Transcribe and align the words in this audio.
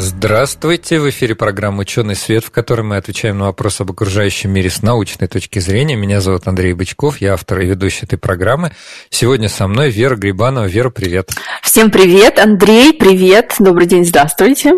Здравствуйте! 0.00 1.00
В 1.00 1.10
эфире 1.10 1.34
программа 1.34 1.80
«Ученый 1.80 2.14
свет», 2.14 2.44
в 2.44 2.52
которой 2.52 2.82
мы 2.82 2.98
отвечаем 2.98 3.38
на 3.38 3.46
вопросы 3.46 3.82
об 3.82 3.90
окружающем 3.90 4.52
мире 4.52 4.70
с 4.70 4.80
научной 4.80 5.26
точки 5.26 5.58
зрения. 5.58 5.96
Меня 5.96 6.20
зовут 6.20 6.46
Андрей 6.46 6.72
Бычков, 6.72 7.20
я 7.20 7.34
автор 7.34 7.58
и 7.62 7.66
ведущий 7.66 8.06
этой 8.06 8.16
программы. 8.16 8.70
Сегодня 9.10 9.48
со 9.48 9.66
мной 9.66 9.90
Вера 9.90 10.14
Грибанова. 10.14 10.66
Вера, 10.66 10.90
привет! 10.90 11.32
Всем 11.64 11.90
привет! 11.90 12.38
Андрей, 12.38 12.92
привет! 12.92 13.56
Добрый 13.58 13.88
день, 13.88 14.04
здравствуйте! 14.04 14.74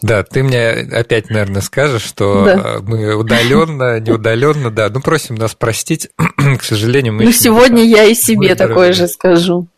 Да, 0.00 0.22
ты 0.22 0.42
мне 0.42 0.70
опять, 0.70 1.28
наверное, 1.28 1.60
скажешь, 1.60 2.04
что 2.04 2.44
да. 2.46 2.78
мы 2.80 3.14
удаленно, 3.16 4.00
неудаленно, 4.00 4.70
да. 4.70 4.88
Ну, 4.88 5.02
просим 5.02 5.34
нас 5.34 5.54
простить. 5.54 6.08
К 6.58 6.62
сожалению, 6.62 7.12
мы. 7.12 7.24
Ну, 7.24 7.32
сегодня 7.32 7.84
я 7.84 8.04
и 8.04 8.14
себе 8.14 8.54
такое 8.54 8.94
же 8.94 9.08
скажу. 9.08 9.68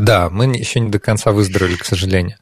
Да, 0.00 0.30
мы 0.30 0.46
еще 0.46 0.80
не 0.80 0.90
до 0.90 0.98
конца 0.98 1.30
выздоровели, 1.32 1.76
к 1.76 1.84
сожалению. 1.84 2.36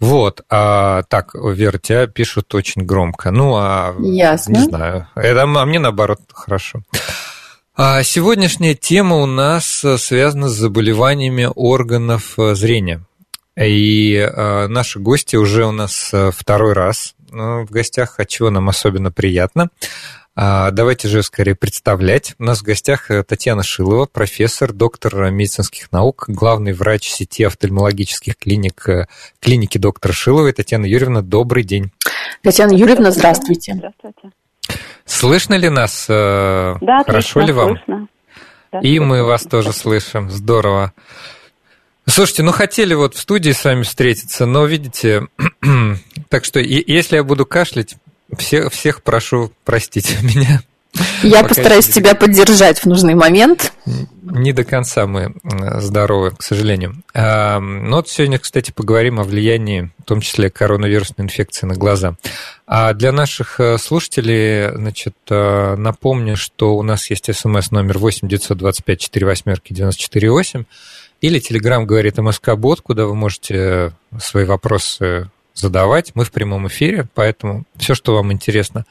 Вот. 0.00 0.42
А, 0.48 1.02
так, 1.04 1.34
Вера, 1.34 1.78
тебя 1.78 2.06
пишут 2.06 2.54
очень 2.54 2.82
громко. 2.82 3.30
Ну, 3.30 3.54
а... 3.56 3.94
Ясно. 4.00 4.52
Не 4.52 4.64
знаю. 4.64 5.08
Это, 5.14 5.42
а 5.42 5.66
мне, 5.66 5.78
наоборот, 5.78 6.20
хорошо. 6.32 6.82
А 7.76 8.02
сегодняшняя 8.02 8.74
тема 8.74 9.16
у 9.16 9.26
нас 9.26 9.84
связана 9.98 10.48
с 10.48 10.54
заболеваниями 10.54 11.46
органов 11.54 12.38
э, 12.38 12.54
зрения. 12.54 13.04
И 13.54 14.14
э, 14.14 14.66
наши 14.68 14.98
гости 14.98 15.36
уже 15.36 15.66
у 15.66 15.72
нас 15.72 16.08
э, 16.14 16.30
второй 16.34 16.72
раз 16.72 17.14
в 17.30 17.66
гостях, 17.68 18.18
от 18.18 18.28
чего 18.28 18.48
нам 18.48 18.70
особенно 18.70 19.10
приятно. 19.10 19.68
А, 20.38 20.70
давайте 20.70 21.08
же 21.08 21.22
скорее 21.22 21.54
представлять. 21.54 22.34
У 22.38 22.44
нас 22.44 22.58
в 22.58 22.62
гостях 22.62 23.10
э, 23.10 23.22
Татьяна 23.22 23.62
Шилова, 23.62 24.04
профессор, 24.04 24.74
доктор 24.74 25.30
медицинских 25.30 25.90
наук, 25.92 26.26
главный 26.28 26.74
врач 26.74 27.08
сети 27.08 27.42
офтальмологических 27.42 28.36
клиник 28.36 28.86
э, 28.86 29.06
клиники 29.40 29.78
доктора 29.78 30.12
Шиловой. 30.12 30.52
Татьяна 30.52 30.84
Юрьевна, 30.84 31.22
добрый 31.22 31.64
день. 31.64 31.90
Татьяна 32.42 32.72
Юрьевна, 32.72 33.12
здравствуйте. 33.12 33.76
Здравствуйте. 33.76 34.30
Слышно 35.06 35.54
ли 35.54 35.70
нас? 35.70 36.04
Э, 36.10 36.74
да, 36.82 37.02
Хорошо 37.04 37.40
ли 37.40 37.52
вам? 37.52 37.78
Слышно. 37.78 38.08
Да, 38.72 38.80
И 38.80 38.98
мы 38.98 39.24
вас 39.24 39.44
тоже 39.44 39.72
слышим. 39.72 40.30
Здорово. 40.30 40.92
Слушайте, 42.04 42.42
ну 42.42 42.52
хотели 42.52 42.92
вот 42.92 43.14
в 43.14 43.18
студии 43.18 43.52
с 43.52 43.64
вами 43.64 43.84
встретиться, 43.84 44.44
но 44.44 44.66
видите, 44.66 45.28
так 46.28 46.44
что 46.44 46.60
если 46.60 47.16
я 47.16 47.24
буду 47.24 47.46
кашлять, 47.46 47.96
всех, 48.36 48.72
всех 48.72 49.02
прошу 49.02 49.52
простить 49.64 50.16
меня. 50.22 50.62
Я 51.22 51.44
постараюсь 51.44 51.88
тебя 51.88 52.14
поддержать 52.14 52.78
в 52.78 52.86
нужный 52.86 53.14
момент. 53.14 53.72
Не 54.22 54.52
до 54.52 54.64
конца 54.64 55.06
мы 55.06 55.34
здоровы, 55.78 56.30
к 56.30 56.42
сожалению. 56.42 57.02
Но 57.14 57.60
ну 57.60 57.96
вот 57.96 58.08
сегодня, 58.08 58.38
кстати, 58.38 58.72
поговорим 58.72 59.20
о 59.20 59.24
влиянии, 59.24 59.90
в 59.98 60.04
том 60.04 60.20
числе 60.20 60.50
коронавирусной 60.50 61.26
инфекции 61.26 61.66
на 61.66 61.74
глаза. 61.74 62.16
А 62.66 62.94
для 62.94 63.12
наших 63.12 63.60
э, 63.60 63.78
слушателей, 63.78 64.74
значит, 64.74 65.14
э, 65.30 65.76
напомню, 65.76 66.36
что 66.36 66.76
у 66.76 66.82
нас 66.82 67.10
есть 67.10 67.32
смс 67.32 67.70
номер 67.70 67.98
8 67.98 68.26
925 68.26 69.00
4 69.00 69.26
восьмерки 69.26 69.72
94 69.72 70.30
8 70.30 70.64
или 71.20 71.38
Телеграм 71.38 71.86
говорит 71.86 72.18
МСК-бот, 72.18 72.80
куда 72.80 73.06
вы 73.06 73.14
можете 73.14 73.92
свои 74.18 74.44
вопросы 74.44 75.30
задавать. 75.56 76.12
Мы 76.14 76.24
в 76.24 76.30
прямом 76.30 76.68
эфире, 76.68 77.06
поэтому 77.14 77.64
все, 77.76 77.94
что 77.94 78.14
вам 78.14 78.32
интересно. 78.32 78.84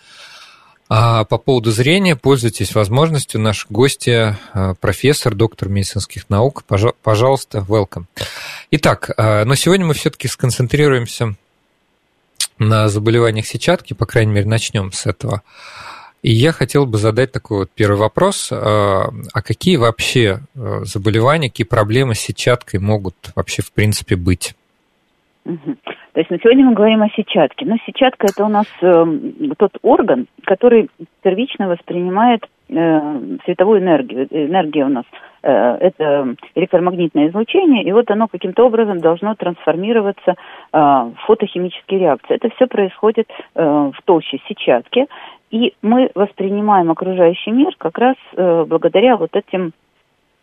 А 0.88 1.24
по 1.24 1.38
поводу 1.38 1.72
зрения, 1.72 2.16
пользуйтесь 2.16 2.76
возможностью. 2.76 3.42
Наш 3.42 3.66
гости, 3.70 4.36
а, 4.54 4.76
профессор, 4.76 5.34
доктор 5.34 5.70
медицинских 5.70 6.30
наук. 6.30 6.64
Пожалуйста, 7.02 7.66
welcome. 7.68 8.06
Итак, 8.72 9.10
а, 9.18 9.46
но 9.46 9.56
сегодня 9.56 9.86
мы 9.86 9.96
все-таки 9.96 10.28
сконцентрируемся 10.28 11.36
на 12.60 12.88
заболеваниях 12.88 13.48
сетчатки, 13.48 13.94
по 13.94 14.06
крайней 14.06 14.34
мере, 14.34 14.48
начнем 14.48 14.92
с 14.92 15.08
этого. 15.08 15.42
И 16.22 16.32
я 16.32 16.52
хотел 16.52 16.86
бы 16.86 16.98
задать 16.98 17.32
такой 17.32 17.60
вот 17.60 17.72
первый 17.72 17.98
вопрос. 17.98 18.50
А, 18.52 19.12
а 19.34 19.42
какие 19.42 19.78
вообще 19.78 20.42
заболевания, 20.54 21.50
какие 21.50 21.66
проблемы 21.66 22.14
с 22.14 22.20
сетчаткой 22.20 22.80
могут 22.80 23.16
вообще 23.36 23.64
в 23.64 23.72
принципе 23.72 24.16
быть? 24.16 24.54
То 26.16 26.22
есть 26.22 26.32
на 26.32 26.40
сегодня 26.40 26.64
мы 26.64 26.74
говорим 26.74 27.04
о 27.04 27.10
сетчатке. 27.10 27.66
Но 27.66 27.76
сетчатка 27.86 28.28
это 28.28 28.46
у 28.46 28.48
нас 28.48 28.68
э, 28.82 29.06
тот 29.58 29.72
орган, 29.82 30.28
который 30.46 30.90
первично 31.22 31.68
воспринимает 31.68 32.42
э, 32.70 33.38
световую 33.44 33.82
энергию. 33.82 34.26
Энергия 34.32 34.86
у 34.86 34.88
нас 34.88 35.04
э, 35.44 35.52
это 35.52 36.36
электромагнитное 36.56 37.28
излучение, 37.28 37.84
и 37.84 37.92
вот 37.92 38.10
оно 38.12 38.30
каким-то 38.30 38.66
образом 38.66 39.02
должно 39.02 39.36
трансформироваться 39.36 40.32
э, 40.32 40.36
в 40.72 41.16
фотохимические 41.28 42.00
реакции. 42.00 42.36
Это 42.36 42.50
все 42.56 42.68
происходит 42.68 43.30
э, 43.54 43.62
в 43.62 44.02
толще 44.06 44.40
сетчатки, 44.48 45.08
и 45.52 45.74
мы 45.82 46.12
воспринимаем 46.16 46.92
окружающий 46.92 47.52
мир 47.52 47.76
как 47.78 47.98
раз 47.98 48.16
э, 48.38 48.64
благодаря 48.66 49.18
вот 49.18 49.36
этим 49.36 49.74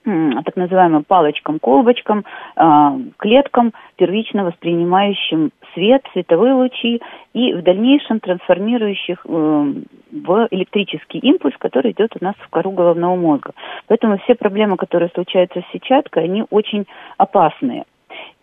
так 0.05 0.57
называемым 0.57 1.05
палочкам-колбочкам, 1.05 2.25
а, 2.57 2.97
клеткам, 3.19 3.73
первично 3.97 4.45
воспринимающим 4.45 5.51
свет, 5.75 6.03
световые 6.13 6.55
лучи 6.55 7.01
и 7.33 7.53
в 7.55 7.63
дальнейшем 7.63 8.21
трансформирующих 8.21 9.25
э, 9.25 9.73
в 10.13 10.49
электрический 10.51 11.19
импульс, 11.19 11.55
который 11.59 11.93
идет 11.93 12.15
у 12.21 12.25
нас 12.25 12.35
в 12.39 12.49
кору 12.51 12.73
головного 12.73 13.17
мозга. 13.17 13.53
Поэтому 13.87 14.19
все 14.19 14.35
проблемы, 14.35 14.77
которые 14.77 15.09
случаются 15.11 15.61
с 15.61 15.73
сетчаткой, 15.73 16.25
они 16.25 16.45
очень 16.51 16.87
опасные. 17.17 17.85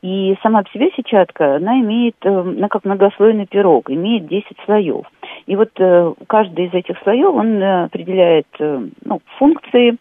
И 0.02 0.36
сама 0.41 0.64
по 0.64 0.70
себе 0.72 0.90
сетчатка, 0.96 1.58
она 1.58 1.80
имеет, 1.81 2.16
она 2.24 2.70
как 2.70 2.86
многослойный 2.86 3.46
пирог, 3.46 3.91
имеет 3.91 4.28
10 4.28 4.46
слоев. 4.66 5.06
И 5.46 5.56
вот 5.56 5.70
э, 5.78 6.14
каждый 6.28 6.68
из 6.68 6.74
этих 6.74 6.97
слоев, 7.03 7.34
он 7.36 7.62
э, 7.62 7.84
определяет 7.84 8.47
ну, 8.58 9.22
функции, 9.38 9.97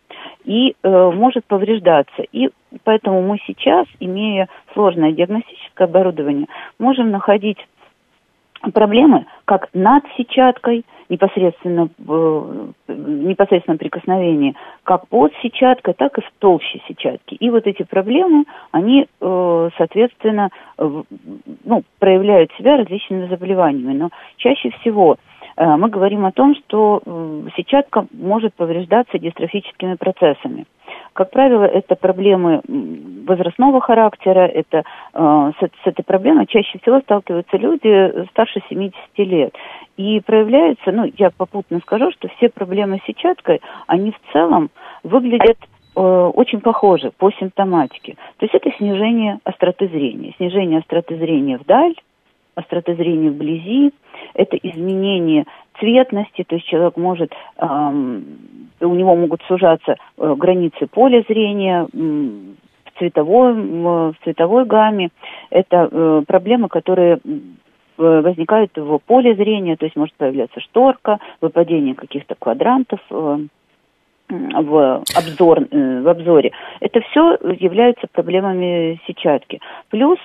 и 0.49 0.75
э, 0.83 1.11
может 1.15 1.45
повреждаться. 1.45 2.23
И 2.33 2.49
поэтому 2.83 3.21
мы 3.21 3.39
сейчас, 3.47 3.87
имея 4.01 4.49
сложное 4.73 5.13
диагностическое 5.13 5.87
оборудование, 5.87 6.47
можем 6.79 7.11
находить 7.11 7.59
проблемы 8.73 9.27
как 9.45 9.69
над 9.75 10.05
сетчаткой, 10.17 10.85
непосредственно 11.11 11.91
в 11.99 12.73
непосредственном 12.89 13.79
прикосновении, 13.79 14.55
как 14.85 15.07
под 15.09 15.33
сетчаткой, 15.43 15.95
так 15.95 16.17
и 16.19 16.23
в 16.23 16.31
толще 16.39 16.81
сетчатки. 16.89 17.35
И 17.35 17.51
вот 17.51 17.67
эти 17.67 17.83
проблемы, 17.83 18.45
они, 18.73 19.07
э, 19.21 19.71
соответственно, 19.77 20.49
ну, 20.79 21.83
проявляют 21.99 22.51
себя 22.59 22.79
различными 22.79 23.27
заболеваниями. 23.29 23.93
Но 23.93 24.09
чаще 24.39 24.71
всего 24.81 25.19
Э, 25.38 25.38
мы 25.59 25.89
говорим 25.89 26.25
о 26.25 26.33
том, 26.33 26.55
что 26.55 27.03
сетчатка 27.57 28.07
может 28.13 28.55
повреждаться 28.55 29.19
дистрофическими 29.19 29.95
процессами. 29.95 30.67
Как 31.13 31.31
правило, 31.31 31.65
это 31.65 31.97
проблемы 31.97 32.61
возрастного 33.27 33.81
характера, 33.81 34.47
это, 34.47 34.85
э, 35.13 35.53
с, 35.59 35.65
с 35.65 35.87
этой 35.87 36.05
проблемой 36.05 36.47
чаще 36.47 36.79
всего 36.79 37.01
сталкиваются 37.01 37.57
люди 37.57 38.27
старше 38.31 38.61
70 38.69 38.97
лет. 39.19 39.55
И 39.97 40.21
проявляется, 40.21 40.93
ну, 40.93 41.11
я 41.19 41.31
попутно 41.31 41.81
скажу, 41.81 42.11
что 42.13 42.29
все 42.29 42.49
проблемы 42.49 43.01
с 43.03 43.07
сетчаткой, 43.07 43.61
они 43.87 44.13
в 44.13 44.33
целом 44.33 44.71
выглядят 45.03 45.59
э, 45.97 46.01
очень 46.01 46.61
похожи 46.61 47.11
по 47.19 47.31
симптоматике. 47.33 48.15
То 48.39 48.47
есть 48.47 48.55
это 48.55 48.71
снижение 48.77 49.41
остроты 49.45 49.89
зрения. 49.89 50.35
Снижение 50.37 50.79
остроты 50.79 51.17
зрения 51.17 51.59
вдаль, 51.59 51.95
остроты 52.59 52.95
зрения 52.95 53.31
вблизи, 53.31 53.93
это 54.35 54.57
изменение 54.57 55.45
цветности, 55.79 56.45
то 56.45 56.57
есть 56.57 56.67
человек 56.67 56.97
может, 56.97 57.33
у 57.61 58.95
него 58.95 59.17
могут 59.17 59.43
сужаться 59.43 59.97
э, 60.17 60.35
границы 60.37 60.87
поля 60.87 61.25
зрения, 61.29 61.87
в 61.93 62.99
цветовой, 62.99 63.55
в 63.55 64.15
цветовой 64.25 64.65
гамме. 64.65 65.11
Это 65.51 65.89
э, 65.91 66.23
проблемы, 66.27 66.69
которые 66.69 67.21
возникают 67.97 68.71
в 68.77 68.99
поле 69.07 69.35
зрения, 69.35 69.77
то 69.77 69.85
есть 69.85 69.97
может 69.97 70.15
появляться 70.15 70.61
шторка, 70.61 71.19
выпадение 71.41 71.97
каких-то 71.97 72.37
квадрантов 72.39 73.01
э, 73.11 73.39
в, 74.29 75.03
обзор, 75.17 75.67
в 75.71 76.09
обзоре. 76.09 76.53
Это 76.81 77.01
все 77.01 77.39
являются 77.59 78.07
проблемами 78.13 79.01
сетчатки. 79.07 79.61
Плюс 79.91 80.19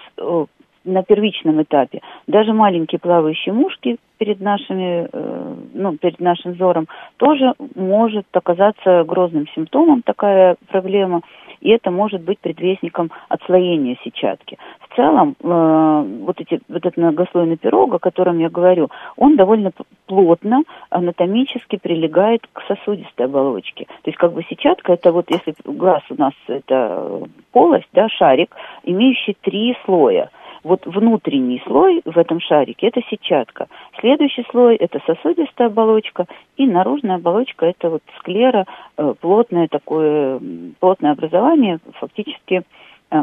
на 0.86 1.04
первичном 1.04 1.62
этапе 1.62 2.02
даже 2.28 2.54
маленькие 2.54 3.00
плавающие 3.00 3.54
мушки 3.54 3.98
перед 4.18 4.40
нашими, 4.40 5.08
э, 5.12 5.56
ну, 5.74 5.98
перед 5.98 6.20
нашим 6.20 6.54
взором, 6.54 6.88
тоже 7.18 7.54
может 7.76 8.26
оказаться 8.32 9.04
грозным 9.04 9.48
симптомом 9.54 10.02
такая 10.02 10.56
проблема, 10.70 11.22
и 11.60 11.70
это 11.70 11.92
может 11.92 12.22
быть 12.22 12.40
предвестником 12.40 13.12
отслоения 13.30 13.98
сетчатки. 14.04 14.58
В 14.90 14.96
целом, 14.96 15.36
э, 15.42 16.06
вот, 16.22 16.40
эти, 16.40 16.62
вот 16.70 16.78
этот 16.78 16.98
многослойный 16.98 17.58
пирог, 17.58 17.94
о 17.96 18.00
котором 18.00 18.40
я 18.40 18.50
говорю, 18.50 18.90
он 19.18 19.36
довольно 19.36 19.72
плотно 20.06 20.64
анатомически 20.90 21.78
прилегает 21.78 22.48
к 22.54 22.62
сосудистой 22.68 23.26
оболочке. 23.26 23.86
То 23.86 24.10
есть 24.10 24.18
как 24.18 24.34
бы 24.34 24.44
сетчатка, 24.44 24.94
это 24.94 25.12
вот 25.12 25.26
если 25.30 25.54
глаз 25.66 26.04
у 26.10 26.16
нас 26.16 26.34
это 26.48 27.24
полость, 27.52 27.90
да, 27.94 28.08
шарик, 28.10 28.56
имеющий 28.84 29.36
три 29.42 29.76
слоя– 29.86 30.30
вот 30.64 30.86
внутренний 30.86 31.62
слой 31.66 32.02
в 32.06 32.18
этом 32.18 32.40
шарике– 32.40 32.88
это 32.88 33.02
сетчатка. 33.10 33.68
Следующий 34.00 34.46
слой– 34.50 34.76
это 34.78 35.00
сосудистая 35.06 35.68
оболочка, 35.68 36.26
и 36.58 36.66
наружная 36.66 37.16
оболочка– 37.16 37.66
это 37.68 37.90
вот 37.90 38.04
склера, 38.20 38.66
э, 38.98 39.14
плотное 39.20 39.68
такое, 39.68 40.40
плотное 40.80 41.12
образование, 41.12 41.80
фактически 42.00 42.64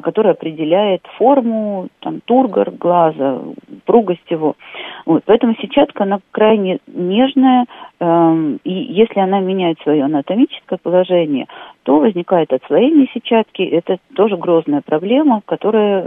который 0.03 0.31
определяет 0.33 1.03
форму, 1.17 1.89
там, 2.01 2.21
тургор 2.25 2.71
глаза, 2.71 3.41
пругость 3.85 4.31
его. 4.31 4.55
Вот, 5.05 5.25
поэтому 5.27 5.57
сетчатка, 5.57 6.05
она 6.05 6.21
крайне 6.31 6.79
нежная, 6.87 7.67
э, 7.99 8.57
и 8.63 8.73
если 8.73 9.19
она 9.19 9.41
меняет 9.41 9.81
свое 9.81 10.05
анатомическое 10.05 10.79
положение, 10.81 11.47
то 11.83 11.99
возникает 11.99 12.53
отслоение 12.53 13.09
сетчатки. 13.13 13.63
Это 13.63 13.99
тоже 14.15 14.37
грозная 14.37 14.83
проблема, 14.85 15.43
которая 15.45 16.07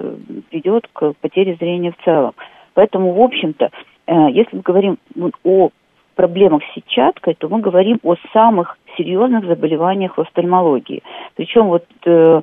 ведет 0.52 0.88
к 0.94 1.14
потере 1.20 1.56
зрения 1.60 1.92
в 1.92 2.04
целом. 2.06 2.34
Поэтому, 2.76 3.12
в 3.12 3.22
общем-то, 3.22 3.70
э, 4.08 4.14
если 4.32 4.56
мы 4.56 4.62
говорим 4.62 4.98
о 5.44 5.70
проблемах 6.16 6.62
с 6.64 6.76
сетчаткой, 6.76 7.36
то 7.36 7.50
мы 7.50 7.60
говорим 7.60 8.00
о 8.04 8.16
самых 8.32 8.78
серьезных 8.98 9.46
заболеваниях 9.46 10.18
в 10.18 10.22
офтальмологии. 10.22 11.02
Причем 11.36 11.68
вот 11.68 11.86
э, 12.06 12.42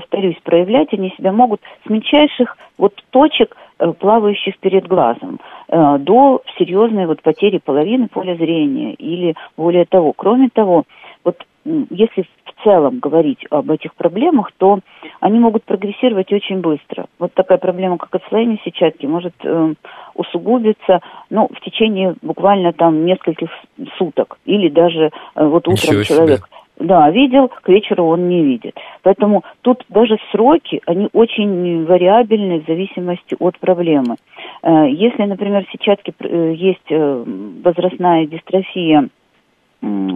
повторюсь, 0.00 0.36
проявлять 0.42 0.92
они 0.92 1.10
себя 1.16 1.32
могут 1.32 1.62
с 1.86 1.88
мельчайших 1.88 2.56
вот 2.76 2.92
точек, 3.10 3.56
э, 3.78 3.92
плавающих 3.92 4.58
перед 4.58 4.86
глазом, 4.86 5.40
э, 5.68 5.98
до 6.00 6.42
серьезной 6.58 7.06
вот 7.06 7.22
потери 7.22 7.58
половины 7.64 8.08
поля 8.08 8.36
зрения 8.36 8.92
или 8.92 9.34
более 9.56 9.86
того. 9.86 10.12
Кроме 10.12 10.50
того, 10.50 10.84
вот 11.24 11.38
если 11.64 12.22
в 12.44 12.62
целом 12.62 12.98
говорить 12.98 13.44
об 13.50 13.70
этих 13.70 13.94
проблемах, 13.94 14.52
то 14.58 14.80
они 15.20 15.38
могут 15.38 15.64
прогрессировать 15.64 16.30
очень 16.30 16.60
быстро. 16.60 17.06
Вот 17.18 17.32
такая 17.32 17.58
проблема, 17.58 17.96
как 17.96 18.14
отслоение 18.14 18.58
сетчатки, 18.64 19.06
может 19.06 19.34
э, 19.44 19.74
усугубиться 20.14 21.00
ну, 21.30 21.48
в 21.48 21.60
течение 21.60 22.14
буквально 22.20 22.74
там 22.74 23.06
нескольких 23.06 23.48
суток 23.96 24.38
или 24.44 24.68
даже 24.68 25.10
э, 25.34 25.46
вот 25.46 25.66
утром 25.68 26.02
человек 26.02 26.48
да, 26.78 27.10
видел, 27.10 27.48
к 27.48 27.68
вечеру 27.68 28.04
он 28.04 28.28
не 28.28 28.42
видит. 28.42 28.78
Поэтому 29.02 29.42
тут 29.62 29.84
даже 29.88 30.18
сроки, 30.30 30.82
они 30.86 31.08
очень 31.12 31.86
вариабельны 31.86 32.60
в 32.60 32.66
зависимости 32.66 33.34
от 33.38 33.58
проблемы. 33.58 34.16
Э, 34.62 34.86
если, 34.90 35.22
например, 35.24 35.64
в 35.64 35.70
сетчатке 35.70 36.12
э, 36.18 36.52
есть 36.54 36.90
э, 36.90 37.24
возрастная 37.64 38.26
дистрофия 38.26 39.08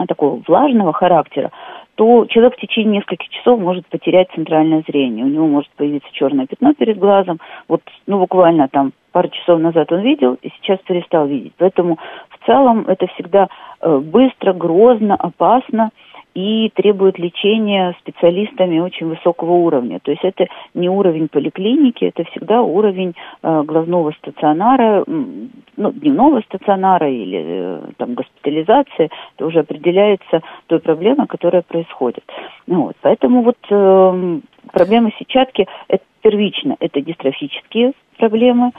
такого 0.08 0.42
влажного 0.48 0.92
характера, 0.92 1.50
то 1.94 2.24
человек 2.26 2.56
в 2.56 2.60
течение 2.60 2.96
нескольких 2.96 3.28
часов 3.28 3.60
может 3.60 3.86
потерять 3.86 4.28
центральное 4.34 4.82
зрение. 4.88 5.24
У 5.24 5.28
него 5.28 5.46
может 5.46 5.70
появиться 5.76 6.08
черное 6.12 6.46
пятно 6.46 6.72
перед 6.72 6.98
глазом. 6.98 7.38
Вот, 7.68 7.82
ну, 8.06 8.18
буквально 8.18 8.68
там 8.68 8.92
пару 9.12 9.28
часов 9.28 9.60
назад 9.60 9.92
он 9.92 10.00
видел, 10.00 10.38
и 10.40 10.48
сейчас 10.56 10.78
перестал 10.80 11.26
видеть. 11.26 11.52
Поэтому 11.58 11.98
в 12.30 12.46
целом 12.46 12.86
это 12.88 13.06
всегда 13.08 13.48
быстро, 13.82 14.54
грозно, 14.54 15.14
опасно 15.14 15.90
и 16.34 16.70
требует 16.74 17.18
лечения 17.18 17.94
специалистами 18.00 18.78
очень 18.78 19.08
высокого 19.08 19.52
уровня. 19.52 20.00
То 20.00 20.10
есть 20.10 20.24
это 20.24 20.46
не 20.74 20.88
уровень 20.88 21.28
поликлиники, 21.28 22.04
это 22.04 22.24
всегда 22.30 22.62
уровень 22.62 23.14
э, 23.42 23.62
глазного 23.62 24.12
стационара, 24.12 25.04
ну, 25.06 25.92
дневного 25.92 26.40
стационара 26.42 27.10
или 27.10 27.42
э, 27.44 27.80
там 27.96 28.14
госпитализации. 28.14 29.10
Это 29.36 29.46
уже 29.46 29.60
определяется 29.60 30.42
той 30.66 30.78
проблемой, 30.78 31.26
которая 31.26 31.62
происходит. 31.62 32.24
Ну, 32.66 32.84
вот. 32.86 32.96
Поэтому 33.00 33.42
вот 33.42 33.58
э, 33.70 34.40
проблемы 34.72 35.12
сетчатки 35.18 35.66
это 35.88 36.04
первично, 36.22 36.76
это 36.80 37.00
дистрофические 37.00 37.92
проблемы, 38.18 38.72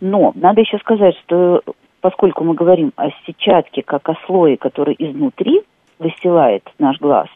но 0.00 0.32
надо 0.34 0.60
еще 0.60 0.78
сказать, 0.78 1.16
что 1.24 1.62
поскольку 2.00 2.44
мы 2.44 2.54
говорим 2.54 2.92
о 2.96 3.10
сетчатке 3.26 3.82
как 3.82 4.08
о 4.08 4.16
слое, 4.26 4.56
который 4.56 4.94
изнутри 4.98 5.62
выстилает 5.98 6.62
наш 6.78 6.98
глаз, 6.98 7.28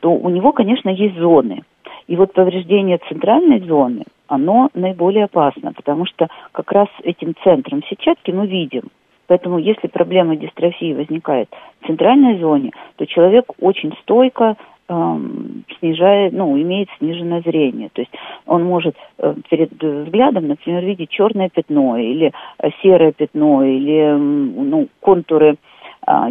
то 0.00 0.10
у 0.10 0.28
него, 0.28 0.52
конечно, 0.52 0.88
есть 0.88 1.16
зоны. 1.16 1.62
И 2.06 2.16
вот 2.16 2.32
повреждение 2.32 2.98
центральной 3.08 3.60
зоны, 3.60 4.04
оно 4.26 4.68
наиболее 4.74 5.24
опасно, 5.24 5.72
потому 5.72 6.06
что 6.06 6.28
как 6.52 6.72
раз 6.72 6.88
этим 7.04 7.34
центром 7.44 7.82
сетчатки 7.84 8.30
мы 8.30 8.46
видим. 8.46 8.90
Поэтому 9.30 9.58
если 9.58 9.86
проблема 9.86 10.34
дистрофии 10.34 10.92
возникает 10.92 11.48
в 11.80 11.86
центральной 11.86 12.38
зоне, 12.40 12.72
то 12.96 13.06
человек 13.06 13.44
очень 13.60 13.94
стойко 14.02 14.56
эм, 14.88 15.64
снижает, 15.78 16.32
ну, 16.32 16.60
имеет 16.60 16.88
сниженное 16.98 17.40
зрение. 17.42 17.90
То 17.92 18.00
есть 18.00 18.12
он 18.44 18.64
может 18.64 18.96
э, 19.18 19.34
перед 19.48 19.70
взглядом, 19.80 20.48
например, 20.48 20.84
видеть 20.84 21.10
черное 21.10 21.48
пятно 21.48 21.96
или 21.96 22.32
э, 22.58 22.70
серое 22.82 23.12
пятно 23.12 23.62
или 23.62 24.16
ну, 24.16 24.88
контуры 24.98 25.58
а, 26.04 26.30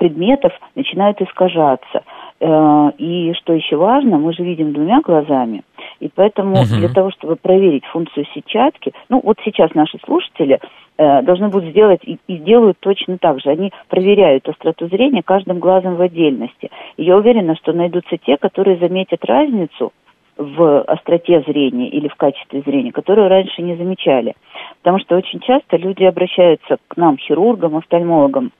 предметов 0.00 0.52
начинают 0.74 1.20
искажаться. 1.20 2.02
Э, 2.40 2.90
и 2.96 3.34
что 3.34 3.52
еще 3.52 3.76
важно, 3.76 4.16
мы 4.16 4.32
же 4.32 4.42
видим 4.42 4.72
двумя 4.72 5.02
глазами, 5.02 5.62
и 6.00 6.08
поэтому 6.12 6.52
угу. 6.52 6.74
для 6.78 6.88
того, 6.88 7.10
чтобы 7.10 7.36
проверить 7.36 7.84
функцию 7.84 8.24
сетчатки, 8.34 8.92
ну 9.10 9.20
вот 9.22 9.36
сейчас 9.44 9.74
наши 9.74 9.98
слушатели 10.06 10.58
э, 10.96 11.22
должны 11.22 11.48
будут 11.48 11.70
сделать 11.70 12.00
и, 12.02 12.18
и 12.26 12.38
делают 12.38 12.78
точно 12.80 13.18
так 13.18 13.40
же. 13.40 13.50
Они 13.50 13.72
проверяют 13.88 14.48
остроту 14.48 14.88
зрения 14.88 15.22
каждым 15.22 15.58
глазом 15.58 15.96
в 15.96 16.00
отдельности. 16.00 16.70
И 16.96 17.04
я 17.04 17.18
уверена, 17.18 17.54
что 17.56 17.74
найдутся 17.74 18.16
те, 18.16 18.38
которые 18.38 18.78
заметят 18.78 19.22
разницу 19.26 19.92
в 20.38 20.80
остроте 20.84 21.42
зрения 21.46 21.90
или 21.90 22.08
в 22.08 22.14
качестве 22.14 22.62
зрения, 22.62 22.92
которую 22.92 23.28
раньше 23.28 23.60
не 23.60 23.76
замечали. 23.76 24.34
Потому 24.78 24.98
что 25.00 25.16
очень 25.18 25.40
часто 25.40 25.76
люди 25.76 26.04
обращаются 26.04 26.78
к 26.88 26.96
нам, 26.96 27.18
хирургам, 27.18 27.76
офтальмологам, 27.76 28.50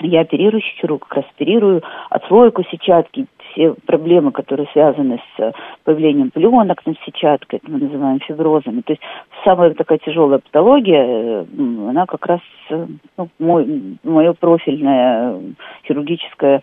я 0.00 0.22
оперирующий 0.22 0.76
хирург, 0.80 1.06
как 1.06 1.18
раз 1.18 1.26
оперирую 1.34 1.82
отслойку 2.10 2.64
сетчатки, 2.64 3.26
все 3.52 3.74
проблемы, 3.86 4.32
которые 4.32 4.66
связаны 4.72 5.20
с 5.36 5.40
э, 5.40 5.52
появлением 5.84 6.30
пленок 6.30 6.84
на 6.86 6.94
сетчатке, 7.04 7.58
это 7.58 7.70
мы 7.70 7.78
называем 7.78 8.20
фиброзами. 8.20 8.80
То 8.80 8.92
есть 8.94 9.02
самая 9.44 9.74
такая 9.74 9.98
тяжелая 9.98 10.38
патология, 10.38 11.04
э, 11.04 11.44
она 11.88 12.06
как 12.06 12.26
раз 12.26 12.40
э, 12.70 12.86
ну, 13.16 13.28
мой, 13.38 13.98
мое 14.02 14.32
профильное 14.32 15.38
хирургическое 15.86 16.62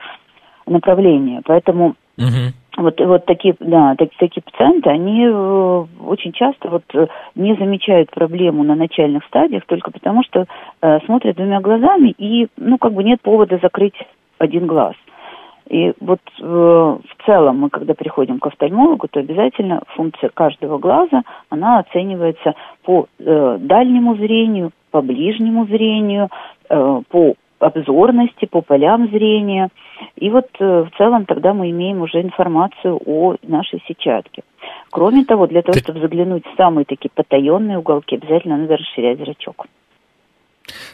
направление. 0.65 1.41
Поэтому 1.45 1.95
вот, 2.77 2.99
вот 2.99 3.25
такие, 3.25 3.55
да, 3.59 3.95
так, 3.97 4.09
такие 4.17 4.41
пациенты, 4.41 4.89
они 4.89 5.25
э, 5.25 5.85
очень 6.05 6.31
часто 6.31 6.69
вот 6.69 6.83
э, 6.93 7.07
не 7.35 7.55
замечают 7.55 8.09
проблему 8.11 8.63
на 8.63 8.75
начальных 8.75 9.25
стадиях 9.25 9.65
только 9.65 9.91
потому, 9.91 10.23
что 10.23 10.45
э, 10.81 10.99
смотрят 11.05 11.35
двумя 11.35 11.59
глазами 11.59 12.13
и, 12.17 12.47
ну, 12.57 12.77
как 12.77 12.93
бы 12.93 13.03
нет 13.03 13.21
повода 13.21 13.59
закрыть 13.61 13.95
один 14.37 14.67
глаз. 14.67 14.95
И 15.69 15.93
вот 15.99 16.19
э, 16.39 16.43
в 16.43 17.25
целом 17.25 17.59
мы, 17.59 17.69
когда 17.69 17.93
приходим 17.93 18.39
к 18.39 18.47
офтальмологу, 18.47 19.07
то 19.07 19.19
обязательно 19.19 19.83
функция 19.95 20.29
каждого 20.29 20.79
глаза, 20.79 21.21
она 21.49 21.79
оценивается 21.79 22.55
по 22.83 23.07
э, 23.19 23.57
дальнему 23.59 24.15
зрению, 24.15 24.71
по 24.89 25.01
ближнему 25.01 25.67
зрению, 25.67 26.29
э, 26.69 27.01
по 27.09 27.35
обзорности, 27.59 28.45
по 28.45 28.61
полям 28.61 29.07
зрения. 29.09 29.69
И 30.15 30.29
вот 30.29 30.47
э, 30.59 30.83
в 30.83 30.97
целом 30.97 31.25
тогда 31.25 31.53
мы 31.53 31.69
имеем 31.71 32.01
уже 32.01 32.21
информацию 32.21 32.99
о 33.05 33.35
нашей 33.43 33.81
сетчатке. 33.87 34.43
Кроме 34.91 35.25
того, 35.25 35.47
для 35.47 35.61
того, 35.61 35.77
чтобы 35.77 35.99
заглянуть 35.99 36.45
в 36.45 36.55
самые 36.55 36.85
такие 36.85 37.11
потаенные 37.13 37.77
уголки, 37.77 38.15
обязательно 38.15 38.57
надо 38.57 38.77
расширять 38.77 39.19
зрачок. 39.19 39.67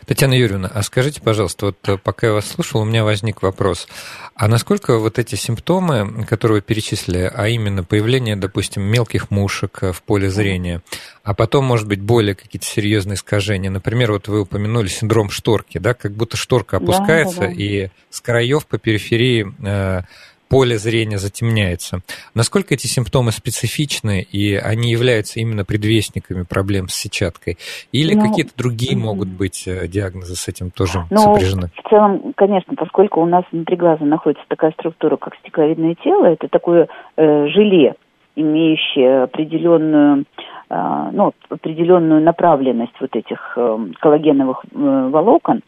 Татьяна 0.06 0.34
Юрьевна, 0.34 0.70
а 0.74 0.84
скажите, 0.84 1.22
пожалуйста, 1.22 1.68
вот 1.68 1.78
э, 1.88 1.98
пока 1.98 2.28
я 2.28 2.34
вас 2.34 2.48
слушал, 2.48 2.82
у 2.82 2.86
меня 2.86 3.04
возник 3.04 3.42
вопрос. 3.42 3.88
А 4.36 4.48
насколько 4.48 4.98
вот 4.98 5.18
эти 5.20 5.36
симптомы, 5.36 6.26
которые 6.26 6.58
вы 6.58 6.62
перечислили, 6.62 7.32
а 7.34 7.48
именно 7.48 7.84
появление, 7.84 8.36
допустим, 8.36 8.84
мелких 8.84 9.32
мушек 9.32 9.80
э, 9.82 9.92
в 9.92 10.02
поле 10.04 10.30
зрения, 10.30 10.82
а 11.24 11.34
потом, 11.34 11.66
может 11.66 11.88
быть, 11.88 12.02
более 12.02 12.36
какие-то 12.36 12.66
серьезные 12.66 13.16
искажения, 13.16 13.70
например, 13.70 14.12
вот 14.12 14.28
вы 14.28 14.42
упомянули 14.42 14.88
синдром 14.88 15.30
шторки, 15.30 15.78
да, 15.78 15.94
как 15.94 16.12
будто 16.14 16.38
шторка 16.38 16.78
опускается, 16.78 17.42
да, 17.42 17.48
да, 17.48 17.54
да. 17.54 17.62
и 17.62 17.90
с 18.10 18.22
краев 18.22 18.66
по 18.68 18.78
периферии 18.78 19.54
э, 19.64 20.02
поле 20.48 20.78
зрения 20.78 21.18
затемняется. 21.18 22.00
Насколько 22.34 22.74
эти 22.74 22.88
симптомы 22.88 23.32
специфичны, 23.32 24.22
и 24.22 24.56
они 24.56 24.92
являются 24.92 25.40
именно 25.40 25.66
предвестниками 25.66 26.44
проблем 26.44 26.88
с 26.88 26.96
сетчаткой? 26.96 27.58
Или 27.92 28.14
ну, 28.14 28.28
какие-то 28.28 28.52
другие 28.58 28.98
могут 28.98 29.30
быть 29.30 29.68
э, 29.68 29.88
диагнозы 29.88 30.36
с 30.36 30.48
этим 30.48 30.72
тоже 30.72 31.06
ну, 31.10 31.18
сопряжены? 31.18 31.70
В 31.84 31.90
целом, 31.90 32.34
конечно, 32.36 32.76
поскольку 32.76 33.22
у 33.22 33.26
нас 33.26 33.44
внутри 33.52 33.76
глаза 33.76 34.06
находится 34.06 34.46
такая 34.48 34.72
структура, 34.72 35.18
как 35.18 35.36
стекловидное 35.36 35.96
тело, 36.04 36.26
это 36.26 36.48
такое 36.48 36.88
э, 37.18 37.48
желе, 37.48 37.96
имеющее 38.36 39.24
определенную 39.24 40.26
э, 40.70 41.10
ну, 41.12 41.34
определенную 41.50 42.22
направленность 42.22 42.94
вот 43.00 43.16
этих 43.16 43.54
э, 43.56 43.78
коллагеновых 44.00 44.64
э, 44.72 45.10
волокон, 45.12 45.62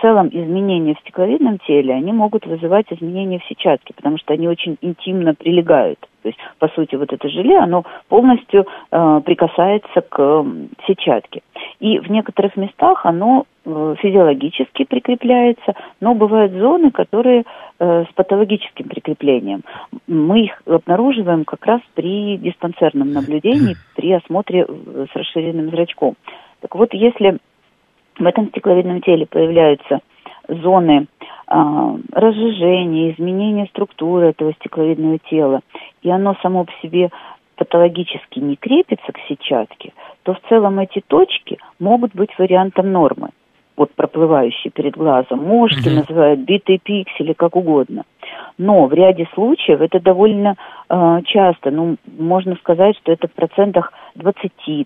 целом 0.00 0.28
изменения 0.28 0.94
в 0.94 1.00
стекловидном 1.00 1.58
теле, 1.66 1.94
они 1.94 2.12
могут 2.12 2.46
вызывать 2.46 2.86
изменения 2.90 3.38
в 3.38 3.44
сетчатке, 3.44 3.94
потому 3.94 4.18
что 4.18 4.34
они 4.34 4.48
очень 4.48 4.76
интимно 4.80 5.34
прилегают. 5.34 5.98
То 6.22 6.28
есть, 6.28 6.38
по 6.58 6.68
сути, 6.68 6.96
вот 6.96 7.12
это 7.12 7.28
желе, 7.28 7.58
оно 7.58 7.84
полностью 8.08 8.66
э, 8.90 9.20
прикасается 9.24 10.02
к 10.02 10.18
э, 10.18 10.44
сетчатке. 10.86 11.42
И 11.78 11.98
в 11.98 12.10
некоторых 12.10 12.56
местах 12.56 13.06
оно 13.06 13.46
э, 13.64 13.94
физиологически 13.98 14.84
прикрепляется, 14.84 15.74
но 16.00 16.14
бывают 16.14 16.52
зоны, 16.52 16.90
которые 16.90 17.44
э, 17.78 18.04
с 18.04 18.12
патологическим 18.14 18.88
прикреплением. 18.88 19.62
Мы 20.06 20.44
их 20.44 20.62
обнаруживаем 20.66 21.44
как 21.44 21.64
раз 21.64 21.80
при 21.94 22.36
диспансерном 22.36 23.12
наблюдении, 23.12 23.76
при 23.96 24.12
осмотре 24.12 24.66
э, 24.68 25.06
с 25.10 25.16
расширенным 25.16 25.70
зрачком. 25.70 26.16
Так 26.60 26.74
вот, 26.74 26.92
если 26.92 27.38
в 28.20 28.26
этом 28.26 28.48
стекловидном 28.48 29.00
теле 29.00 29.26
появляются 29.26 30.00
зоны 30.48 31.06
а, 31.46 31.96
разжижения, 32.12 33.12
изменения 33.12 33.66
структуры 33.66 34.28
этого 34.28 34.52
стекловидного 34.54 35.18
тела, 35.30 35.60
и 36.02 36.10
оно 36.10 36.36
само 36.42 36.64
по 36.64 36.72
себе 36.82 37.10
патологически 37.56 38.38
не 38.38 38.56
крепится 38.56 39.12
к 39.12 39.18
сетчатке, 39.28 39.92
то 40.22 40.34
в 40.34 40.40
целом 40.48 40.78
эти 40.78 41.02
точки 41.06 41.58
могут 41.78 42.14
быть 42.14 42.30
вариантом 42.38 42.92
нормы 42.92 43.30
вот 43.80 43.94
проплывающие 43.94 44.70
перед 44.70 44.94
глазом. 44.94 45.42
Мошки 45.42 45.88
mm-hmm. 45.88 46.00
называют 46.00 46.40
битые 46.40 46.78
пиксели, 46.78 47.32
как 47.32 47.56
угодно. 47.56 48.04
Но 48.58 48.84
в 48.84 48.92
ряде 48.92 49.26
случаев 49.32 49.80
это 49.80 50.00
довольно 50.00 50.56
э, 50.90 51.20
часто, 51.24 51.70
ну, 51.70 51.96
можно 52.18 52.56
сказать, 52.56 52.94
что 52.98 53.10
это 53.10 53.26
в 53.26 53.32
процентах 53.32 53.94
20-30, 54.18 54.84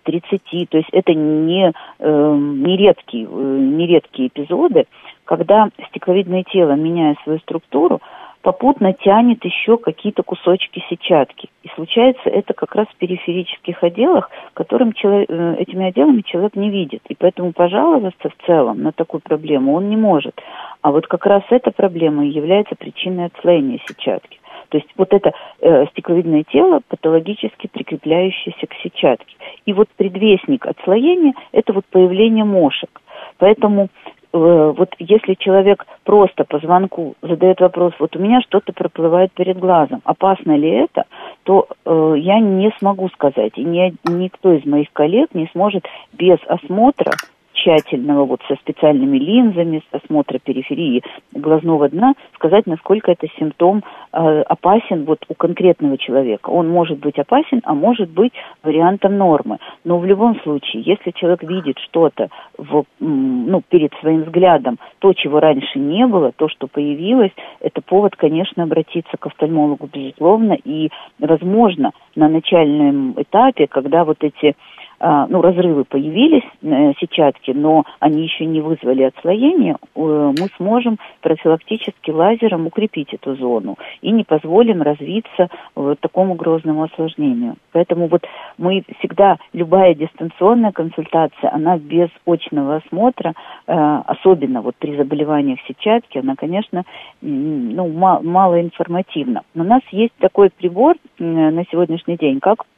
то 0.70 0.76
есть 0.78 0.88
это 0.92 1.12
не, 1.12 1.72
э, 1.98 2.36
не, 2.36 2.76
редкие, 2.76 3.24
э, 3.24 3.28
не 3.28 3.88
редкие 3.88 4.28
эпизоды, 4.28 4.84
когда 5.24 5.70
стекловидное 5.88 6.44
тело, 6.44 6.76
меняя 6.76 7.16
свою 7.24 7.40
структуру, 7.40 8.00
попутно 8.44 8.92
тянет 8.92 9.42
еще 9.42 9.78
какие-то 9.78 10.22
кусочки 10.22 10.84
сетчатки. 10.90 11.48
И 11.62 11.68
случается 11.74 12.28
это 12.28 12.52
как 12.52 12.74
раз 12.74 12.86
в 12.88 12.96
периферических 12.96 13.82
отделах, 13.82 14.30
которым 14.52 14.92
человек, 14.92 15.30
э, 15.30 15.56
этими 15.60 15.86
отделами 15.86 16.20
человек 16.20 16.54
не 16.54 16.68
видит. 16.68 17.00
И 17.08 17.16
поэтому 17.18 17.54
пожаловаться 17.54 18.28
в 18.28 18.46
целом 18.46 18.82
на 18.82 18.92
такую 18.92 19.22
проблему 19.22 19.72
он 19.72 19.88
не 19.88 19.96
может. 19.96 20.38
А 20.82 20.92
вот 20.92 21.06
как 21.06 21.24
раз 21.24 21.42
эта 21.48 21.70
проблема 21.70 22.26
и 22.26 22.32
является 22.32 22.76
причиной 22.76 23.26
отслоения 23.26 23.80
сетчатки. 23.88 24.38
То 24.68 24.76
есть 24.76 24.90
вот 24.98 25.14
это 25.14 25.32
э, 25.60 25.86
стекловидное 25.92 26.44
тело, 26.44 26.82
патологически 26.86 27.68
прикрепляющееся 27.68 28.66
к 28.66 28.74
сетчатке. 28.82 29.36
И 29.64 29.72
вот 29.72 29.88
предвестник 29.96 30.66
отслоения– 30.66 31.32
это 31.52 31.72
вот 31.72 31.86
появление 31.86 32.44
мошек. 32.44 33.00
Поэтому 33.38 33.88
вот 34.38 34.90
если 34.98 35.34
человек 35.34 35.86
просто 36.02 36.44
по 36.44 36.58
звонку 36.58 37.14
задает 37.22 37.60
вопрос, 37.60 37.92
вот 38.00 38.16
у 38.16 38.18
меня 38.18 38.40
что-то 38.40 38.72
проплывает 38.72 39.32
перед 39.32 39.58
глазом, 39.58 40.00
опасно 40.04 40.56
ли 40.56 40.68
это, 40.68 41.04
то 41.44 41.68
э, 41.84 42.14
я 42.18 42.40
не 42.40 42.72
смогу 42.78 43.08
сказать, 43.10 43.52
и 43.54 43.64
ни, 43.64 43.94
никто 44.04 44.52
из 44.52 44.64
моих 44.66 44.92
коллег 44.92 45.34
не 45.34 45.48
сможет 45.52 45.86
без 46.12 46.38
осмотра 46.48 47.12
тщательного, 47.54 48.24
вот 48.24 48.40
со 48.48 48.56
специальными 48.56 49.18
линзами, 49.18 49.82
с 49.90 49.94
осмотра 49.94 50.38
периферии 50.38 51.02
глазного 51.32 51.88
дна, 51.88 52.14
сказать, 52.34 52.66
насколько 52.66 53.12
это 53.12 53.26
симптом 53.38 53.82
э, 54.12 54.42
опасен 54.42 55.04
вот 55.04 55.24
у 55.28 55.34
конкретного 55.34 55.96
человека. 55.96 56.50
Он 56.50 56.68
может 56.68 56.98
быть 56.98 57.18
опасен, 57.18 57.60
а 57.64 57.74
может 57.74 58.10
быть 58.10 58.32
вариантом 58.62 59.16
нормы. 59.16 59.58
Но 59.84 59.98
в 59.98 60.04
любом 60.04 60.38
случае, 60.40 60.82
если 60.82 61.12
человек 61.12 61.42
видит 61.42 61.78
что-то 61.78 62.28
в, 62.58 62.84
ну, 63.00 63.62
перед 63.68 63.92
своим 64.00 64.22
взглядом, 64.22 64.78
то, 64.98 65.12
чего 65.12 65.40
раньше 65.40 65.78
не 65.78 66.06
было, 66.06 66.32
то, 66.32 66.48
что 66.48 66.66
появилось, 66.66 67.32
это 67.60 67.80
повод, 67.80 68.16
конечно, 68.16 68.62
обратиться 68.64 69.16
к 69.16 69.26
офтальмологу, 69.26 69.88
безусловно, 69.92 70.56
и, 70.64 70.90
возможно, 71.18 71.92
на 72.16 72.28
начальном 72.28 73.14
этапе, 73.16 73.66
когда 73.66 74.04
вот 74.04 74.18
эти 74.20 74.54
ну, 75.00 75.42
разрывы 75.42 75.84
появились, 75.84 76.44
э, 76.62 76.92
сетчатки, 77.00 77.50
но 77.50 77.84
они 78.00 78.22
еще 78.22 78.44
не 78.46 78.60
вызвали 78.60 79.02
отслоение, 79.02 79.76
э, 79.94 79.98
мы 80.38 80.48
сможем 80.56 80.98
профилактически 81.20 82.10
лазером 82.10 82.66
укрепить 82.66 83.12
эту 83.12 83.34
зону 83.36 83.76
и 84.02 84.10
не 84.10 84.24
позволим 84.24 84.82
развиться 84.82 85.48
вот 85.74 86.00
такому 86.00 86.34
грозному 86.34 86.84
осложнению. 86.84 87.56
Поэтому 87.72 88.08
вот 88.08 88.24
мы 88.58 88.84
всегда, 88.98 89.38
любая 89.52 89.94
дистанционная 89.94 90.72
консультация, 90.72 91.52
она 91.52 91.78
без 91.78 92.08
очного 92.26 92.76
осмотра, 92.76 93.34
э, 93.66 94.02
особенно 94.06 94.62
вот 94.62 94.76
при 94.76 94.96
заболеваниях 94.96 95.58
сетчатки, 95.66 96.18
она, 96.18 96.34
конечно, 96.36 96.84
ну, 97.20 97.88
мало 97.88 98.60
информативна. 98.60 99.42
Но 99.54 99.64
у 99.64 99.66
нас 99.66 99.82
есть 99.90 100.14
такой 100.18 100.50
прибор 100.50 100.96
на 101.18 101.64
сегодняшний 101.70 102.16
день, 102.16 102.40
как 102.40 102.64
а, 102.64 102.73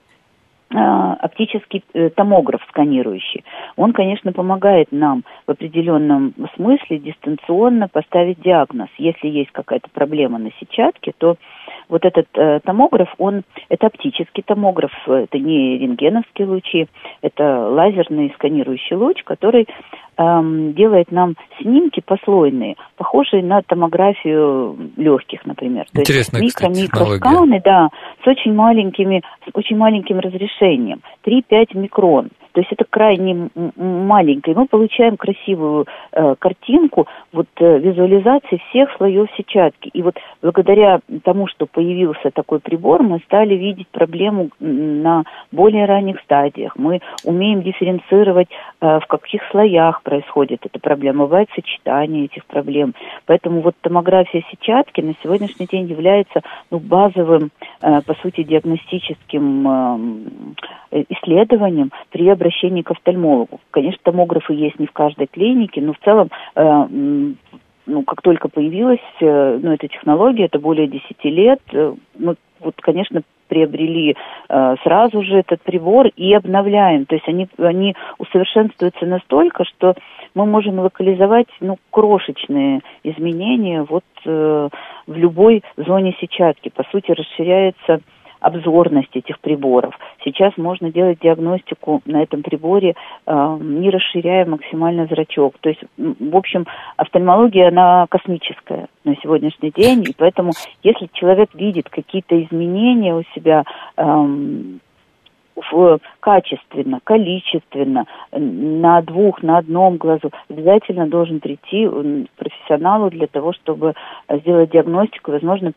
оптический 0.69 1.85
э, 1.95 2.11
томограф 2.11 2.61
сканирующий. 2.69 3.45
Он, 3.77 3.93
конечно, 3.93 4.33
помогает 4.33 4.89
нам 4.91 5.23
в 5.47 5.51
определенном 5.53 6.35
смысле 6.57 6.99
дистанционно 6.99 7.89
поставить 7.89 8.41
диагноз. 8.41 8.89
Если 8.99 9.29
есть 9.29 9.53
какая-то 9.53 9.89
проблема 9.93 10.39
на 10.39 10.51
сетчатке, 10.59 11.13
то 11.17 11.37
вот 11.89 12.05
этот 12.05 12.27
э, 12.35 12.61
томограф, 12.65 13.15
он, 13.19 13.43
это 13.69 13.87
оптический 13.87 14.43
томограф, 14.43 14.93
это 15.07 15.39
не 15.39 15.79
рентгеновские 15.79 16.49
лучи, 16.49 16.89
это 17.23 17.69
лазерный 17.69 18.33
сканирующий 18.35 18.97
луч, 18.97 19.23
который 19.23 19.69
эм, 20.19 20.75
делает 20.75 21.11
нам 21.13 21.35
снимки 21.61 22.01
послойные, 22.05 22.77
похожие 22.97 23.43
на 23.43 23.63
томографию 23.63 24.77
легких, 24.97 25.45
например. 25.47 25.87
Интересно, 25.95 26.39
микро-микросканы, 26.39 27.61
да, 27.65 27.89
с 28.25 28.27
очень 28.27 28.55
маленькими, 28.55 29.23
с 29.45 29.51
очень 29.55 29.77
маленьким 29.77 30.19
разрешением, 30.19 31.01
3-5 31.25 31.77
микрон. 31.77 32.31
То 32.57 32.63
есть 32.63 32.73
это 32.73 32.87
крайне 32.89 33.51
маленькое. 33.77 34.57
Мы 34.57 34.67
получаем 34.67 35.19
красивую 35.19 35.87
э, 36.13 36.35
картинку 36.39 37.07
вот 37.31 37.49
э, 37.57 37.79
визуализации 37.81 38.63
всех 38.71 38.89
слоев 38.97 39.29
сетчатки. 39.37 39.91
И 39.93 40.01
вот 40.01 40.17
благодаря 40.41 41.01
тому, 41.23 41.49
что 41.49 41.67
появился 41.67 42.31
такой 42.31 42.61
прибор, 42.61 43.03
мы 43.03 43.21
стали 43.27 43.57
видеть 43.57 43.89
проблему 43.89 44.49
на 44.59 45.25
более 45.53 45.85
ранних 45.85 46.19
стадиях. 46.23 46.75
Мы 46.77 47.01
умеем 47.25 47.61
дифференцировать, 47.61 48.49
э, 48.81 49.01
в 49.01 49.07
каких 49.07 49.43
слоях 49.51 50.01
происходит 50.07 50.65
эта 50.65 50.79
проблема. 50.79 51.25
Бывает 51.25 51.49
сочетание 51.53 52.27
этих 52.27 52.47
проблем. 52.47 52.95
Поэтому 53.27 53.61
вот 53.61 53.75
томография 53.81 54.45
сетчатки 54.49 55.01
на 55.01 55.15
сегодняшний 55.21 55.67
день 55.67 55.87
является 55.87 56.43
ну, 56.71 56.79
базовым, 56.79 57.51
э, 57.83 58.01
по 58.03 58.15
сути, 58.23 58.45
диагностическим 58.45 59.69
э, 60.93 61.05
исследованием 61.09 61.91
при 62.11 62.29
обращении 62.29 62.83
к 62.83 62.91
офтальмологу. 62.93 63.61
Конечно, 63.73 63.99
томографы 64.05 64.53
есть 64.55 64.79
не 64.79 64.87
в 64.87 64.93
каждой 64.93 65.27
клинике, 65.27 65.81
но 65.81 65.93
в 65.93 65.99
целом 65.99 66.31
э, 66.55 66.87
ну, 67.87 68.03
как 68.03 68.23
только 68.23 68.49
появилась 68.49 69.01
э, 69.21 69.59
ну, 69.63 69.73
эта 69.73 69.89
технология, 69.89 70.47
это 70.47 70.59
более 70.59 70.89
10 70.89 71.25
лет, 71.25 71.61
э, 71.73 71.95
мы 72.19 72.37
вот, 72.61 72.75
конечно, 72.81 73.23
приобрели 73.49 74.17
э, 74.49 74.75
сразу 74.83 75.23
же 75.23 75.39
этот 75.39 75.63
прибор 75.63 76.09
и 76.17 76.35
обновляем. 76.35 77.07
То 77.07 77.15
есть 77.15 77.29
они, 77.29 77.49
они 77.59 77.95
усовершенствуются 78.19 79.07
настолько, 79.07 79.65
что 79.65 79.95
мы 80.35 80.47
можем 80.47 80.79
локализовать 80.79 81.49
ну, 81.61 81.77
крошечные 81.91 82.81
изменения 83.05 83.83
вот 83.83 84.05
э, 84.25 84.69
в 85.07 85.17
любой 85.17 85.63
зоне 85.77 86.17
сетчатки. 86.21 86.71
По 86.71 86.85
сути, 86.91 87.13
расширяется 87.13 88.01
обзорность 88.41 89.15
этих 89.15 89.41
приборов. 89.41 89.95
Сейчас 90.25 90.57
можно 90.57 90.91
делать 90.91 91.19
диагностику 91.21 92.03
на 92.07 92.23
этом 92.23 92.43
приборе, 92.43 92.95
э, 93.27 93.59
не 93.61 93.91
расширяя 93.91 94.47
максимально 94.47 95.07
зрачок. 95.07 95.55
То 95.61 95.71
есть, 95.71 95.81
в 95.97 96.37
общем, 96.37 96.67
офтальмология, 96.97 97.69
она 97.69 98.07
космическая 98.09 98.87
на 99.05 99.17
сегодняшний 99.17 99.71
день, 99.71 100.05
и 100.09 100.15
поэтому, 100.17 100.53
если 100.83 101.09
человек 101.13 101.55
видит 101.55 101.89
какие-то 101.89 102.41
изменения 102.43 103.15
у 103.15 103.23
себя, 103.35 103.65
эм, 103.97 104.81
в, 105.57 105.99
качественно, 106.21 107.01
количественно, 107.03 108.05
на 108.31 109.03
двух, 109.03 109.43
на 109.43 109.59
одном 109.59 109.97
глазу, 109.97 110.31
обязательно 110.49 111.07
должен 111.07 111.41
прийти 111.41 111.89
к 111.89 112.39
профессионалу 112.39 113.11
для 113.11 113.27
того, 113.27 113.53
чтобы 113.53 113.95
сделать 114.31 114.71
диагностику. 114.71 115.33
Возможно, 115.33 115.73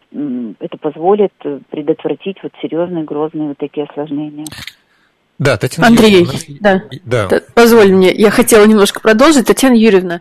это 0.60 0.78
позволит 0.78 1.34
предотвратить 1.70 2.38
вот 2.44 2.52
серьезные, 2.62 3.04
грозные 3.06 3.50
вот 3.50 3.58
такие 3.58 3.86
осложнения. 3.86 4.46
Да, 5.40 5.56
Татьяна 5.56 5.88
Андрей, 5.88 6.26
Юрьевна. 6.26 6.84
Да, 7.06 7.28
да. 7.30 7.40
Позволь 7.56 7.94
мне, 7.94 8.12
я 8.12 8.30
хотела 8.30 8.66
немножко 8.66 9.00
продолжить. 9.00 9.48
Татьяна 9.48 9.76
Юрьевна, 9.76 10.20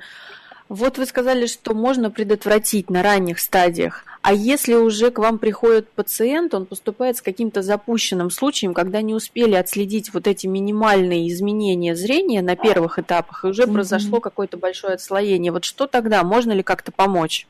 вот 0.68 0.98
вы 0.98 1.06
сказали, 1.06 1.46
что 1.46 1.74
можно 1.74 2.10
предотвратить 2.10 2.90
на 2.90 3.02
ранних 3.02 3.38
стадиях. 3.38 4.04
А 4.22 4.32
если 4.32 4.74
уже 4.74 5.10
к 5.10 5.18
вам 5.18 5.38
приходит 5.38 5.90
пациент, 5.90 6.52
он 6.52 6.66
поступает 6.66 7.16
с 7.16 7.22
каким-то 7.22 7.62
запущенным 7.62 8.30
случаем, 8.30 8.74
когда 8.74 9.00
не 9.00 9.14
успели 9.14 9.54
отследить 9.54 10.12
вот 10.12 10.26
эти 10.26 10.46
минимальные 10.46 11.28
изменения 11.28 11.94
зрения 11.94 12.42
на 12.42 12.56
первых 12.56 12.98
этапах, 12.98 13.44
и 13.44 13.48
уже 13.48 13.62
mm-hmm. 13.62 13.72
произошло 13.72 14.20
какое-то 14.20 14.58
большое 14.58 14.94
отслоение. 14.94 15.52
Вот 15.52 15.64
что 15.64 15.86
тогда? 15.86 16.22
Можно 16.24 16.52
ли 16.52 16.62
как-то 16.62 16.92
помочь? 16.92 17.46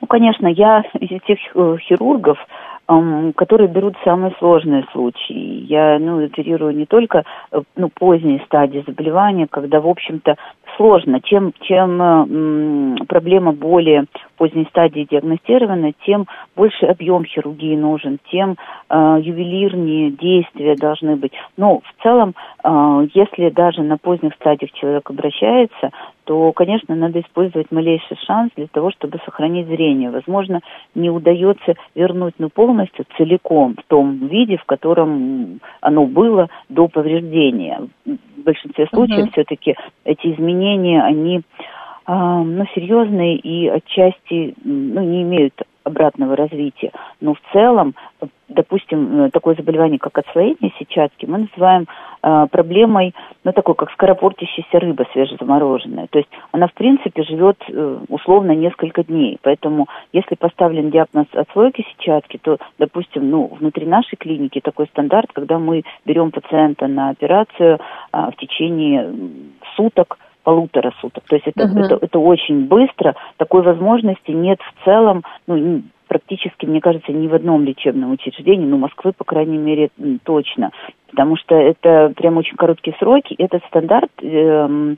Ну, 0.00 0.06
конечно, 0.06 0.46
я 0.46 0.82
из 0.94 1.10
этих 1.10 1.38
э, 1.54 1.76
хирургов, 1.80 2.38
которые 2.86 3.68
берут 3.68 3.96
самые 4.04 4.32
сложные 4.38 4.86
случаи. 4.92 5.64
Я 5.66 5.98
ну, 5.98 6.24
оперирую 6.24 6.76
не 6.76 6.86
только 6.86 7.24
э, 7.50 7.60
ну, 7.74 7.88
поздние 7.88 8.40
стадии 8.46 8.84
заболевания, 8.86 9.48
когда, 9.50 9.80
в 9.80 9.88
общем-то, 9.88 10.36
сложно. 10.76 11.20
Чем, 11.20 11.52
чем 11.62 12.02
э, 12.02 13.04
проблема 13.06 13.52
более 13.52 14.04
поздней 14.36 14.66
стадии 14.70 15.06
диагностирована, 15.10 15.92
тем 16.04 16.26
больше 16.54 16.86
объем 16.86 17.24
хирургии 17.24 17.76
нужен, 17.76 18.18
тем 18.30 18.56
э, 18.88 19.18
ювелирнее 19.22 20.10
действия 20.10 20.76
должны 20.76 21.16
быть. 21.16 21.32
Но 21.56 21.80
в 21.80 22.02
целом, 22.02 22.34
э, 22.62 23.06
если 23.14 23.50
даже 23.50 23.82
на 23.82 23.96
поздних 23.98 24.34
стадиях 24.34 24.72
человек 24.72 25.10
обращается, 25.10 25.90
то, 26.26 26.52
конечно, 26.52 26.94
надо 26.96 27.20
использовать 27.20 27.70
малейший 27.70 28.16
шанс 28.26 28.50
для 28.56 28.66
того, 28.66 28.90
чтобы 28.90 29.20
сохранить 29.24 29.68
зрение. 29.68 30.10
Возможно, 30.10 30.60
не 30.94 31.08
удается 31.08 31.74
вернуть 31.94 32.34
ну, 32.38 32.48
полностью, 32.48 33.06
целиком, 33.16 33.76
в 33.76 33.84
том 33.88 34.26
виде, 34.26 34.56
в 34.56 34.64
котором 34.64 35.60
оно 35.80 36.04
было 36.06 36.48
до 36.68 36.88
повреждения. 36.88 37.80
В 38.04 38.42
большинстве 38.42 38.88
случаев 38.92 39.26
uh-huh. 39.26 39.32
все-таки 39.32 39.76
эти 40.04 40.34
изменения, 40.34 40.65
они 40.74 41.42
ну, 42.08 42.64
серьезные 42.74 43.36
и 43.36 43.66
отчасти 43.66 44.54
ну, 44.62 45.02
не 45.02 45.22
имеют 45.22 45.60
обратного 45.86 46.34
развития. 46.34 46.90
Но 47.20 47.34
в 47.34 47.40
целом, 47.52 47.94
допустим, 48.48 49.26
э, 49.26 49.30
такое 49.30 49.54
заболевание, 49.54 50.00
как 50.00 50.18
отслоение 50.18 50.72
сетчатки, 50.78 51.26
мы 51.26 51.38
называем 51.38 51.86
э, 52.22 52.46
проблемой, 52.50 53.14
ну, 53.44 53.52
такой, 53.52 53.76
как 53.76 53.92
скоропортящаяся 53.92 54.80
рыба 54.80 55.06
свежезамороженная. 55.12 56.08
То 56.10 56.18
есть 56.18 56.30
она, 56.50 56.66
в 56.66 56.74
принципе, 56.74 57.22
живет 57.22 57.56
э, 57.68 57.98
условно 58.08 58.50
несколько 58.50 59.04
дней. 59.04 59.38
Поэтому, 59.42 59.86
если 60.12 60.34
поставлен 60.34 60.90
диагноз 60.90 61.26
отслойки 61.32 61.86
сетчатки, 61.92 62.38
то, 62.42 62.58
допустим, 62.78 63.30
ну, 63.30 63.46
внутри 63.46 63.86
нашей 63.86 64.16
клиники 64.16 64.60
такой 64.60 64.86
стандарт, 64.88 65.30
когда 65.32 65.60
мы 65.60 65.84
берем 66.04 66.32
пациента 66.32 66.88
на 66.88 67.10
операцию 67.10 67.78
э, 68.12 68.30
в 68.32 68.36
течение 68.38 69.12
суток, 69.76 70.18
полутора 70.46 70.92
суток. 71.00 71.24
То 71.24 71.34
есть 71.34 71.48
это, 71.48 71.64
uh-huh. 71.64 71.84
это, 71.84 71.98
это 72.00 72.18
очень 72.20 72.66
быстро. 72.66 73.16
Такой 73.36 73.62
возможности 73.62 74.30
нет 74.30 74.60
в 74.60 74.84
целом, 74.84 75.24
ну, 75.48 75.82
практически, 76.06 76.66
мне 76.66 76.80
кажется, 76.80 77.10
ни 77.10 77.26
в 77.26 77.34
одном 77.34 77.64
лечебном 77.64 78.12
учреждении, 78.12 78.64
ну, 78.64 78.78
Москвы, 78.78 79.12
по 79.12 79.24
крайней 79.24 79.58
мере, 79.58 79.90
точно. 80.22 80.70
Потому 81.10 81.36
что 81.36 81.56
это 81.56 82.12
прям 82.14 82.36
очень 82.36 82.56
короткие 82.56 82.96
сроки. 83.00 83.34
Этот 83.38 83.64
стандарт 83.64 84.12
э, 84.22 84.94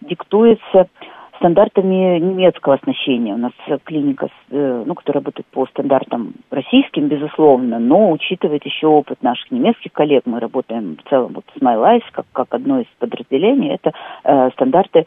диктуется 0.00 0.88
стандартами 1.36 2.18
немецкого 2.18 2.76
оснащения. 2.76 3.34
У 3.34 3.38
нас 3.38 3.52
клиника, 3.84 4.28
э, 4.50 4.84
ну, 4.86 4.94
которая 4.94 5.20
работает 5.20 5.46
по 5.48 5.66
стандартам 5.66 6.34
российским, 6.50 7.08
безусловно, 7.08 7.78
но 7.78 8.10
учитывает 8.10 8.64
еще 8.64 8.86
опыт 8.86 9.22
наших 9.22 9.50
немецких 9.50 9.92
коллег. 9.92 10.22
Мы 10.26 10.40
работаем 10.40 10.96
в 10.96 11.08
целом 11.08 11.32
вот 11.34 11.44
с 11.56 11.62
MyLife, 11.62 12.04
как, 12.12 12.26
как 12.32 12.54
одно 12.54 12.80
из 12.80 12.86
подразделений. 12.98 13.74
Это 13.74 13.92
э, 14.24 14.50
стандарты 14.52 15.00
э, 15.00 15.04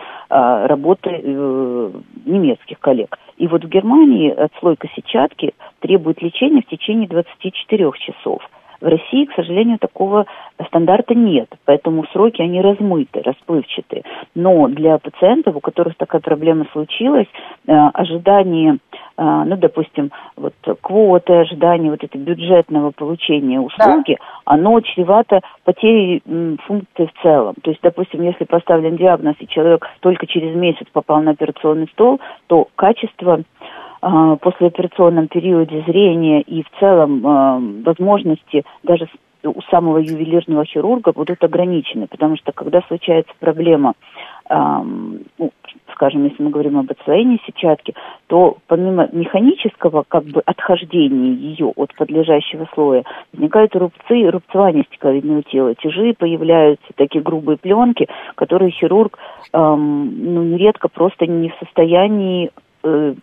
работы 0.68 1.10
э, 1.12 1.92
немецких 2.26 2.80
коллег. 2.80 3.18
И 3.38 3.48
вот 3.48 3.64
в 3.64 3.70
Германии 3.70 4.32
отслойка 4.32 4.88
сетчатки 4.96 5.54
требует 5.80 6.22
лечения 6.22 6.62
в 6.62 6.68
течение 6.68 7.08
24 7.08 7.92
часов– 8.00 8.42
в 8.82 8.86
России, 8.86 9.26
к 9.26 9.34
сожалению, 9.34 9.78
такого 9.80 10.26
стандарта 10.68 11.16
нет, 11.16 11.50
поэтому 11.66 12.06
сроки, 12.12 12.42
они 12.42 12.62
размыты, 12.62 13.22
расплывчатые. 13.22 14.04
Но 14.36 14.68
для 14.68 14.98
пациентов, 14.98 15.56
у 15.56 15.60
которых 15.60 15.96
такая 15.98 16.22
проблема 16.22 16.66
случилась, 16.72 17.28
э, 17.68 17.74
ожидание, 17.94 18.78
э, 19.18 19.24
ну, 19.46 19.58
допустим, 19.58 20.12
вот 20.36 20.54
квоты, 20.82 21.34
ожидание 21.34 21.92
вот 21.92 22.04
этого 22.04 22.22
бюджетного 22.22 22.92
получения 22.92 23.60
услуги, 23.60 24.18
да. 24.18 24.26
оно 24.46 24.80
чревато 24.82 25.42
потерей 25.64 26.22
функции 26.66 27.06
в 27.06 27.22
целом. 27.22 27.56
То 27.62 27.72
есть, 27.72 27.82
допустим, 27.82 28.22
если 28.22 28.46
поставлен 28.46 28.96
диагноз, 28.96 29.36
и 29.40 29.48
человек 29.48 29.86
только 30.00 30.28
через 30.28 30.56
месяц 30.56 30.88
попал 30.92 31.22
на 31.22 31.32
операционный 31.32 31.88
стол, 31.90 32.20
то 32.48 32.68
качество 32.76 33.42
послеоперационном 34.02 35.28
периоде 35.28 35.84
зрения 35.88 36.42
и 36.42 36.64
в 36.64 36.70
целом 36.80 37.26
а, 37.26 37.60
возможности 37.86 38.64
даже 38.84 39.08
у 39.44 39.62
самого 39.70 40.00
ювелирного 40.00 40.66
хирурга 40.66 41.14
будут 41.14 41.44
ограничены, 41.44 42.08
потому 42.08 42.36
что 42.38 42.52
когда 42.52 42.82
случается 42.82 43.32
проблема, 43.40 43.94
ну, 44.50 45.52
скажем, 45.94 46.24
если 46.24 46.42
мы 46.42 46.50
говорим 46.50 46.78
об 46.78 46.90
отслоении 46.90 47.42
сетчатки, 47.46 47.94
то 48.28 48.58
помимо 48.68 49.08
механического 49.12 50.04
как 50.08 50.24
бы 50.24 50.42
отхождения 50.46 51.34
ее 51.34 51.68
от 51.76 51.94
подлежащего 51.96 52.68
слоя, 52.74 53.04
возникают 53.34 53.76
рубцы, 53.76 54.30
рубцевания 54.30 54.86
стекловидного 54.86 55.44
тела, 55.44 55.76
тяжи 55.76 56.14
появляются, 56.18 56.88
такие 56.96 57.22
грубые 57.22 57.58
пленки, 57.58 58.08
которые 58.36 58.72
хирург 58.72 59.20
эм, 59.54 60.34
ну, 60.34 60.44
нередко 60.44 60.88
просто 60.88 61.28
не 61.28 61.50
в 61.50 61.56
состоянии 61.60 62.52
э, 62.84 63.14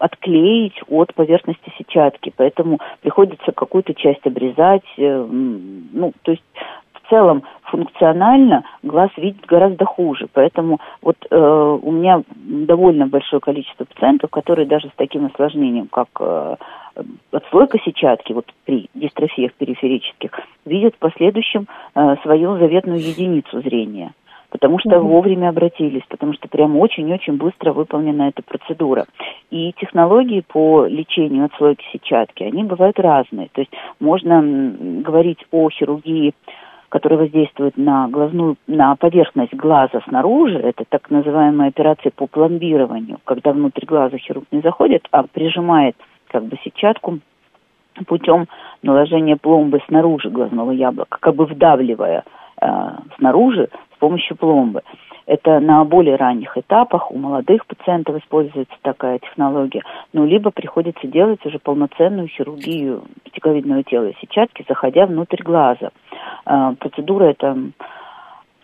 отклеить 0.00 0.80
от 0.88 1.14
поверхности 1.14 1.72
сетчатки, 1.78 2.32
поэтому 2.36 2.78
приходится 3.02 3.52
какую-то 3.52 3.94
часть 3.94 4.26
обрезать, 4.26 4.82
э, 4.96 5.26
ну, 5.30 6.12
то 6.22 6.32
есть 6.32 6.42
в 6.94 7.08
целом 7.10 7.42
функционально 7.64 8.64
глаз 8.82 9.10
видит 9.16 9.44
гораздо 9.46 9.84
хуже, 9.84 10.26
поэтому 10.32 10.80
вот 11.02 11.16
э, 11.30 11.78
у 11.82 11.92
меня 11.92 12.22
довольно 12.34 13.06
большое 13.06 13.40
количество 13.40 13.84
пациентов, 13.84 14.30
которые 14.30 14.66
даже 14.66 14.88
с 14.88 14.92
таким 14.96 15.26
осложнением, 15.26 15.88
как 15.88 16.08
э, 16.18 16.56
отслойка 17.30 17.78
сетчатки, 17.84 18.32
вот 18.32 18.46
при 18.64 18.88
дистрофиях 18.94 19.52
периферических, 19.54 20.30
видят 20.64 20.94
в 20.94 20.98
последующем 20.98 21.66
э, 21.94 22.16
свою 22.22 22.56
заветную 22.56 23.00
единицу 23.00 23.60
зрения 23.60 24.12
потому 24.50 24.78
что 24.78 24.90
mm-hmm. 24.90 25.00
вовремя 25.00 25.48
обратились, 25.48 26.02
потому 26.08 26.34
что 26.34 26.48
прям 26.48 26.76
очень-очень 26.76 27.36
быстро 27.36 27.72
выполнена 27.72 28.28
эта 28.28 28.42
процедура. 28.42 29.06
И 29.50 29.72
технологии 29.78 30.44
по 30.46 30.86
лечению 30.86 31.46
отслойки 31.46 31.84
сетчатки, 31.92 32.42
они 32.42 32.64
бывают 32.64 32.98
разные. 32.98 33.48
То 33.52 33.62
есть 33.62 33.72
можно 33.98 34.42
говорить 35.02 35.46
о 35.50 35.70
хирургии 35.70 36.34
которая 36.90 37.20
воздействует 37.20 37.76
на 37.76 38.08
глазную, 38.08 38.56
на 38.66 38.96
поверхность 38.96 39.54
глаза 39.54 40.00
снаружи, 40.08 40.58
это 40.58 40.84
так 40.88 41.08
называемая 41.08 41.68
операция 41.68 42.10
по 42.10 42.26
пломбированию, 42.26 43.18
когда 43.24 43.52
внутрь 43.52 43.86
глаза 43.86 44.18
хирург 44.18 44.46
не 44.50 44.60
заходит, 44.60 45.06
а 45.12 45.22
прижимает 45.22 45.94
как 46.26 46.44
бы 46.44 46.58
сетчатку 46.64 47.20
путем 48.06 48.46
наложения 48.82 49.36
пломбы 49.36 49.80
снаружи 49.86 50.30
глазного 50.30 50.72
яблока, 50.72 51.18
как 51.20 51.36
бы 51.36 51.46
вдавливая 51.46 52.24
э, 52.60 52.66
снаружи 53.18 53.68
помощью 54.00 54.36
пломбы. 54.36 54.82
Это 55.26 55.60
на 55.60 55.84
более 55.84 56.16
ранних 56.16 56.58
этапах 56.58 57.12
у 57.12 57.16
молодых 57.16 57.64
пациентов 57.66 58.16
используется 58.16 58.74
такая 58.82 59.20
технология. 59.20 59.82
Ну, 60.12 60.26
либо 60.26 60.50
приходится 60.50 61.06
делать 61.06 61.44
уже 61.46 61.60
полноценную 61.60 62.26
хирургию 62.26 63.04
стекловидного 63.28 63.84
тела 63.84 64.10
сетчатки, 64.20 64.64
заходя 64.68 65.06
внутрь 65.06 65.42
глаза. 65.42 65.90
А, 66.44 66.74
процедура 66.74 67.26
эта 67.26 67.56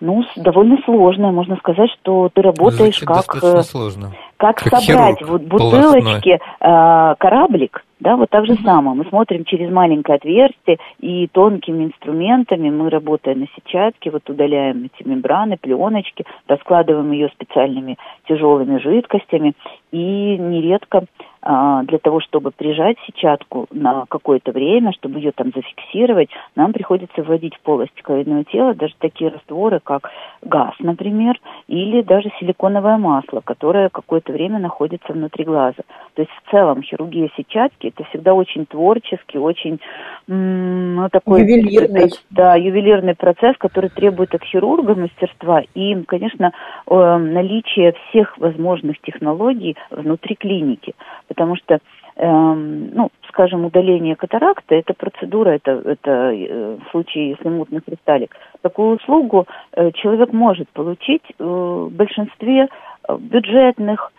ну, 0.01 0.25
довольно 0.37 0.79
сложная. 0.85 1.33
Можно 1.33 1.57
сказать, 1.57 1.91
что 2.01 2.29
ты 2.33 2.43
работаешь 2.43 2.99
Звучит 2.99 3.27
как... 3.27 3.43
Э, 3.43 3.63
сложно. 3.63 4.13
Как, 4.37 4.57
как 4.57 4.81
собрать 4.81 5.23
вот 5.23 5.43
бутылочки, 5.43 6.39
э, 6.39 7.15
кораблик, 7.19 7.85
да, 8.01 8.17
вот 8.17 8.29
так 8.29 8.45
же 8.47 8.57
самое. 8.57 8.97
Мы 8.97 9.05
смотрим 9.07 9.45
через 9.45 9.71
маленькое 9.71 10.17
отверстие 10.17 10.79
и 11.01 11.27
тонкими 11.29 11.85
инструментами 11.85 12.69
мы, 12.69 12.91
работая 12.91 13.35
на 13.35 13.47
сетчатке, 13.55 14.11
вот 14.11 14.29
удаляем 14.29 14.85
эти 14.85 15.09
мембраны, 15.09 15.57
пленочки, 15.57 16.27
раскладываем 16.47 17.11
ее 17.13 17.29
специальными 17.29 17.97
тяжелыми 18.29 18.79
жидкостями 18.79 19.55
и 19.93 20.37
нередко 20.37 21.05
для 21.47 21.99
того, 21.99 22.21
чтобы 22.21 22.51
прижать 22.51 22.97
сетчатку 23.07 23.67
на 23.71 24.05
какое-то 24.09 24.51
время, 24.51 24.93
чтобы 24.93 25.21
ее 25.21 25.31
там 25.31 25.53
зафиксировать, 25.55 26.29
нам 26.57 26.73
приходится 26.73 27.23
вводить 27.23 27.55
в 27.55 27.61
полость 27.61 28.03
ковидного 28.03 28.45
тела 28.45 28.75
даже 28.75 28.95
такие 28.99 29.31
растворы, 29.31 29.79
как 29.79 30.11
газ, 30.43 30.75
например, 30.81 31.41
или 31.69 32.03
даже 32.03 32.31
силиконовое 32.39 32.97
масло, 32.97 33.41
которое 33.45 33.89
какое-то 33.89 34.33
время 34.33 34.59
находится 34.59 35.13
внутри 35.13 35.45
глаза. 35.45 35.83
То 36.15 36.23
есть 36.23 36.31
в 36.31 36.51
целом 36.51 36.83
хирургия 36.83 37.31
сетчатки 37.37 37.89
это 37.89 38.05
всегда 38.05 38.35
очень 38.35 38.67
творческий, 38.67 39.39
очень 39.39 39.81
ну, 40.27 41.09
такой 41.11 41.43
ювелирный. 41.43 42.11
Да, 42.31 42.55
ювелирный 42.55 43.15
процесс, 43.15 43.57
который 43.59 43.91
требует 43.91 44.35
от 44.35 44.45
хирурга 44.45 44.95
мастерства 44.95 45.63
и, 45.75 46.03
конечно, 46.05 46.53
э, 46.87 47.17
наличие 47.17 47.95
всех 48.09 48.39
возможных 48.39 49.01
технологий 49.01 49.77
внутри 49.91 50.37
клиники 50.37 50.95
потому 51.29 51.57
что 51.57 51.79
эм, 52.17 52.91
ну, 52.95 53.11
скажем, 53.29 53.65
удаление 53.65 54.17
катаракта, 54.17 54.75
это 54.75 54.95
процедура, 54.95 55.51
это, 55.51 55.83
это 55.85 56.11
э, 56.33 56.77
в 56.77 56.91
случае, 56.91 57.31
если 57.31 57.49
мутный 57.49 57.81
кристаллик. 57.81 58.35
Такую 58.63 58.97
услугу 58.97 59.47
э, 59.73 59.91
человек 59.93 60.33
может 60.33 60.69
получить 60.71 61.23
э, 61.39 61.45
в 61.45 61.91
большинстве 61.91 62.69
э, 63.09 63.17
бюджетных, 63.19 64.13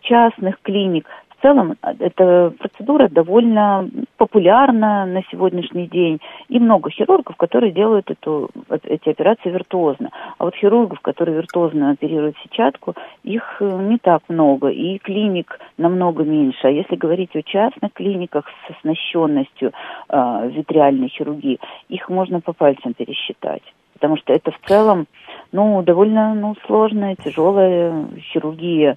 частных 0.00 0.60
клиник 0.62 1.06
целом 1.44 1.76
а, 1.82 1.92
эта 1.98 2.52
процедура 2.58 3.08
довольно 3.08 3.88
популярна 4.16 5.04
на 5.04 5.22
сегодняшний 5.30 5.86
день. 5.86 6.20
И 6.48 6.58
много 6.58 6.90
хирургов, 6.90 7.36
которые 7.36 7.72
делают 7.72 8.10
эту, 8.10 8.50
эти 8.84 9.10
операции 9.10 9.50
виртуозно. 9.50 10.10
А 10.38 10.44
вот 10.44 10.54
хирургов, 10.56 11.00
которые 11.00 11.36
виртуозно 11.36 11.90
оперируют 11.90 12.36
сетчатку, 12.42 12.94
их 13.22 13.56
э, 13.60 13.64
не 13.64 13.98
так 13.98 14.22
много. 14.28 14.68
И 14.68 14.98
клиник 14.98 15.60
намного 15.76 16.24
меньше. 16.24 16.66
А 16.66 16.70
если 16.70 16.96
говорить 16.96 17.36
о 17.36 17.42
частных 17.42 17.92
клиниках 17.92 18.46
с 18.66 18.70
оснащенностью 18.70 19.72
э, 20.08 20.50
витриальной 20.50 21.08
хирургии, 21.08 21.60
их 21.88 22.08
можно 22.08 22.40
по 22.40 22.54
пальцам 22.54 22.94
пересчитать. 22.94 23.62
Потому 23.94 24.16
что 24.16 24.32
это 24.32 24.50
в 24.50 24.58
целом 24.66 25.06
ну, 25.52 25.82
довольно 25.82 26.34
ну, 26.34 26.56
сложная, 26.66 27.16
тяжелая 27.16 28.06
хирургия. 28.32 28.96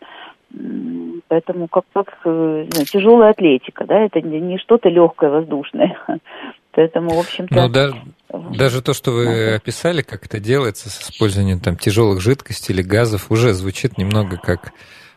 Поэтому 1.28 1.68
как, 1.68 1.84
как 1.94 2.20
э, 2.26 2.68
тяжелая 2.92 3.32
атлетика, 3.32 3.86
да, 3.86 4.00
это 4.00 4.22
не 4.22 4.58
что-то 4.58 4.90
легкое, 4.90 5.30
воздушное. 5.30 5.98
Поэтому, 6.72 7.10
в 7.10 7.20
общем-то... 7.20 7.56
Ну, 7.56 7.70
да, 7.70 7.90
даже 8.58 8.82
то, 8.82 8.94
что 8.94 9.12
вы 9.12 9.56
описали, 9.56 10.02
как 10.04 10.26
это 10.26 10.40
делается 10.40 10.90
с 10.90 11.02
использованием 11.10 11.60
там 11.60 11.76
тяжелых 11.76 12.22
жидкостей 12.22 12.74
или 12.74 12.82
газов, 12.82 13.32
уже 13.32 13.54
звучит 13.54 13.98
немного 13.98 14.38
как 14.38 14.74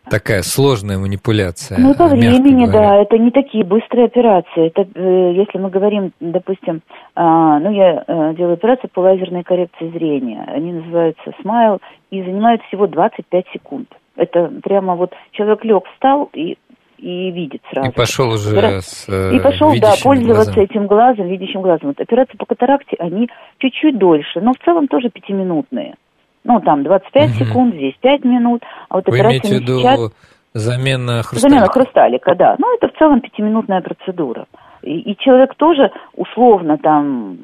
такая 0.09 0.43
сложная 0.43 0.99
манипуляция. 0.99 1.79
Ну, 1.79 1.95
по 1.95 2.07
времени, 2.09 2.67
да, 2.67 2.97
это 2.97 3.19
не 3.19 3.31
такие 3.31 3.65
быстрые 3.65 4.07
операции. 4.07 4.69
Это, 4.69 4.89
э, 4.95 5.33
если 5.35 5.59
мы 5.59 5.71
говорим, 5.71 6.13
допустим, 6.21 6.81
а, 7.15 7.59
ну, 7.59 7.71
я 7.71 8.05
э, 8.07 8.35
делаю 8.37 8.55
операции 8.55 8.89
по 8.89 9.01
лазерной 9.01 9.43
коррекции 9.43 9.91
зрения. 9.91 10.45
Они 10.49 10.73
называются 10.73 11.33
Smile 11.43 11.79
и 12.11 12.23
занимают 12.23 12.63
всего 12.63 12.87
25 12.87 13.45
секунд. 13.53 13.89
Это 14.21 14.53
прямо 14.63 14.95
вот 14.95 15.13
человек 15.33 15.65
лег, 15.65 15.85
встал 15.95 16.31
и 16.33 16.59
и 16.99 17.31
видит 17.31 17.63
сразу. 17.71 17.89
И 17.89 17.95
пошел 17.95 18.29
уже 18.29 18.83
с 18.83 19.09
И 19.09 19.37
э, 19.37 19.41
пошел, 19.41 19.73
да, 19.81 19.95
пользоваться 20.03 20.53
глазом. 20.53 20.65
этим 20.65 20.87
глазом, 20.87 21.29
видящим 21.29 21.63
глазом. 21.63 21.89
Вот 21.89 22.01
операции 22.01 22.37
по 22.37 22.45
катаракте, 22.45 22.97
они 22.99 23.31
чуть-чуть 23.59 23.97
дольше, 23.97 24.41
но 24.41 24.53
в 24.53 24.59
целом 24.63 24.87
тоже 24.87 25.09
пятиминутные. 25.09 25.95
Ну, 26.45 26.61
там 26.61 26.83
25 26.83 27.31
угу. 27.31 27.35
секунд, 27.39 27.75
здесь 27.75 27.95
5 28.01 28.25
минут. 28.25 28.63
А 28.89 28.97
вот 28.97 29.09
Вы 29.09 29.19
имеете 29.21 29.49
в 29.49 29.61
виду 29.61 29.81
сейчас... 29.81 30.13
замена 30.53 31.23
хрусталика? 31.23 31.49
Замена 31.49 31.67
хрусталика, 31.69 32.35
да. 32.35 32.57
Ну, 32.59 32.75
это 32.77 32.89
в 32.89 32.99
целом 32.99 33.21
пятиминутная 33.21 33.81
процедура. 33.81 34.47
И, 34.83 35.01
и 35.01 35.17
человек 35.19 35.55
тоже 35.57 35.91
условно 36.15 36.79
там 36.79 37.39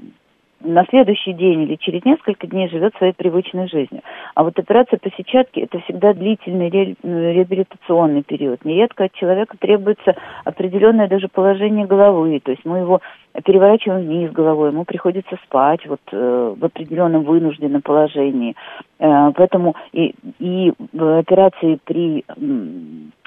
на 0.66 0.84
следующий 0.86 1.32
день 1.32 1.62
или 1.62 1.76
через 1.76 2.04
несколько 2.04 2.46
дней 2.46 2.68
живет 2.68 2.94
своей 2.96 3.12
привычной 3.12 3.68
жизнью. 3.68 4.02
А 4.34 4.42
вот 4.42 4.58
операция 4.58 4.98
по 4.98 5.10
сетчатке– 5.10 5.60
это 5.62 5.78
всегда 5.80 6.12
длительный 6.12 6.68
реабилитационный 6.68 8.22
период. 8.22 8.64
Нередко 8.64 9.04
от 9.04 9.12
человека 9.12 9.56
требуется 9.58 10.14
определенное 10.44 11.08
даже 11.08 11.28
положение 11.28 11.86
головы, 11.86 12.40
то 12.40 12.50
есть 12.50 12.64
мы 12.64 12.78
его 12.78 13.00
переворачиваем 13.44 14.06
вниз 14.06 14.32
головой, 14.32 14.70
ему 14.70 14.84
приходится 14.84 15.36
спать 15.44 15.86
вот 15.86 16.00
э, 16.12 16.54
в 16.58 16.64
определенном 16.64 17.24
вынужденном 17.24 17.82
положении. 17.82 18.54
Э, 18.98 19.32
поэтому 19.34 19.74
и, 19.92 20.14
и 20.38 20.72
в 20.92 21.18
операции 21.18 21.78
при 21.84 22.24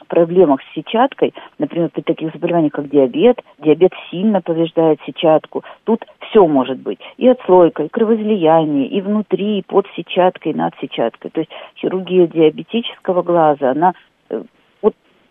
проблемах 0.10 0.62
с 0.62 0.76
сетчаткой, 0.76 1.34
например, 1.58 1.90
при 1.90 2.02
таких 2.02 2.34
заболеваниях, 2.34 2.74
как 2.74 2.90
диабет, 2.90 3.42
диабет 3.60 3.94
сильно 4.12 4.42
повреждает 4.42 5.00
сетчатку, 5.06 5.64
тут 5.86 6.04
все 6.30 6.46
может 6.46 6.80
быть. 6.80 7.00
И 7.18 7.30
отслойка, 7.30 7.84
и 7.84 7.88
кровоизлияние, 7.88 8.88
и 8.88 9.02
внутри, 9.02 9.60
и 9.60 9.64
под 9.64 9.86
сетчаткой, 9.96 10.52
и 10.52 10.56
над 10.56 10.74
сетчаткой. 10.82 11.32
То 11.32 11.42
есть 11.42 11.52
хирургия 11.78 12.28
диабетического 12.28 13.22
глаза, 13.22 13.72
она 13.72 13.94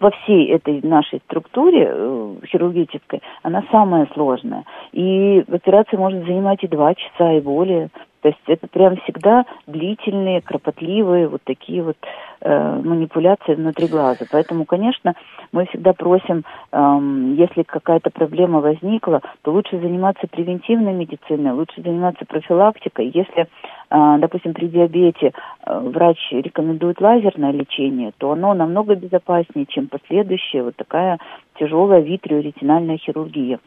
во 0.01 0.11
всей 0.11 0.51
этой 0.51 0.81
нашей 0.83 1.21
структуре 1.27 1.89
э, 1.91 2.35
хирургической, 2.47 3.23
она 3.43 3.65
самая 3.71 4.09
сложная. 4.15 4.65
И 4.93 5.45
операция 5.51 5.99
может 5.99 6.25
занимать 6.25 6.63
и 6.63 6.69
два 6.69 6.95
часа, 6.95 7.33
и 7.33 7.41
более. 7.41 7.91
То 8.21 8.29
есть 8.29 8.41
это 8.47 8.67
прям 8.67 8.97
всегда 8.97 9.45
длительные, 9.67 10.41
кропотливые 10.41 11.29
вот 11.29 11.43
такие 11.45 11.83
вот 11.83 11.97
э, 12.41 12.81
манипуляции 12.83 13.55
внутри 13.55 13.87
глаза. 13.87 14.25
Поэтому, 14.31 14.65
конечно, 14.65 15.15
мы 15.53 15.67
всегда 15.67 15.93
просим, 15.93 16.45
э, 16.73 17.35
если 17.37 17.63
какая-то 17.63 18.11
проблема 18.11 18.61
возникла, 18.61 19.23
то 19.43 19.53
лучше 19.53 19.79
заниматься 19.79 20.27
превентивной 20.27 20.93
медициной, 20.93 21.53
лучше 21.53 21.81
заниматься 21.83 22.25
профилактикой. 22.25 23.11
Если, 23.15 23.43
э, 23.43 24.19
допустим, 24.19 24.53
при 24.53 24.67
диабете 24.67 25.33
э, 25.65 25.79
врач 25.81 26.19
рекомендует 26.33 27.01
лазерное 27.01 27.53
лечение, 27.53 28.13
то 28.19 28.33
оно 28.33 28.53
намного 28.55 28.97
безопаснее, 28.97 29.67
чем 29.67 29.87
последующая 29.87 30.65
вот 30.65 30.77
такая 30.77 31.19
тяжелая 31.59 32.01
витриоретинальная 32.01 32.99
хирургия. 32.99 33.61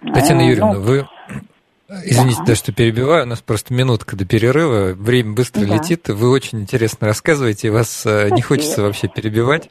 Татьяна 0.00 0.40
э, 0.40 0.46
Юрьевна, 0.46 0.72
ну, 0.74 0.80
вы 0.80 1.04
Извините, 2.04 2.40
да. 2.46 2.54
что 2.54 2.72
перебиваю, 2.72 3.24
у 3.24 3.26
нас 3.26 3.40
просто 3.40 3.74
минутка 3.74 4.16
до 4.16 4.24
перерыва, 4.24 4.94
время 4.94 5.32
быстро 5.32 5.66
да. 5.66 5.74
летит, 5.74 6.08
вы 6.08 6.30
очень 6.30 6.60
интересно 6.60 7.06
рассказываете, 7.06 7.70
вас 7.70 7.90
Спасибо. 7.90 8.28
Э, 8.28 8.30
не 8.30 8.40
хочется 8.40 8.82
вообще 8.82 9.08
перебивать. 9.08 9.68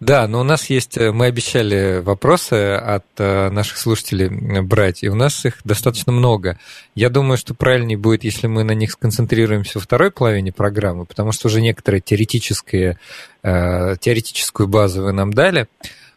Да, 0.00 0.26
но 0.26 0.40
у 0.40 0.42
нас 0.42 0.68
есть, 0.70 0.98
э, 0.98 1.12
мы 1.12 1.26
обещали 1.26 2.00
вопросы 2.00 2.74
от 2.74 3.04
э, 3.18 3.50
наших 3.50 3.78
слушателей 3.78 4.60
брать, 4.62 5.04
и 5.04 5.08
у 5.08 5.14
нас 5.14 5.44
их 5.44 5.58
достаточно 5.64 6.10
много. 6.10 6.58
Я 6.96 7.10
думаю, 7.10 7.38
что 7.38 7.54
правильнее 7.54 7.96
будет, 7.96 8.24
если 8.24 8.48
мы 8.48 8.64
на 8.64 8.72
них 8.72 8.90
сконцентрируемся 8.90 9.78
во 9.78 9.82
второй 9.82 10.10
половине 10.10 10.52
программы, 10.52 11.06
потому 11.06 11.30
что 11.30 11.46
уже 11.46 11.60
некоторые 11.60 12.00
теоретические, 12.00 12.98
теоретическую 13.42 14.68
базу 14.68 15.02
вы 15.02 15.12
нам 15.12 15.32
дали. 15.32 15.68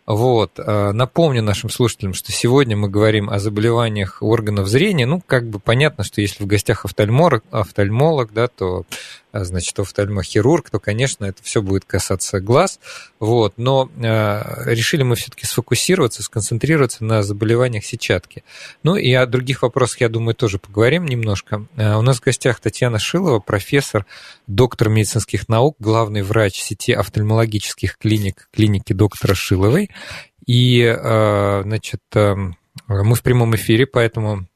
Вот. 0.05 0.59
Э, 0.59 0.91
напомню 0.91 1.41
нашим 1.41 1.69
слушателям, 1.69 2.13
что 2.13 2.31
сегодня 2.31 2.77
мы 2.77 2.89
говорим 2.89 3.29
о 3.29 3.39
заболеваниях 3.39 4.21
органов 4.21 4.67
зрения. 4.67 5.07
Ну, 5.07 5.21
как 5.25 5.47
бы 5.47 5.59
понятно, 5.59 6.03
что 6.03 6.21
если 6.21 6.43
в 6.43 6.47
гостях 6.47 6.85
офтальмолог, 6.85 7.43
офтальмолог 7.49 8.31
да, 8.31 8.47
то 8.47 8.85
а, 9.24 9.24
значит, 9.43 9.77
офтальмохирург, 9.79 10.69
то, 10.69 10.79
конечно, 10.79 11.25
это 11.25 11.43
все 11.43 11.61
будет 11.61 11.85
касаться 11.85 12.39
глаз. 12.39 12.79
Вот. 13.19 13.53
Но 13.57 13.89
э, 13.97 14.73
решили 14.73 15.03
мы 15.03 15.15
все-таки 15.15 15.45
сфокусироваться, 15.45 16.23
сконцентрироваться 16.23 17.03
на 17.03 17.23
заболеваниях 17.23 17.83
сетчатки. 17.83 18.43
Ну 18.83 18.95
и 18.95 19.11
о 19.13 19.25
других 19.25 19.63
вопросах, 19.63 20.01
я 20.01 20.09
думаю, 20.09 20.35
тоже 20.35 20.59
поговорим 20.59 21.05
немножко. 21.05 21.65
Э, 21.75 21.95
у 21.95 22.01
нас 22.01 22.17
в 22.17 22.23
гостях 22.23 22.59
Татьяна 22.59 22.99
Шилова, 22.99 23.39
профессор, 23.39 24.05
доктор 24.47 24.89
медицинских 24.89 25.49
наук, 25.49 25.75
главный 25.79 26.21
врач 26.21 26.61
сети 26.61 26.93
офтальмологических 26.93 27.97
клиник, 27.97 28.47
клиники 28.53 28.93
доктора 28.93 29.35
Шиловой. 29.35 29.89
И, 30.45 30.95
значит, 31.01 32.01
мы 32.13 33.15
в 33.15 33.23
прямом 33.23 33.55
эфире, 33.55 33.87
поэтому 33.87 34.47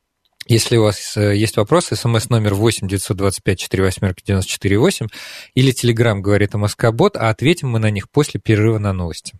если 0.49 0.77
у 0.77 0.83
вас 0.83 1.15
э, 1.15 1.35
есть 1.35 1.57
вопросы, 1.57 1.95
смс-номер 1.95 2.55
8 2.55 2.87
925 2.87 3.61
48 3.61 4.13
94 4.25 4.77
8 4.79 5.07
или 5.53 5.71
телеграмм 5.71 6.21
говорит 6.21 6.55
о 6.55 6.57
Москобот, 6.57 7.15
а 7.15 7.29
ответим 7.29 7.69
мы 7.69 7.79
на 7.79 7.91
них 7.91 8.09
после 8.09 8.39
перерыва 8.39 8.79
на 8.79 8.91
новости. 8.91 9.35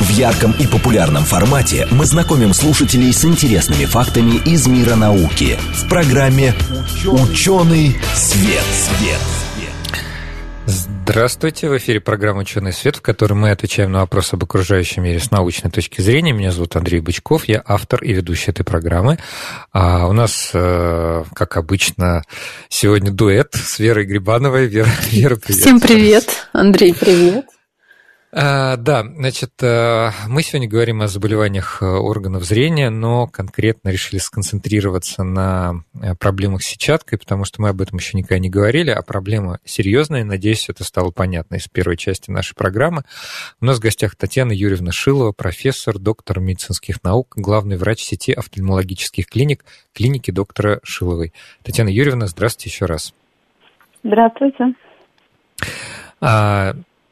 В 0.00 0.10
ярком 0.10 0.52
и 0.52 0.66
популярном 0.66 1.24
формате 1.24 1.88
мы 1.90 2.06
знакомим 2.06 2.54
слушателей 2.54 3.12
с 3.12 3.24
интересными 3.24 3.84
фактами 3.86 4.36
из 4.44 4.66
мира 4.68 4.94
науки 4.94 5.58
в 5.74 5.88
программе 5.88 6.54
«Ученый 7.04 7.96
свет». 8.14 8.64
свет. 8.72 9.45
Здравствуйте, 10.66 11.68
в 11.68 11.76
эфире 11.76 12.00
программа 12.00 12.40
«Ученый 12.40 12.72
свет», 12.72 12.96
в 12.96 13.00
которой 13.00 13.34
мы 13.34 13.50
отвечаем 13.50 13.92
на 13.92 14.00
вопросы 14.00 14.34
об 14.34 14.42
окружающем 14.42 15.04
мире 15.04 15.20
с 15.20 15.30
научной 15.30 15.70
точки 15.70 16.00
зрения. 16.00 16.32
Меня 16.32 16.50
зовут 16.50 16.74
Андрей 16.74 17.00
Бычков, 17.00 17.46
я 17.46 17.62
автор 17.64 18.02
и 18.02 18.12
ведущий 18.12 18.50
этой 18.50 18.64
программы. 18.64 19.18
А 19.72 20.08
у 20.08 20.12
нас, 20.12 20.50
э, 20.52 21.24
как 21.34 21.56
обычно, 21.56 22.24
сегодня 22.68 23.12
дуэт 23.12 23.54
с 23.54 23.78
Верой 23.78 24.06
Грибановой. 24.06 24.66
Вера, 24.66 24.88
Вера 25.10 25.36
привет. 25.36 25.60
Всем 25.60 25.80
привет, 25.80 26.48
Андрей, 26.52 26.92
привет. 26.92 27.46
А, 28.38 28.76
да, 28.76 29.02
значит, 29.02 29.52
э, 29.62 30.10
мы 30.28 30.42
сегодня 30.42 30.68
говорим 30.68 31.00
о 31.00 31.06
заболеваниях 31.06 31.78
э, 31.80 31.86
органов 31.86 32.44
зрения, 32.44 32.90
но 32.90 33.26
конкретно 33.26 33.88
решили 33.88 34.18
сконцентрироваться 34.18 35.24
на 35.24 35.84
э, 35.94 36.14
проблемах 36.16 36.62
с 36.62 36.66
сетчаткой, 36.66 37.18
потому 37.18 37.46
что 37.46 37.62
мы 37.62 37.70
об 37.70 37.80
этом 37.80 37.96
еще 37.96 38.18
никогда 38.18 38.38
не 38.38 38.50
говорили, 38.50 38.90
а 38.90 39.00
проблема 39.00 39.58
серьезная, 39.64 40.22
надеюсь, 40.22 40.68
это 40.68 40.84
стало 40.84 41.12
понятно 41.12 41.54
из 41.54 41.66
первой 41.66 41.96
части 41.96 42.30
нашей 42.30 42.54
программы. 42.54 43.04
У 43.62 43.64
нас 43.64 43.78
в 43.78 43.80
гостях 43.80 44.16
Татьяна 44.16 44.52
Юрьевна 44.52 44.92
Шилова, 44.92 45.32
профессор, 45.32 45.98
доктор 45.98 46.38
медицинских 46.38 47.02
наук, 47.02 47.32
главный 47.36 47.78
врач 47.78 48.02
сети 48.02 48.34
офтальмологических 48.34 49.28
клиник, 49.28 49.64
клиники 49.94 50.30
доктора 50.30 50.80
Шиловой. 50.82 51.32
Татьяна 51.62 51.88
Юрьевна, 51.88 52.26
здравствуйте 52.26 52.68
еще 52.68 52.84
раз. 52.84 53.14
Здравствуйте. 54.04 54.74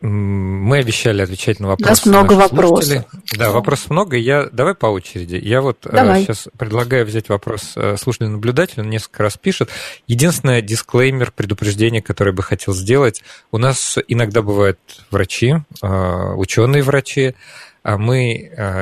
Мы 0.07 0.79
обещали 0.81 1.23
отвечать 1.23 1.61
на 1.61 1.69
вопросы. 1.69 1.89
У 1.89 1.93
нас 1.93 2.07
много 2.07 2.35
вопросов. 2.35 3.05
Да, 3.39 3.51
вопросов 3.51 3.89
много. 3.89 4.19
Я, 4.19 4.51
давай 4.53 4.75
по 4.75 4.87
очереди. 4.87 5.37
Я 5.37 5.63
вот 5.63 5.87
э, 5.87 5.93
давай. 5.93 6.23
сейчас 6.23 6.49
предлагаю 6.59 7.07
взять 7.07 7.31
вопрос 7.31 7.73
э, 7.75 7.97
слушателя 7.97 8.29
наблюдателя, 8.29 8.83
он 8.83 8.91
несколько 8.91 9.23
раз 9.23 9.39
пишет. 9.39 9.71
Единственное 10.07 10.61
дисклеймер, 10.61 11.33
предупреждение, 11.33 12.03
которое 12.03 12.33
бы 12.33 12.43
хотел 12.43 12.75
сделать. 12.75 13.23
У 13.51 13.57
нас 13.57 13.97
иногда 14.07 14.43
бывают 14.43 14.79
врачи, 15.11 15.55
э, 15.83 16.33
ученые 16.37 16.83
врачи, 16.83 17.35
а 17.83 17.97
мы 17.97 18.35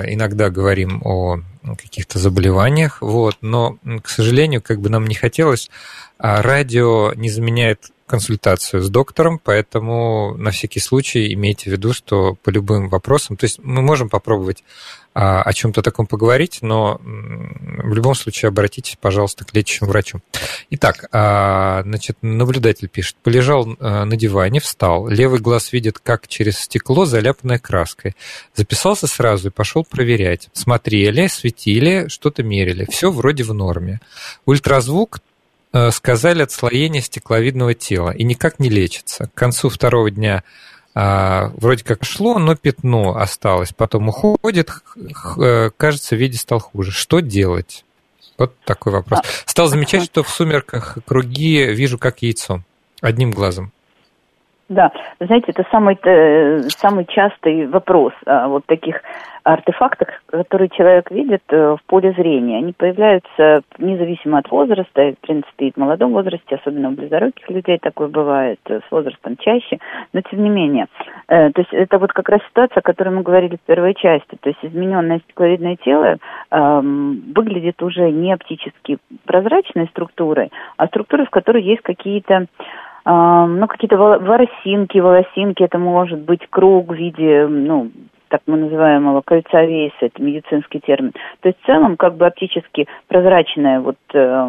иногда 0.07 0.49
говорим 0.49 1.03
о 1.05 1.41
каких-то 1.77 2.19
заболеваниях, 2.21 2.99
вот, 3.01 3.37
но, 3.41 3.79
к 4.03 4.09
сожалению, 4.09 4.63
как 4.63 4.81
бы 4.81 4.91
нам 4.91 5.07
не 5.07 5.17
хотелось, 5.17 5.71
а 6.19 6.41
радио 6.41 7.13
не 7.15 7.29
заменяет 7.29 7.91
консультацию 8.13 8.83
с 8.83 8.91
доктором, 8.91 9.41
поэтому 9.43 10.35
на 10.37 10.51
всякий 10.51 10.81
случай 10.81 11.33
имейте 11.33 11.71
в 11.71 11.73
виду, 11.73 11.95
что 11.95 12.35
по 12.43 12.51
любым 12.51 12.91
вопросам, 12.91 13.39
то 13.39 13.45
есть 13.45 13.59
мы 13.63 13.81
можем 13.81 14.11
попробовать 14.11 14.65
а, 15.15 15.41
о 15.41 15.53
чем-то 15.55 15.81
таком 15.81 16.07
поговорить, 16.07 16.59
но 16.61 17.01
в 17.03 17.95
любом 17.95 18.15
случае 18.15 18.51
обратитесь, 18.51 18.99
пожалуйста, 19.01 19.47
к 19.47 19.55
лечащему 19.55 19.89
врачу. 19.89 20.21
Итак, 20.69 21.09
а, 21.11 21.81
значит, 21.85 22.19
наблюдатель 22.21 22.91
пишет, 22.91 23.17
полежал 23.23 23.77
а, 23.81 24.05
на 24.05 24.17
диване, 24.19 24.61
встал, 24.61 25.09
левый 25.09 25.41
глаз 25.41 25.73
видит, 25.73 25.99
как 25.99 26.29
через 26.29 26.59
стекло 26.59 27.07
заляпанное 27.07 27.59
краской. 27.59 28.15
Записался 28.55 29.07
сразу 29.07 29.49
и 29.49 29.51
пошел 29.51 29.85
проверять. 29.85 30.51
Смотрели, 30.53 31.29
светили, 31.29 32.09
что-то 32.09 32.43
мерили. 32.43 32.87
Все 32.91 33.11
вроде 33.11 33.43
в 33.45 33.55
норме. 33.55 34.03
Ультразвук 34.45 35.21
сказали 35.91 36.43
отслоение 36.43 37.01
стекловидного 37.01 37.75
тела 37.75 38.11
и 38.11 38.25
никак 38.25 38.59
не 38.59 38.69
лечится. 38.69 39.29
К 39.29 39.35
концу 39.35 39.69
второго 39.69 40.11
дня 40.11 40.43
а, 40.95 41.53
вроде 41.57 41.85
как 41.85 42.05
шло, 42.05 42.39
но 42.39 42.55
пятно 42.55 43.17
осталось, 43.17 43.73
потом 43.73 44.09
уходит, 44.09 44.71
э, 45.39 45.71
кажется, 45.77 46.17
в 46.17 46.19
виде 46.19 46.37
стал 46.37 46.61
хуже. 46.61 46.91
Что 46.91 47.21
делать? 47.21 47.85
Вот 48.37 48.55
такой 48.65 48.93
вопрос. 48.93 49.21
А, 49.21 49.23
Стал 49.47 49.69
замечать, 49.69 50.05
что 50.05 50.23
в 50.23 50.29
сумерках 50.29 50.99
круги 51.07 51.65
вижу 51.65 51.99
как 51.99 52.21
яйцо, 52.23 52.63
одним 53.01 53.31
глазом. 53.31 53.73
Да, 54.73 54.91
знаете, 55.21 55.53
это 55.53 55.67
самый, 55.71 55.99
э, 56.03 56.63
самый 56.71 57.05
частый 57.05 57.67
вопрос 57.67 58.15
о 58.25 58.49
вот 58.49 58.65
таких 58.65 59.03
артефактах, 59.45 60.09
которые 60.31 60.71
человек 60.71 61.11
видит 61.11 61.43
э, 61.49 61.77
в 61.77 61.85
поле 61.87 62.13
зрения. 62.13 62.57
Они 62.57 62.73
появляются 62.73 63.61
независимо 63.77 64.39
от 64.39 64.51
возраста, 64.51 65.13
в 65.13 65.19
принципе, 65.27 65.67
и 65.67 65.73
в 65.73 65.77
молодом 65.77 66.13
возрасте, 66.13 66.55
особенно 66.55 66.89
у 66.89 66.93
близоруких 66.93 67.51
людей 67.51 67.79
такое 67.83 68.09
бывает, 68.09 68.61
э, 68.65 68.81
с 68.89 68.91
возрастом 68.91 69.37
чаще, 69.37 69.79
но 70.15 70.23
тем 70.23 70.43
не 70.43 70.49
менее. 70.49 70.87
То 71.27 71.53
есть 71.57 71.73
это 71.73 71.99
вот 71.99 72.13
как 72.13 72.31
раз 72.31 72.41
ситуация, 72.49 72.81
о 72.81 72.83
которой 72.83 73.11
мы 73.11 73.23
говорили 73.23 73.57
в 73.57 73.67
первой 73.67 73.95
части. 73.95 74.37
То 74.41 74.49
есть 74.49 74.61
измененное 74.63 75.21
стекловидное 75.21 75.77
тело 75.77 76.17
выглядит 76.51 77.83
уже 77.83 78.11
не 78.11 78.33
оптически 78.33 78.99
прозрачной 79.25 79.87
структурой, 79.89 80.51
а 80.77 80.87
структурой, 80.87 81.27
в 81.27 81.31
которой 81.31 81.63
есть 81.63 81.83
какие-то 81.83 82.47
ну, 83.05 83.67
какие-то 83.67 83.97
воросинки, 83.97 84.99
волосинки, 84.99 85.63
это 85.63 85.79
может 85.79 86.21
быть 86.21 86.47
круг 86.49 86.91
в 86.91 86.95
виде, 86.95 87.47
ну, 87.49 87.91
так 88.33 88.41
называемого 88.47 89.21
кольца 89.21 89.63
вейса, 89.63 89.95
это 90.01 90.23
медицинский 90.23 90.81
термин. 90.81 91.13
То 91.41 91.51
есть 91.51 91.61
в 91.63 91.67
целом 91.67 91.99
как 91.99 92.17
бы 92.17 92.27
оптически 92.27 92.89
прозрачная 93.07 93.81
вот, 93.81 93.99
э, 94.15 94.49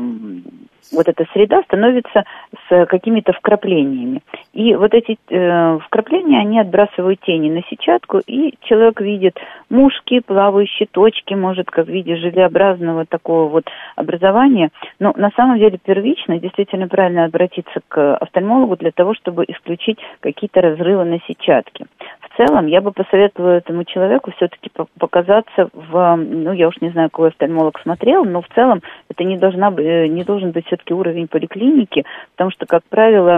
вот 0.94 1.08
эта 1.10 1.26
среда 1.34 1.62
становится 1.64 2.24
с 2.70 2.86
какими-то 2.86 3.34
вкраплениями. 3.34 4.22
И 4.54 4.74
вот 4.76 4.94
эти 4.94 5.18
э, 5.30 5.80
вкрапления, 5.80 6.40
они 6.40 6.62
отбрасывают 6.62 7.20
тени 7.22 7.50
на 7.50 7.62
сетчатку, 7.70 8.20
и 8.20 8.54
человек 8.62 9.02
видит 9.02 9.38
мушки, 9.70 10.22
плавающие 10.22 10.88
точки, 10.90 11.34
может, 11.34 11.70
как 11.70 11.88
в 11.88 11.90
виде 11.90 12.16
желеобразного 12.16 13.06
такого 13.06 13.50
вот 13.50 13.66
образования. 13.98 14.70
Но 15.00 15.14
на 15.18 15.32
самом 15.36 15.60
деле 15.60 15.78
первично 15.78 16.40
действительно 16.40 16.88
правильно 16.88 17.26
обратиться 17.26 17.82
к 17.90 18.16
офтальмологу 18.16 18.78
для 18.78 18.92
того, 18.92 19.14
чтобы 19.14 19.44
исключить 19.46 20.00
какие-то 20.22 20.62
разрывы 20.62 21.04
на 21.04 21.20
сетчатке. 21.28 21.88
В 22.34 22.38
целом, 22.38 22.66
я 22.66 22.82
бы 22.82 22.92
посоветовала 22.92 23.52
этому 23.52 23.84
человеку 23.84 24.32
все-таки 24.32 24.72
показаться 24.98 25.70
в, 25.72 26.16
ну, 26.16 26.52
я 26.52 26.68
уж 26.68 26.82
не 26.82 26.90
знаю, 26.90 27.12
какой 27.12 27.30
офтальмолог 27.30 27.80
смотрел, 27.80 28.26
но 28.26 28.42
в 28.42 28.48
целом 28.56 28.82
это 29.08 29.24
не, 29.24 29.38
должна, 29.38 29.70
не 29.70 30.24
должен 30.24 30.50
быть 30.52 30.66
все-таки 30.66 30.96
уровень 30.96 31.28
поликлиники, 31.28 32.04
потому 32.32 32.50
что, 32.50 32.66
как 32.66 32.84
правило, 32.90 33.36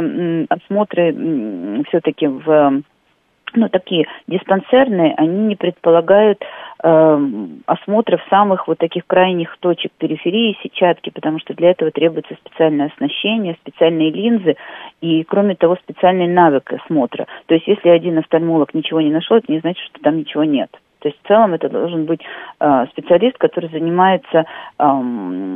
осмотры 0.50 1.84
все-таки 1.90 2.28
в 2.28 2.84
ну, 3.56 3.70
такие 3.70 4.06
диспансерные, 4.28 5.14
они 5.18 5.46
не 5.48 5.56
предполагают 5.56 6.44
э, 6.84 7.28
осмотров 7.66 8.22
самых 8.30 8.68
вот 8.68 8.78
таких 8.78 9.06
крайних 9.08 9.58
точек 9.60 9.92
периферии 9.98 10.58
сетчатки, 10.62 11.10
потому 11.10 11.40
что 11.40 11.54
для 11.54 11.72
этого 11.72 11.92
требуется 11.92 12.36
специальное 12.36 12.88
оснащение, 12.88 13.58
специальные 13.62 14.12
линзы 14.12 14.56
и, 15.02 15.24
кроме 15.24 15.56
того, 15.56 15.76
специальный 15.78 16.28
навык 16.28 16.74
осмотра. 16.74 17.28
То 17.48 17.54
есть, 17.54 17.68
если 17.68 17.90
один 17.90 18.18
офтальмолог 18.18 18.74
ничего 18.74 19.02
не 19.02 19.12
нашел, 19.12 19.38
это 19.38 19.52
не 19.52 19.60
значит, 19.60 19.84
что 19.86 20.02
там 20.02 20.18
ничего 20.18 20.44
нет. 20.44 20.70
То 21.06 21.10
есть 21.10 21.22
в 21.24 21.28
целом 21.28 21.54
это 21.54 21.70
должен 21.70 22.06
быть 22.06 22.22
э, 22.60 22.86
специалист, 22.90 23.38
который 23.38 23.70
занимается 23.70 24.40
э, 24.40 24.84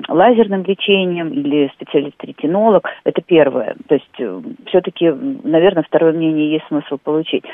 лазерным 0.07 0.63
лечением 0.63 1.29
или 1.29 1.71
специалист-ретинолог. 1.73 2.87
Это 3.03 3.23
первое. 3.23 3.75
То 3.87 3.95
есть 3.95 4.19
э, 4.19 4.41
все-таки, 4.67 5.09
наверное, 5.09 5.81
второе 5.81 6.13
мнение 6.13 6.51
есть 6.51 6.67
смысл 6.67 6.99
получить. 7.03 7.45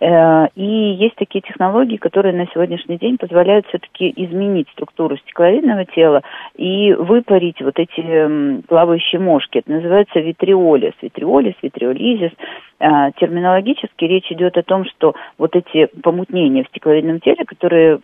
Э, 0.00 0.48
и 0.56 0.64
есть 0.64 1.14
такие 1.14 1.42
технологии, 1.42 1.96
которые 1.96 2.34
на 2.34 2.48
сегодняшний 2.52 2.98
день 2.98 3.18
позволяют 3.18 3.66
все-таки 3.68 4.12
изменить 4.16 4.68
структуру 4.70 5.16
стекловидного 5.18 5.84
тела 5.84 6.22
и 6.56 6.92
выпарить 6.92 7.62
вот 7.62 7.78
эти 7.78 8.00
э, 8.00 8.62
плавающие 8.66 9.20
мошки. 9.20 9.58
Это 9.58 9.70
называется 9.70 10.18
витриолиз. 10.18 10.94
Витриолиз, 11.00 11.54
витриолизис. 11.62 12.32
Э, 12.80 13.12
терминологически 13.16 14.04
речь 14.04 14.30
идет 14.32 14.56
о 14.56 14.62
том, 14.64 14.84
что 14.84 15.14
вот 15.38 15.54
эти 15.54 15.86
помутнения 16.02 16.64
в 16.64 16.68
стекловидном 16.68 17.20
теле 17.20 17.43
которые 17.44 18.00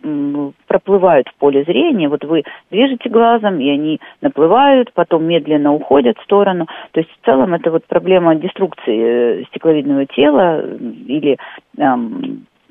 проплывают 0.67 1.27
в 1.27 1.35
поле 1.35 1.63
зрения. 1.63 2.09
Вот 2.09 2.23
вы 2.23 2.43
движете 2.69 3.09
глазом, 3.09 3.59
и 3.59 3.69
они 3.69 3.99
наплывают, 4.21 4.91
потом 4.93 5.25
медленно 5.25 5.73
уходят 5.73 6.17
в 6.17 6.23
сторону. 6.23 6.67
То 6.91 6.99
есть 6.99 7.09
в 7.11 7.25
целом 7.25 7.53
это 7.53 7.71
вот 7.71 7.85
проблема 7.85 8.35
деструкции 8.35 9.41
э, 9.41 9.43
стекловидного 9.45 10.05
тела 10.05 10.63
или 11.07 11.37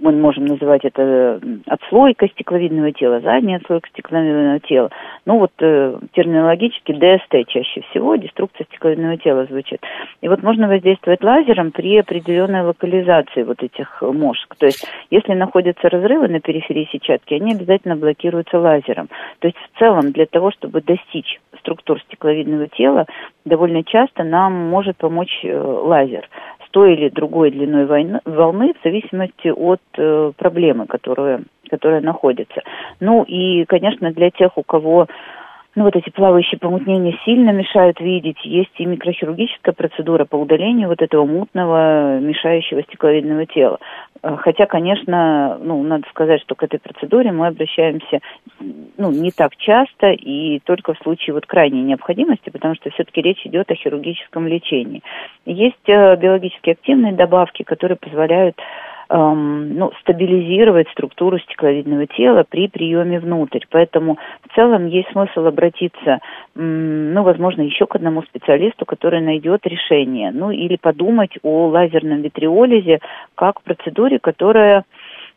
мы 0.01 0.13
можем 0.13 0.47
называть 0.47 0.85
это 0.85 1.41
отслойка 1.67 2.29
стекловидного 2.29 2.93
тела, 2.93 3.21
задняя 3.21 3.59
отслойка 3.59 3.89
стекловидного 3.91 4.61
тела. 4.61 4.91
Ну 5.27 5.39
вот 5.39 5.53
э, 5.61 5.99
терминологически 6.13 6.93
ДСТ 6.93 7.49
чаще 7.49 7.83
всего, 7.91 8.17
деструкция 8.17 8.65
стекловидного 8.67 9.17
тела 9.19 9.47
звучит. 9.47 9.81
И 10.21 10.29
вот 10.29 10.43
можно 10.43 10.69
воздействовать 10.69 11.23
лазером 11.23 11.71
при 11.71 11.99
определенной 11.99 12.63
локализации 12.63 13.43
вот 13.43 13.63
этих 13.63 14.03
мошек. 14.03 14.55
То 14.57 14.67
есть 14.67 14.87
если 15.11 15.35
находятся 15.35 15.89
разрывы 15.89 16.29
на 16.29 16.41
периферии 16.41 16.89
сетчатки, 16.91 17.35
они 17.35 17.53
обязательно 17.53 17.97
блокируются 17.97 18.59
лазером. 18.59 19.09
То 19.41 19.49
есть 19.49 19.59
в 19.59 19.79
целом 19.79 20.13
для 20.13 20.27
того, 20.27 20.51
чтобы 20.51 20.81
достичь 20.81 21.41
структур 21.59 22.01
стекловидного 22.01 22.69
тела, 22.69 23.07
довольно 23.45 23.85
часто 23.85 24.25
нам 24.25 24.53
может 24.53 24.97
помочь 24.97 25.41
э, 25.45 25.57
лазер 25.57 26.29
той 26.71 26.95
или 26.95 27.09
другой 27.09 27.51
длиной 27.51 27.87
волны 28.25 28.75
в 28.75 28.85
зависимости 28.85 29.49
от 29.49 29.81
э, 29.97 30.33
проблемы, 30.37 30.87
которая, 30.87 31.43
которая 31.69 32.01
находится. 32.01 32.63
Ну 33.01 33.25
и, 33.25 33.65
конечно, 33.65 34.13
для 34.13 34.31
тех, 34.31 34.57
у 34.57 34.63
кого 34.63 35.07
ну, 35.77 35.85
вот 35.85 35.95
эти 35.95 36.11
плавающие 36.11 36.59
помутнения 36.59 37.17
сильно 37.25 37.51
мешают 37.51 38.01
видеть. 38.01 38.45
Есть 38.45 38.73
и 38.79 38.87
микрохирургическая 38.87 39.73
процедура 39.73 40.25
по 40.25 40.37
удалению 40.37 40.89
вот 40.89 41.01
этого 41.01 41.25
мутного, 41.25 42.19
мешающего 42.19 42.83
стекловидного 42.83 43.47
тела. 43.47 43.79
Э, 44.23 44.37
хотя, 44.37 44.67
конечно, 44.67 45.59
ну, 45.63 45.81
надо 45.85 46.09
сказать, 46.11 46.41
что 46.43 46.57
к 46.57 46.65
этой 46.65 46.81
процедуре 46.81 47.31
мы 47.31 47.47
обращаемся 47.47 48.19
ну, 48.99 49.13
не 49.13 49.31
так 49.31 49.57
часто 49.57 50.09
и 50.09 50.59
только 50.61 50.95
в 50.95 50.99
случае 50.99 51.35
вот 51.35 51.47
крайней 51.47 51.83
необходимости, 51.83 52.51
потому 52.51 52.75
что 52.75 52.91
все-таки 52.91 53.23
речь 53.23 53.47
идет 53.47 53.71
о 53.71 53.77
хирургическом 53.77 54.49
лечении. 54.49 55.03
Есть 55.47 55.89
э, 55.89 56.17
биологически 56.17 56.71
активные 56.71 57.13
добавки, 57.13 57.63
которые 57.63 57.97
позволяют 57.97 58.57
эм, 59.11 59.75
ну, 59.75 59.93
стабилизировать 60.01 60.89
структуру 60.91 61.39
стекловидного 61.39 62.07
тела 62.07 62.45
при 62.49 62.69
приеме 62.69 63.21
внутрь. 63.21 63.65
Поэтому 63.71 64.19
в 64.49 64.55
целом 64.55 64.87
есть 64.87 65.11
смысл 65.11 65.47
обратиться, 65.47 66.21
ну, 66.55 67.23
возможно, 67.23 67.63
еще 67.63 67.87
к 67.87 67.97
одному 67.97 68.23
специалисту, 68.23 68.87
который 68.87 69.21
найдет 69.21 69.67
решение. 69.67 70.31
Ну, 70.33 70.51
или 70.51 70.77
подумать 70.77 71.33
о 71.43 71.69
лазерном 71.69 72.23
витриолизе 72.23 73.01
как 73.35 73.63
процедуре, 73.63 74.19
которая 74.19 74.85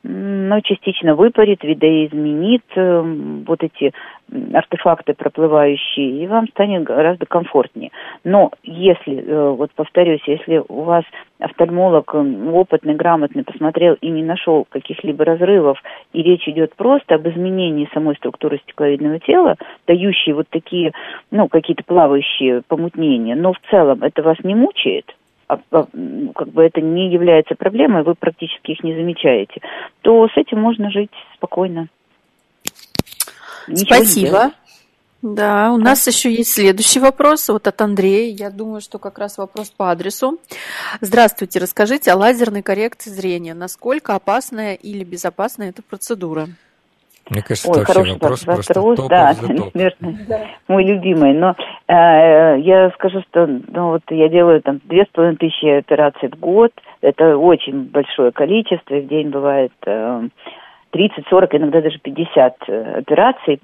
ну, 0.04 0.60
частично 0.62 1.16
выпарит, 1.16 1.63
видоизменит 1.63 2.63
э, 2.76 3.02
вот 3.48 3.63
эти 3.63 3.94
артефакты 4.54 5.13
проплывающие, 5.13 6.24
и 6.24 6.28
вам 6.28 6.48
станет 6.50 6.84
гораздо 6.84 7.26
комфортнее. 7.26 7.92
Но 8.26 8.52
если, 8.63 9.24
э, 9.24 9.50
вот 9.52 9.72
повторюсь, 9.74 10.22
если 10.28 10.62
у 10.68 10.82
вас 10.82 11.06
офтальмолог 11.39 12.13
опытный, 12.13 12.96
грамотный 12.96 13.46
посмотрел 13.46 13.94
и 14.02 14.10
не 14.10 14.24
нашел 14.24 14.66
каких-либо 14.70 15.24
разрывов, 15.24 15.82
и 16.12 16.22
речь 16.22 16.48
идет 16.50 16.76
просто 16.76 17.16
об 17.16 17.28
изменении 17.30 17.89
самой 17.94 18.16
структуры 18.16 18.60
стекловидного 18.60 19.20
тела, 19.20 19.56
дающие 19.88 20.36
вот 20.36 20.48
такие, 20.50 20.92
ну, 21.32 21.48
какие-то 21.48 21.84
плавающие 21.86 22.62
помутнения, 22.68 23.36
но 23.36 23.54
в 23.54 23.60
целом 23.70 24.04
это 24.04 24.22
вас 24.22 24.38
не 24.44 24.54
мучает– 24.54 25.06
как 25.70 26.50
бы 26.50 26.63
это 26.63 26.82
не 26.82 27.12
является 27.12 27.56
проблемой, 27.56 28.04
вы 28.04 28.16
практически 28.16 28.72
их 28.72 28.84
не 28.84 28.94
замечаете, 28.96 29.62
то 30.02 30.28
с 30.28 30.38
этим 30.38 30.60
можно 30.60 30.89
жить 30.92 31.12
спокойно. 31.36 31.88
Ничего 33.68 33.96
Спасибо. 33.96 34.52
Да, 35.24 35.72
у 35.72 35.78
нас 35.78 36.06
еще 36.06 36.34
есть 36.34 36.54
следующий 36.54 37.00
вопрос 37.00 37.48
вот 37.48 37.66
от 37.66 37.80
Андрея. 37.80 38.36
Я 38.36 38.50
думаю, 38.50 38.82
что 38.82 39.00
как 39.00 39.18
раз 39.18 39.38
вопрос 39.38 39.70
по 39.70 39.89
адресу. 39.89 40.38
Здравствуйте, 41.00 41.60
расскажите 41.60 42.12
о 42.12 42.18
лазерной 42.18 42.62
коррекции 42.62 43.10
зрения. 43.10 43.54
Насколько 43.54 44.16
опасная 44.16 44.74
или 44.74 45.06
безопасная 45.06 45.70
эта 45.70 45.82
процедура? 45.82 46.50
Мне 47.30 47.42
кажется, 47.42 47.72
Ой, 47.72 47.82
это 47.82 47.94
вообще 47.94 48.14
вопрос, 48.14 48.46
вопрос 48.46 48.68
просто 48.68 49.08
да, 49.08 49.34
наверное, 49.72 50.50
мой 50.68 50.84
любимый. 50.84 51.34
Но 51.34 51.56
э, 51.88 52.60
я 52.60 52.92
скажу, 52.92 53.22
что 53.30 53.48
ну, 53.48 53.92
вот 53.92 54.02
я 54.10 54.28
делаю 54.28 54.62
там 54.62 54.82
две 54.84 55.06
с 55.06 55.08
половиной 55.08 55.38
тысячи 55.38 55.66
операций 55.66 56.30
в 56.30 56.40
год. 56.40 56.72
Это 57.02 57.38
очень 57.38 57.86
большое 57.86 58.32
количество, 58.32 58.96
и 58.96 59.02
в 59.02 59.08
день 59.08 59.30
бывает 59.30 59.72
э, 59.86 60.28
30, 60.94 61.26
40, 61.28 61.56
иногда 61.56 61.82
даже 61.82 61.98
50 62.00 62.56
э, 62.68 63.00
операций, 63.00 63.60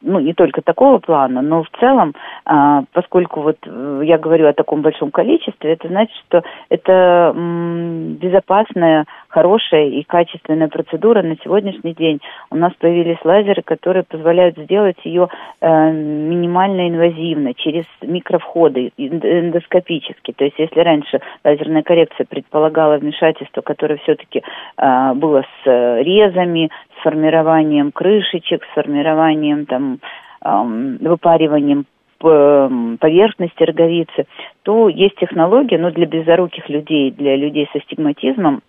ну, 0.00 0.20
не 0.20 0.32
только 0.32 0.62
такого 0.62 0.98
плана, 0.98 1.42
но 1.42 1.62
в 1.62 1.70
целом, 1.78 2.14
а, 2.44 2.84
поскольку 2.92 3.42
вот 3.42 3.58
э, 3.66 4.00
я 4.04 4.16
говорю 4.16 4.48
о 4.48 4.54
таком 4.54 4.80
большом 4.80 5.10
количестве, 5.10 5.74
это 5.74 5.88
значит, 5.88 6.16
что 6.26 6.42
это 6.70 7.32
безопасная, 7.34 9.04
хорошая 9.32 9.88
и 9.88 10.02
качественная 10.02 10.68
процедура 10.68 11.22
на 11.22 11.36
сегодняшний 11.42 11.94
день. 11.94 12.20
У 12.50 12.56
нас 12.56 12.72
появились 12.78 13.18
лазеры, 13.24 13.62
которые 13.62 14.04
позволяют 14.04 14.58
сделать 14.58 14.98
ее 15.04 15.28
минимально 15.60 16.88
инвазивно, 16.88 17.54
через 17.54 17.84
микровходы, 18.02 18.92
эндоскопически. 18.96 20.32
То 20.32 20.44
есть, 20.44 20.58
если 20.58 20.80
раньше 20.80 21.20
лазерная 21.44 21.82
коррекция 21.82 22.26
предполагала 22.26 22.98
вмешательство, 22.98 23.62
которое 23.62 23.96
все-таки 23.98 24.42
а, 24.76 25.14
было 25.14 25.44
с 25.64 25.66
резами, 25.66 26.70
с 26.98 27.02
формированием 27.02 27.90
крышечек, 27.90 28.64
с 28.64 28.74
формированием 28.74 29.66
там 29.66 29.98
выпариванием 30.44 31.86
поверхности 32.18 33.62
роговицы, 33.62 34.26
то 34.64 34.88
есть 34.88 35.14
технология, 35.16 35.78
но 35.78 35.92
для 35.92 36.08
близоруких 36.08 36.68
людей, 36.68 37.12
для 37.12 37.36
людей 37.36 37.68
со 37.72 37.80
стигматизмом, 37.80 38.62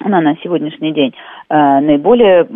она 0.00 0.20
на 0.20 0.36
сегодняшний 0.36 0.92
день 0.92 1.14
э, 1.48 1.80
наиболее 1.80 2.46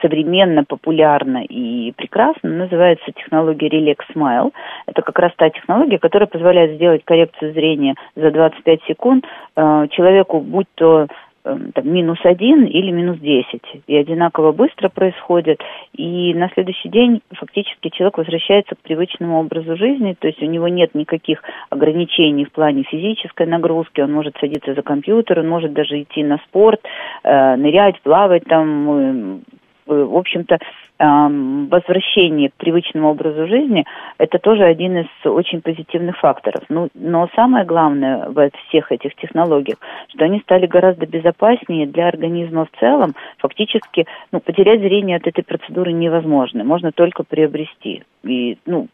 современно, 0.00 0.64
популярна 0.64 1.44
и 1.44 1.92
прекрасна, 1.92 2.50
называется 2.50 3.12
технология 3.12 3.68
Relax 3.68 3.98
Smile. 4.14 4.52
Это 4.86 5.02
как 5.02 5.18
раз 5.18 5.32
та 5.36 5.50
технология, 5.50 5.98
которая 5.98 6.26
позволяет 6.26 6.76
сделать 6.76 7.04
коррекцию 7.04 7.52
зрения 7.52 7.94
за 8.16 8.30
25 8.30 8.82
секунд 8.88 9.24
э, 9.56 9.86
человеку, 9.90 10.40
будь 10.40 10.66
то 10.74 11.06
там, 11.44 11.70
минус 11.84 12.18
один 12.24 12.64
или 12.64 12.90
минус 12.90 13.18
десять. 13.18 13.62
И 13.86 13.96
одинаково 13.96 14.52
быстро 14.52 14.88
происходит. 14.88 15.60
И 15.92 16.32
на 16.34 16.48
следующий 16.54 16.88
день 16.88 17.20
фактически 17.34 17.90
человек 17.90 18.18
возвращается 18.18 18.74
к 18.74 18.78
привычному 18.78 19.38
образу 19.38 19.76
жизни, 19.76 20.16
то 20.18 20.26
есть 20.26 20.42
у 20.42 20.46
него 20.46 20.68
нет 20.68 20.94
никаких 20.94 21.42
ограничений 21.70 22.44
в 22.44 22.52
плане 22.52 22.84
физической 22.84 23.46
нагрузки, 23.46 24.00
он 24.00 24.12
может 24.12 24.36
садиться 24.38 24.74
за 24.74 24.82
компьютер, 24.82 25.40
он 25.40 25.48
может 25.48 25.72
даже 25.72 26.00
идти 26.02 26.22
на 26.22 26.38
спорт, 26.38 26.80
э, 27.22 27.56
нырять, 27.56 28.00
плавать 28.00 28.44
там, 28.44 29.42
Э, 29.86 30.04
в 30.04 30.16
общем-то, 30.16 30.58
возвращение 30.98 32.50
к 32.50 32.54
привычному 32.54 33.10
образу 33.10 33.48
жизни– 33.48 33.84
это 34.18 34.38
тоже 34.38 34.64
один 34.64 34.98
из 34.98 35.06
очень 35.24 35.60
позитивных 35.60 36.16
факторов. 36.18 36.62
Ну, 36.68 36.88
но 36.94 37.28
самое 37.34 37.64
главное 37.64 38.28
в 38.28 38.50
всех 38.68 38.92
этих 38.92 39.14
технологиях, 39.16 39.78
что 40.08 40.24
они 40.24 40.40
стали 40.40 40.66
гораздо 40.66 41.06
безопаснее 41.06 41.86
для 41.86 42.08
организма 42.08 42.66
в 42.66 42.78
целом. 42.78 43.14
Фактически, 43.38 44.06
ну, 44.30 44.40
потерять 44.40 44.80
зрение 44.80 45.16
от 45.16 45.26
этой 45.26 45.42
процедуры 45.42 45.92
невозможно, 45.92 46.62
можно 46.62 46.92
только 46.92 47.24
приобрести. 47.24 48.04
И, 48.22 48.58
ну, 48.64 48.86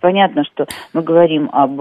понятно, 0.00 0.44
что 0.44 0.66
мы 0.94 1.02
говорим 1.02 1.50
об 1.52 1.80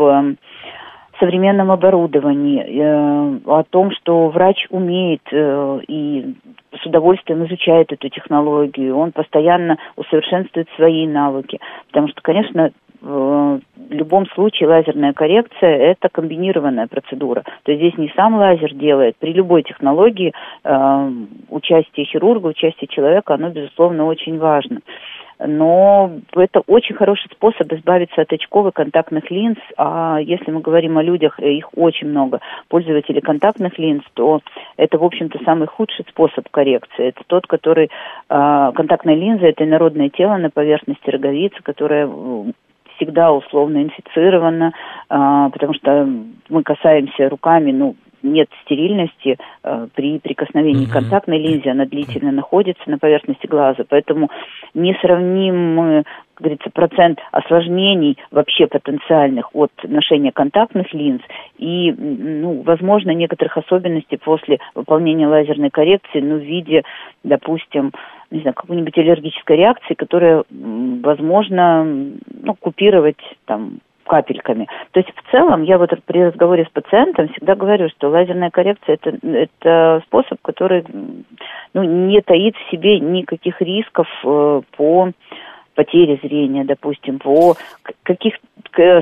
современном 1.22 1.70
оборудовании, 1.72 2.66
э, 2.66 3.40
о 3.46 3.64
том, 3.64 3.92
что 3.92 4.30
врач 4.30 4.66
умеет 4.72 5.22
э, 5.32 5.80
и 5.88 6.36
с 6.82 6.86
удовольствием 6.86 7.46
изучает 7.46 7.94
эту 7.94 8.10
технологию, 8.10 8.98
он 8.98 9.12
постоянно 9.12 9.78
усовершенствует 9.96 10.68
свои 10.76 11.06
навыки. 11.06 11.60
Потому 11.88 12.08
что, 12.08 12.22
конечно, 12.22 12.72
в 13.02 13.60
любом 13.90 14.28
случае 14.28 14.70
лазерная 14.70 15.14
коррекция– 15.14 15.76
это 15.92 16.10
комбинированная 16.10 16.88
процедура. 16.88 17.44
То 17.64 17.72
есть 17.72 17.82
здесь 17.82 17.98
не 17.98 18.14
сам 18.16 18.36
лазер 18.36 18.74
делает. 18.74 19.16
При 19.18 19.34
любой 19.34 19.64
технологии 19.64 20.34
э, 20.64 21.12
участие 21.50 22.06
хирурга, 22.06 22.48
участие 22.48 22.88
человека, 22.88 23.34
оно, 23.34 23.50
безусловно, 23.50 24.06
очень 24.06 24.38
важно 24.38 24.82
но 25.46 26.12
это 26.36 26.62
очень 26.68 26.96
хороший 26.96 27.30
способ 27.32 27.72
избавиться 27.74 28.22
от 28.22 28.32
очков 28.32 28.68
и 28.68 28.72
контактных 28.72 29.30
линз, 29.32 29.58
а 29.78 30.20
если 30.22 30.52
мы 30.52 30.62
говорим 30.62 30.98
о 30.98 31.04
людях, 31.04 31.40
их 31.40 31.70
очень 31.76 32.10
много, 32.10 32.40
пользователей 32.68 33.22
контактных 33.22 33.78
линз, 33.80 34.04
то 34.14 34.42
это, 34.78 34.98
в 34.98 35.04
общем-то, 35.04 35.40
самый 35.44 35.68
худший 35.68 36.06
способ 36.10 36.48
коррекции. 36.50 37.08
Это 37.08 37.22
тот, 37.28 37.48
который... 37.48 37.90
Э, 38.30 38.72
контактная 38.76 39.16
линза– 39.16 39.46
это 39.48 39.64
инородное 39.64 40.10
тело 40.10 40.38
на 40.38 40.50
поверхности 40.50 41.10
роговицы, 41.10 41.62
которое 41.64 42.08
всегда 43.02 43.32
условно 43.32 43.84
инфицировано, 43.84 44.74
э, 45.10 45.50
потому 45.52 45.74
что 45.74 46.08
мы 46.50 46.64
касаемся 46.64 47.30
руками, 47.30 47.72
ну, 47.72 47.96
нет 48.24 48.50
стерильности 48.64 49.38
э, 49.64 49.88
при 49.96 50.20
прикосновении 50.20 50.86
к 50.86 50.94
контактной 50.94 51.40
линзе, 51.40 51.72
она 51.72 51.86
длительно 51.86 52.32
находится 52.32 52.84
на 52.90 53.00
поверхности 53.00 53.48
глаза, 53.48 53.84
поэтому 53.90 54.30
несравнимый 54.74 56.04
говорится, 56.42 56.70
процент 56.72 57.20
осложнений 57.32 58.18
вообще 58.32 58.68
потенциальных 58.68 59.56
от 59.56 59.72
ношения 59.84 60.32
контактных 60.32 60.94
линз 60.94 61.22
и, 61.58 61.92
ну, 61.92 62.62
возможно, 62.64 63.12
некоторых 63.12 63.58
особенностей 63.58 64.18
после 64.18 64.60
выполнения 64.76 65.28
лазерной 65.28 65.70
коррекции, 65.70 66.20
ну, 66.20 66.38
в 66.38 66.44
виде, 66.44 66.84
допустим, 67.24 67.92
не 68.32 68.42
знаю, 68.42 68.54
какой-нибудь 68.54 68.98
аллергической 68.98 69.58
реакции, 69.58 69.94
которая, 69.94 70.44
возможно, 70.50 71.84
ну, 71.84 72.56
купировать 72.60 73.22
там 73.46 73.80
капельками. 74.12 74.68
То 74.92 75.00
есть 75.00 75.12
в 75.16 75.32
целом 75.32 75.64
я 75.64 75.78
вот 75.78 75.92
при 76.06 76.24
разговоре 76.24 76.66
с 76.66 76.70
пациентом 76.70 77.30
всегда 77.30 77.56
говорю, 77.56 77.88
что 77.90 78.10
лазерная 78.10 78.50
коррекция 78.50 78.98
это, 79.02 79.18
это 79.26 80.02
способ, 80.06 80.42
который 80.42 80.84
ну, 81.74 81.84
не 81.84 82.20
таит 82.22 82.56
в 82.58 82.72
себе 82.72 83.00
никаких 83.00 83.62
рисков 83.62 84.08
э, 84.26 84.62
по 84.76 85.12
потере 85.76 86.20
зрения, 86.22 86.64
допустим, 86.64 87.20
по 87.20 87.56
каких 88.04 88.36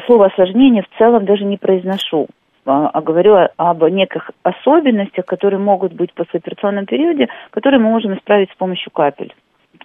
слово 0.06 0.28
осложнения 0.28 0.84
в 0.84 0.98
целом 0.98 1.26
даже 1.26 1.46
не 1.46 1.58
произношу 1.58 2.28
а, 2.66 2.90
а 2.90 3.02
говорю 3.02 3.36
об 3.58 3.84
неких 3.90 4.32
особенностях, 4.44 5.26
которые 5.26 5.60
могут 5.60 5.94
быть 5.94 6.12
в 6.12 6.14
послеоперационном 6.14 6.86
периоде, 6.86 7.28
которые 7.52 7.80
мы 7.80 7.90
можем 7.90 8.14
исправить 8.16 8.52
с 8.52 8.56
помощью 8.56 8.92
капель. 8.92 9.34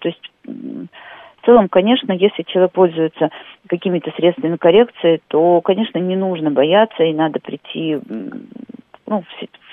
То 0.01 0.09
есть 0.09 0.31
в 0.45 1.47
целом, 1.47 1.69
конечно, 1.69 2.13
если 2.13 2.43
человек 2.43 2.73
пользуется 2.73 3.31
какими-то 3.69 4.11
средствами 4.17 4.57
коррекции, 4.57 5.21
то, 5.29 5.61
конечно, 5.61 5.99
не 5.99 6.17
нужно 6.17 6.51
бояться 6.51 7.03
и 7.05 7.13
надо 7.13 7.39
прийти 7.41 7.99
ну, 9.07 9.23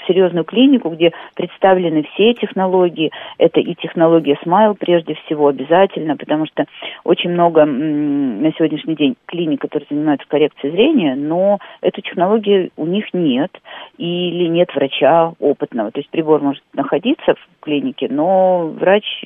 серьезную 0.07 0.43
клинику, 0.43 0.89
где 0.89 1.11
представлены 1.35 2.03
все 2.13 2.33
технологии. 2.33 3.11
Это 3.37 3.59
и 3.59 3.75
технология 3.75 4.37
Smile 4.43 4.75
прежде 4.77 5.15
всего 5.25 5.47
обязательно, 5.47 6.17
потому 6.17 6.45
что 6.47 6.65
очень 7.03 7.31
много 7.31 7.65
на 7.65 8.51
сегодняшний 8.53 8.95
день 8.95 9.15
клиник, 9.25 9.61
которые 9.61 9.87
занимаются 9.89 10.27
коррекцией 10.27 10.73
зрения, 10.73 11.15
но 11.15 11.59
эту 11.81 12.01
технологию 12.01 12.71
у 12.77 12.85
них 12.85 13.13
нет 13.13 13.51
или 13.97 14.47
нет 14.47 14.73
врача 14.75 15.33
опытного. 15.39 15.91
То 15.91 15.99
есть 15.99 16.09
прибор 16.09 16.41
может 16.41 16.63
находиться 16.73 17.35
в 17.35 17.63
клинике, 17.63 18.07
но 18.09 18.67
врач 18.67 19.23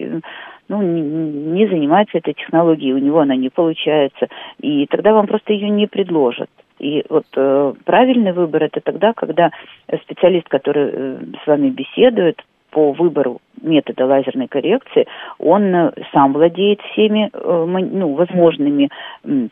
ну, 0.68 0.82
не 0.82 1.68
занимается 1.68 2.18
этой 2.18 2.34
технологией, 2.34 2.94
у 2.94 2.98
него 2.98 3.20
она 3.20 3.36
не 3.36 3.50
получается, 3.50 4.28
и 4.60 4.86
тогда 4.88 5.14
вам 5.14 5.28
просто 5.28 5.54
ее 5.54 5.70
не 5.70 5.88
предложат. 5.88 6.50
И 6.80 7.04
вот 7.10 7.26
э, 7.36 7.74
правильный 7.86 8.34
выбор 8.34 8.64
это 8.64 8.82
тогда, 8.82 9.14
когда 9.14 9.52
специалист, 10.04 10.48
который 10.50 10.90
э, 10.92 11.18
с 11.44 11.48
вами 11.48 11.70
беседует 11.70 12.42
по 12.76 12.92
выбору 12.92 13.40
метода 13.62 14.06
лазерной 14.06 14.50
коррекции, 14.50 15.08
он 15.40 15.74
э, 15.74 15.92
сам 16.12 16.34
владеет 16.34 16.82
всеми 16.92 17.30
э, 17.32 17.66
ну, 17.66 18.14
возможными 18.16 18.90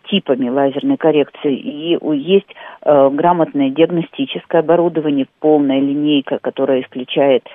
типами 0.10 0.50
лазерной 0.50 0.98
коррекции. 0.98 1.56
И 1.56 1.98
есть 2.18 2.54
э, 2.82 3.10
грамотное 3.14 3.70
диагностическое 3.70 4.62
оборудование, 4.62 5.28
полная 5.40 5.80
линейка, 5.80 6.40
которая 6.40 6.82
исключает 6.82 7.48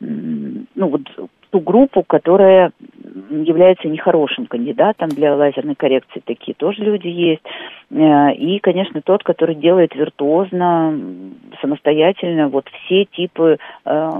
ну, 0.00 0.66
вот, 0.88 1.02
ту 1.50 1.60
группу, 1.60 2.02
которая 2.02 2.72
является 3.30 3.88
нехорошим 3.88 4.46
кандидатом 4.46 5.08
для 5.08 5.34
лазерной 5.34 5.74
коррекции. 5.74 6.22
Такие 6.24 6.54
тоже 6.54 6.82
люди 6.82 7.08
есть. 7.08 7.42
Э, 7.90 8.32
и, 8.34 8.58
конечно, 8.60 9.02
тот, 9.02 9.22
который 9.24 9.54
делает 9.54 9.94
виртуозно, 9.94 10.98
самостоятельно 11.60 12.48
вот 12.48 12.68
все 12.68 13.04
типы 13.04 13.58
э, 13.84 14.10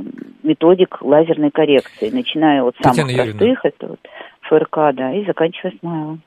методик 0.42 0.98
лазерной 1.02 1.50
коррекции, 1.50 2.10
начиная 2.10 2.62
от 2.62 2.76
самых 2.82 2.96
Татьяна 2.96 3.14
простых, 3.14 3.40
Юрьевна. 3.40 3.60
это 3.62 3.86
вот 3.86 4.00
ФРК, 4.42 4.94
да, 4.94 5.12
и 5.12 5.24
заканчивая 5.24 5.72
смайлом. 5.78 6.22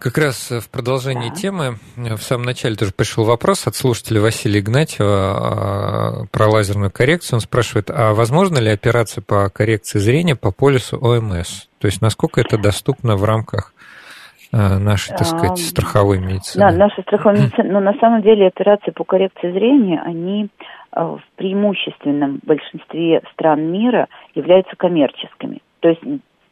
Как 0.00 0.16
раз 0.16 0.50
в 0.50 0.70
продолжении 0.70 1.28
да. 1.28 1.34
темы 1.34 1.74
в 1.94 2.22
самом 2.22 2.46
начале 2.46 2.74
тоже 2.74 2.90
пришел 2.90 3.24
вопрос 3.24 3.66
от 3.66 3.74
слушателя 3.74 4.22
Василия 4.22 4.60
Игнатьева 4.60 5.10
а, 5.10 6.24
про 6.32 6.46
лазерную 6.46 6.90
коррекцию. 6.90 7.36
Он 7.36 7.40
спрашивает, 7.40 7.90
а 7.90 8.14
возможно 8.14 8.56
ли 8.56 8.70
операция 8.70 9.20
по 9.20 9.50
коррекции 9.50 9.98
зрения 9.98 10.36
по 10.36 10.52
полюсу 10.52 10.96
ОМС? 10.96 11.66
То 11.78 11.86
есть 11.86 12.00
насколько 12.00 12.40
это 12.40 12.56
доступно 12.56 13.16
в 13.16 13.24
рамках 13.24 13.74
а, 14.54 14.78
нашей, 14.78 15.14
так 15.14 15.26
сказать, 15.26 15.58
страховой 15.58 16.18
медицины? 16.18 16.64
Да, 16.64 16.72
нашей 16.72 17.02
страховой 17.02 17.38
медицины. 17.42 17.70
Но 17.70 17.80
на 17.80 17.92
самом 18.00 18.22
деле 18.22 18.46
операции 18.46 18.92
по 18.92 19.04
коррекции 19.04 19.52
зрения, 19.52 20.00
они 20.02 20.48
в 20.92 21.20
преимущественном 21.36 22.40
большинстве 22.42 23.20
стран 23.34 23.70
мира 23.70 24.08
являются 24.34 24.74
коммерческими. 24.76 25.60
То 25.80 25.90
есть 25.90 26.00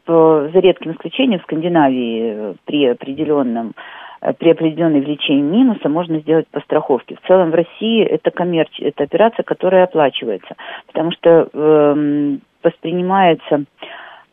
за 0.08 0.58
редким 0.58 0.92
исключением 0.92 1.40
в 1.40 1.42
Скандинавии 1.44 2.34
э, 2.34 2.54
при 2.64 2.86
определенном 2.86 3.74
э, 4.20 4.32
при 4.32 4.50
определенной 4.50 5.00
влечении 5.00 5.42
минуса 5.42 5.88
можно 5.88 6.18
сделать 6.20 6.48
по 6.48 6.60
страховке. 6.60 7.16
В 7.16 7.26
целом 7.26 7.50
в 7.50 7.54
России 7.54 8.02
это 8.02 8.30
коммерч... 8.30 8.80
это 8.80 9.04
операция, 9.04 9.42
которая 9.42 9.84
оплачивается, 9.84 10.56
потому 10.86 11.12
что 11.12 11.48
э, 11.52 12.36
воспринимается 12.62 13.64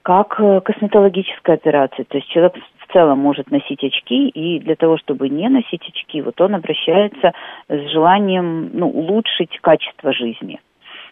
как 0.05 0.39
э, 0.39 0.61
косметологическая 0.61 1.55
операция. 1.55 2.05
То 2.05 2.17
есть 2.17 2.30
человек 2.30 2.53
в 2.78 2.93
целом 2.93 3.19
может 3.19 3.49
носить 3.49 3.84
очки, 3.84 4.30
и 4.30 4.59
для 4.59 4.76
того, 4.76 4.97
чтобы 4.97 5.30
не 5.30 5.49
носить 5.49 5.82
очки, 5.89 6.21
вот 6.21 6.39
он 6.39 6.53
обращается 6.55 7.34
с 7.67 7.91
желанием 7.91 8.69
ну, 8.73 8.88
улучшить 8.88 9.57
качество 9.61 10.13
жизни. 10.13 10.59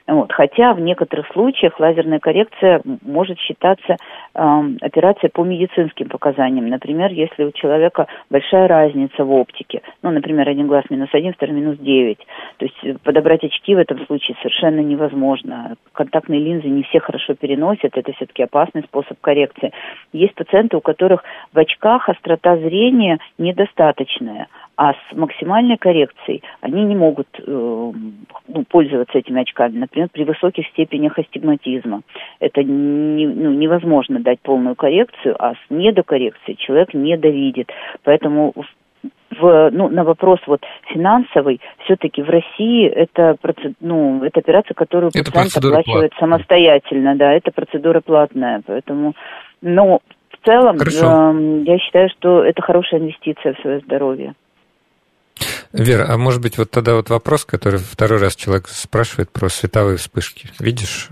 Вот. 0.06 0.34
Хотя 0.34 0.74
в 0.74 0.82
некоторых 0.82 1.28
случаях 1.32 1.80
лазерная 1.80 2.20
коррекция 2.20 2.82
может 3.04 3.40
считаться 3.40 3.96
э, 3.96 4.62
операцией 4.82 5.32
по 5.32 5.46
медицинским 5.46 6.10
показаниям. 6.10 6.68
Например, 6.68 7.10
если 7.12 7.46
у 7.46 7.52
человека 7.52 8.08
большая 8.30 8.68
разница 8.68 9.24
в 9.24 9.32
оптике, 9.32 9.82
ну, 10.02 10.12
например, 10.12 10.50
один 10.50 10.68
глаз 10.68 10.84
минус 10.90 11.10
один, 11.14 11.34
второй 11.34 11.56
минус 11.56 11.78
девять, 11.78 12.20
то 12.58 12.66
есть 12.66 13.02
подобрать 13.04 13.46
очки 13.46 13.76
в 13.76 13.78
этом 13.78 14.06
случае 14.06 14.36
совершенно 14.42 14.82
невозможно. 14.82 15.76
Контактные 15.94 16.42
линзы 16.42 16.68
не 16.68 16.84
все 16.84 17.00
хорошо 17.00 17.36
переносят, 17.36 17.98
это 17.98 18.12
все-таки 18.12 18.44
опасный 18.44 18.84
способ 18.84 19.18
коррекции. 19.22 19.72
Есть 20.12 20.36
пациенты, 20.36 20.76
у 20.76 20.82
которых 20.82 21.24
в 21.54 21.58
очках 21.58 22.10
острота 22.10 22.58
зрения 22.58 23.20
недостаточная, 23.38 24.48
а 24.76 24.94
с 24.94 25.16
максимальной 25.16 25.78
коррекцией 25.78 26.44
они 26.62 26.84
не 26.84 26.96
могут 26.96 27.28
э, 27.40 27.42
ну, 27.46 28.64
пользоваться 28.70 29.18
этими 29.18 29.42
очками, 29.42 29.78
например, 29.94 30.10
при 30.12 30.24
высоких 30.24 30.68
степенях 30.68 31.18
астигматизма. 31.18 32.02
Это 32.40 32.64
не, 32.64 33.28
ну, 33.28 33.52
невозможно 33.52 34.20
дать 34.20 34.40
полную 34.42 34.76
коррекцию, 34.76 35.36
а 35.40 35.54
с 35.54 35.70
недокоррекцией 35.70 36.58
человек 36.58 36.94
не 36.94 37.18
довидит. 37.18 37.70
Поэтому 38.04 38.54
в, 39.40 39.70
ну, 39.72 39.90
на 39.90 40.04
вопрос 40.04 40.40
вот 40.48 40.62
финансовый, 40.94 41.60
все-таки 41.84 42.22
в 42.22 42.30
России 42.30 42.88
это, 42.88 43.36
ну, 43.80 44.24
это 44.24 44.40
операция, 44.40 44.74
которую 44.76 45.12
это 45.14 45.32
пациент 45.32 45.58
оплачивает 45.58 46.12
плат. 46.12 46.20
самостоятельно, 46.20 47.16
да, 47.16 47.34
это 47.34 47.52
процедура 47.52 48.02
платная, 48.02 48.62
поэтому, 48.66 49.14
но 49.62 50.02
в 50.30 50.46
целом 50.46 50.78
э, 50.78 51.64
я 51.66 51.78
считаю, 51.80 52.10
что 52.10 52.44
это 52.44 52.62
хорошая 52.62 53.00
инвестиция 53.00 53.54
в 53.54 53.62
свое 53.62 53.80
здоровье. 53.80 54.34
Вера, 55.74 56.08
а 56.08 56.18
может 56.18 56.40
быть 56.40 56.60
вот 56.60 56.70
тогда 56.70 56.94
вот 56.94 57.10
вопрос, 57.10 57.46
который 57.46 57.80
второй 57.80 58.20
раз 58.20 58.36
человек 58.36 58.70
спрашивает 58.70 59.32
про 59.32 59.50
световые 59.50 59.98
вспышки. 59.98 60.52
Видишь? 60.60 61.10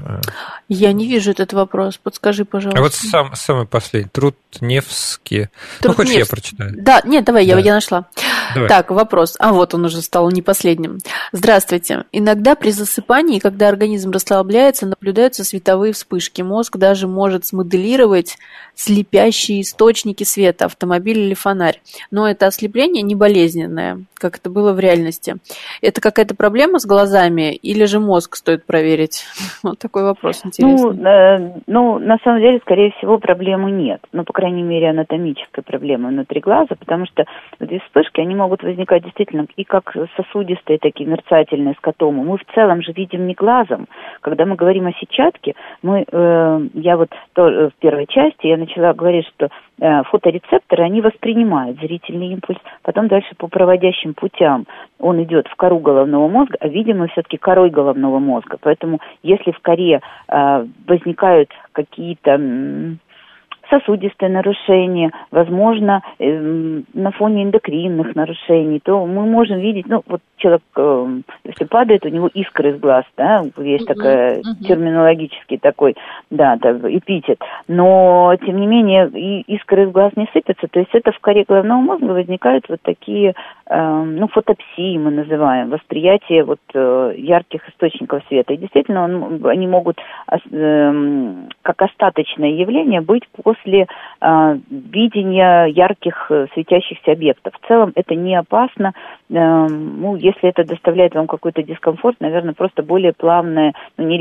Я 0.70 0.94
не 0.94 1.08
вижу 1.08 1.32
этот 1.32 1.54
вопрос. 1.54 1.98
Подскажи, 1.98 2.46
пожалуйста. 2.46 2.80
А 2.80 2.84
вот 2.84 2.94
сам, 2.94 3.36
самый 3.36 3.66
последний. 3.66 4.10
Труд 4.10 4.38
Невский. 4.62 5.50
ну, 5.84 5.94
хочешь, 5.94 6.14
Невск... 6.14 6.20
я 6.20 6.26
прочитаю? 6.28 6.74
Да, 6.78 7.02
нет, 7.06 7.26
давай, 7.26 7.46
да. 7.48 7.54
Я, 7.54 7.60
я 7.60 7.74
нашла. 7.74 8.06
Давай. 8.54 8.70
Так, 8.70 8.92
вопрос. 8.92 9.36
А 9.40 9.54
вот 9.54 9.74
он 9.74 9.86
уже 9.86 10.02
стал 10.02 10.30
не 10.32 10.42
последним. 10.42 10.98
Здравствуйте. 11.32 12.06
Иногда 12.12 12.56
при 12.56 12.72
засыпании, 12.72 13.40
когда 13.40 13.70
организм 13.70 14.12
расслабляется, 14.12 14.86
наблюдаются 14.88 15.44
световые 15.44 15.94
вспышки. 15.94 16.42
Мозг 16.42 16.78
даже 16.78 17.08
может 17.08 17.46
смоделировать 17.46 18.38
слепящие 18.76 19.62
источники 19.62 20.24
света, 20.24 20.66
автомобиль 20.66 21.20
или 21.20 21.34
фонарь. 21.34 21.82
Но 22.10 22.28
это 22.28 22.48
ослепление 22.48 23.04
не 23.04 23.16
болезненное, 23.16 24.00
как 24.16 24.38
это 24.38 24.50
было 24.50 24.74
в 24.74 24.80
реальности. 24.80 25.36
Это 25.82 26.02
какая-то 26.02 26.36
проблема 26.36 26.80
с 26.80 26.86
глазами 26.86 27.54
или 27.54 27.86
же 27.86 28.00
мозг 28.00 28.36
стоит 28.36 28.66
проверить? 28.66 29.24
Вот 29.64 29.78
такой 29.78 30.04
вопрос 30.04 30.42
интересный. 30.44 30.94
Ну, 30.96 31.08
э, 31.08 31.62
ну, 31.68 32.00
на 32.00 32.18
самом 32.24 32.42
деле, 32.42 32.60
скорее 32.62 32.92
всего, 32.98 33.20
проблемы 33.20 33.72
нет. 33.72 34.02
Ну, 34.12 34.24
по 34.24 34.34
крайней 34.34 34.64
мере, 34.64 34.90
анатомической 34.90 35.64
проблемы 35.64 36.10
внутри 36.10 36.40
глаза, 36.40 36.76
потому 36.80 37.06
что 37.06 37.26
вот 37.60 37.72
эти 37.72 37.82
вспышки, 37.86 38.22
они 38.22 38.34
могут 38.42 38.64
возникать 38.64 39.04
действительно 39.04 39.46
и 39.56 39.64
как 39.64 39.96
сосудистые, 40.16 40.80
такие 40.80 41.08
мерцательные 41.08 41.76
скотомы. 41.76 42.24
Мы 42.24 42.38
в 42.38 42.46
целом 42.56 42.82
же 42.82 42.92
видим 42.92 43.28
не 43.28 43.34
глазом. 43.34 43.88
Когда 44.22 44.46
мы 44.46 44.56
говорим 44.56 44.88
о 44.88 44.94
сетчатке, 44.94 45.54
мы, 45.84 46.06
э, 46.12 46.68
я 46.74 46.98
вот 46.98 47.10
то, 47.34 47.48
э, 47.48 47.70
в 47.70 47.74
первой 47.76 48.08
части 48.08 48.48
я 48.48 48.58
начала 48.58 48.94
говорить, 48.94 49.28
что 49.28 49.50
э, 49.80 50.04
фоторецепторы, 50.04 50.84
они 50.84 51.02
воспринимают 51.02 51.80
зрительный 51.80 52.30
импульс, 52.30 52.58
потом 52.82 53.08
дальше 53.08 53.30
по 53.38 53.48
проводящим 53.48 54.14
путям 54.14 54.66
он 55.00 55.22
идет 55.24 55.48
в 55.48 55.56
кору 55.56 55.80
головного 55.80 56.28
мозга, 56.28 56.58
а 56.60 56.68
видим 56.68 57.00
мы 57.00 57.08
все-таки 57.10 57.38
корой 57.38 57.70
головного 57.70 58.20
мозга. 58.20 58.58
Поэтому 58.62 59.00
если 59.24 59.52
в 59.52 59.60
коре 59.60 60.02
э, 60.28 60.66
возникают 60.88 61.50
какие-то 61.74 62.40
сосудистые 63.72 64.30
нарушения, 64.30 65.12
возможно, 65.32 66.04
э, 66.20 66.82
на 66.94 67.12
фоне 67.12 67.44
эндокринных 67.44 68.16
нарушений, 68.16 68.80
то 68.84 69.06
мы 69.06 69.26
можем 69.26 69.60
видеть, 69.60 69.88
ну, 69.88 70.04
вот 70.06 70.22
человек, 70.38 70.62
э, 70.76 71.22
если 71.46 71.66
падает, 71.66 72.06
у 72.06 72.10
него 72.10 72.28
искры 72.28 72.72
из 72.72 72.80
глаз, 72.80 73.06
да, 73.18 73.44
есть 73.58 73.88
такая 73.88 74.40
uh-huh. 74.40 74.68
терминологический 74.68 75.58
такой, 75.58 75.96
да, 76.30 76.58
так, 76.58 76.84
эпитет, 76.84 77.40
но, 77.68 78.36
тем 78.46 78.60
не 78.60 78.68
менее, 78.68 79.10
и 79.10 79.42
искры 79.42 79.86
из 79.86 79.92
глаз 79.92 80.12
не 80.16 80.28
сыпятся, 80.34 80.68
то 80.68 80.80
есть 80.80 80.94
это 80.94 81.12
в 81.12 81.20
коре 81.20 81.46
головного 81.48 81.80
мозга 81.82 82.12
возникают 82.12 82.68
вот 82.70 82.82
такие, 82.82 83.34
э, 83.70 84.04
ну, 84.04 84.28
фотопсии 84.28 84.98
мы 84.98 85.12
называем, 85.12 85.70
восприятие 85.70 86.44
вот 86.44 86.60
э, 86.74 87.14
ярких 87.18 87.68
источников 87.70 88.24
света, 88.28 88.54
и 88.54 88.58
действительно 88.58 89.04
он, 89.06 89.46
они 89.46 89.68
могут 89.68 89.98
э, 90.30 91.34
как 91.62 91.82
остаточное 91.82 92.50
явление 92.50 93.02
быть 93.02 93.28
после 93.44 93.61
после 93.62 93.88
э, 94.22 94.58
видения 94.70 95.66
ярких 95.66 96.32
светящихся 96.54 97.12
объектов. 97.12 97.54
В 97.62 97.68
целом 97.68 97.92
это 97.96 98.16
не 98.16 98.36
опасно. 98.36 98.94
Э, 99.30 99.68
ну, 99.68 100.16
если 100.16 100.50
это 100.50 100.64
доставляет 100.64 101.16
вам 101.16 101.28
какой-то 101.28 101.64
дискомфорт, 101.64 102.18
наверное, 102.20 102.54
просто 102.54 102.84
более 102.84 103.14
плавный, 103.14 103.74
ну, 103.98 104.06
не 104.08 104.18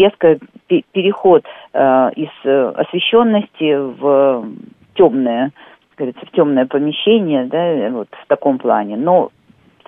переход 0.92 1.44
э, 1.72 2.10
из 2.16 2.30
э, 2.44 2.72
освещенности 2.76 3.76
в 3.76 4.46
темное, 4.94 5.50
говорится, 5.96 6.26
в 6.26 6.30
темное 6.30 6.66
помещение, 6.66 7.44
да, 7.44 7.90
вот 7.90 8.08
в 8.10 8.26
таком 8.26 8.58
плане. 8.58 8.96
Но 8.96 9.30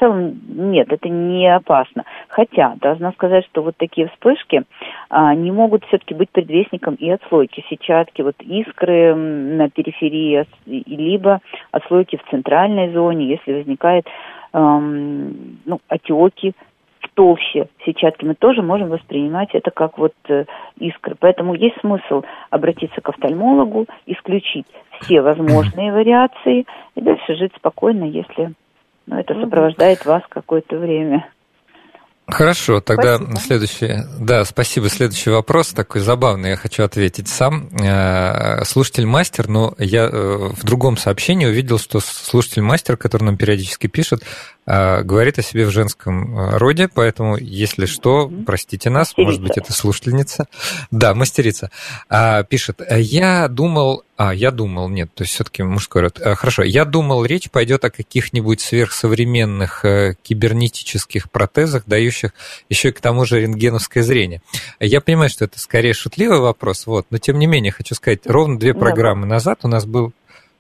целом 0.02 0.40
нет, 0.48 0.92
это 0.92 1.08
не 1.08 1.46
опасно. 1.46 2.04
Хотя, 2.28 2.74
должна 2.80 3.12
сказать, 3.12 3.44
что 3.46 3.62
вот 3.62 3.76
такие 3.76 4.08
вспышки 4.08 4.64
а, 5.08 5.34
не 5.34 5.52
могут 5.52 5.84
все-таки 5.84 6.14
быть 6.14 6.30
предвестником 6.30 6.94
и 6.96 7.08
отслойки 7.10 7.64
сетчатки, 7.70 8.22
вот 8.22 8.36
искры 8.40 9.14
на 9.14 9.70
периферии, 9.70 10.46
либо 10.66 11.40
отслойки 11.70 12.16
в 12.16 12.30
центральной 12.30 12.92
зоне, 12.92 13.26
если 13.26 13.52
возникает 13.52 14.06
эм, 14.52 15.58
ну, 15.64 15.80
отеки, 15.88 16.54
толще 17.14 17.68
сетчатки, 17.84 18.24
мы 18.24 18.34
тоже 18.34 18.62
можем 18.62 18.88
воспринимать 18.88 19.50
это 19.52 19.70
как 19.70 19.98
вот 19.98 20.14
э, 20.28 20.44
искры. 20.78 21.14
Поэтому 21.18 21.54
есть 21.54 21.78
смысл 21.80 22.22
обратиться 22.50 23.00
к 23.00 23.08
офтальмологу, 23.08 23.86
исключить 24.06 24.66
все 25.00 25.20
возможные 25.20 25.92
вариации 25.92 26.64
и 26.94 27.00
дальше 27.00 27.34
жить 27.34 27.52
спокойно, 27.56 28.04
если 28.04 28.52
ну, 29.06 29.18
это 29.18 29.34
сопровождает 29.40 30.04
вас 30.04 30.22
какое-то 30.28 30.78
время. 30.78 31.26
Хорошо, 32.26 32.80
тогда 32.80 33.16
спасибо. 33.16 33.40
следующий, 33.40 33.94
да, 34.18 34.44
спасибо. 34.44 34.88
Следующий 34.88 35.30
вопрос 35.30 35.72
такой 35.72 36.00
забавный, 36.00 36.50
я 36.50 36.56
хочу 36.56 36.84
ответить 36.84 37.28
сам. 37.28 37.68
Э, 37.78 38.64
слушатель 38.64 39.06
мастер, 39.06 39.48
но 39.48 39.74
я 39.78 40.04
э, 40.04 40.50
в 40.52 40.64
другом 40.64 40.96
сообщении 40.96 41.46
увидел, 41.46 41.78
что 41.78 42.00
слушатель 42.00 42.62
мастер, 42.62 42.96
который 42.96 43.24
нам 43.24 43.36
периодически 43.36 43.88
пишет, 43.88 44.22
говорит 44.66 45.38
о 45.38 45.42
себе 45.42 45.66
в 45.66 45.70
женском 45.70 46.56
роде, 46.56 46.88
поэтому, 46.88 47.36
если 47.36 47.86
что, 47.86 48.30
простите 48.46 48.90
нас, 48.90 49.08
мастерица. 49.08 49.22
может 49.22 49.42
быть, 49.42 49.56
это 49.56 49.72
слушательница. 49.72 50.46
Да, 50.90 51.14
мастерица. 51.14 51.70
Пишет, 52.48 52.80
я 52.90 53.48
думал 53.48 54.04
а, 54.24 54.32
я 54.32 54.52
думал, 54.52 54.88
нет, 54.88 55.10
то 55.14 55.24
есть 55.24 55.34
все-таки 55.34 55.64
мужской 55.64 56.02
род. 56.02 56.20
А, 56.20 56.36
хорошо, 56.36 56.62
я 56.62 56.84
думал, 56.84 57.24
речь 57.24 57.50
пойдет 57.50 57.84
о 57.84 57.90
каких-нибудь 57.90 58.60
сверхсовременных 58.60 59.84
э, 59.84 60.14
кибернетических 60.22 61.28
протезах, 61.28 61.82
дающих 61.86 62.32
еще 62.68 62.90
и 62.90 62.92
к 62.92 63.00
тому 63.00 63.24
же 63.24 63.40
рентгеновское 63.40 64.04
зрение. 64.04 64.40
Я 64.78 65.00
понимаю, 65.00 65.28
что 65.28 65.46
это 65.46 65.58
скорее 65.58 65.92
шутливый 65.92 66.38
вопрос, 66.38 66.86
вот, 66.86 67.06
но 67.10 67.18
тем 67.18 67.40
не 67.40 67.46
менее 67.46 67.72
хочу 67.72 67.96
сказать, 67.96 68.20
ровно 68.24 68.60
две 68.60 68.74
программы 68.74 69.26
назад 69.26 69.60
у 69.64 69.68
нас 69.68 69.86
был 69.86 70.12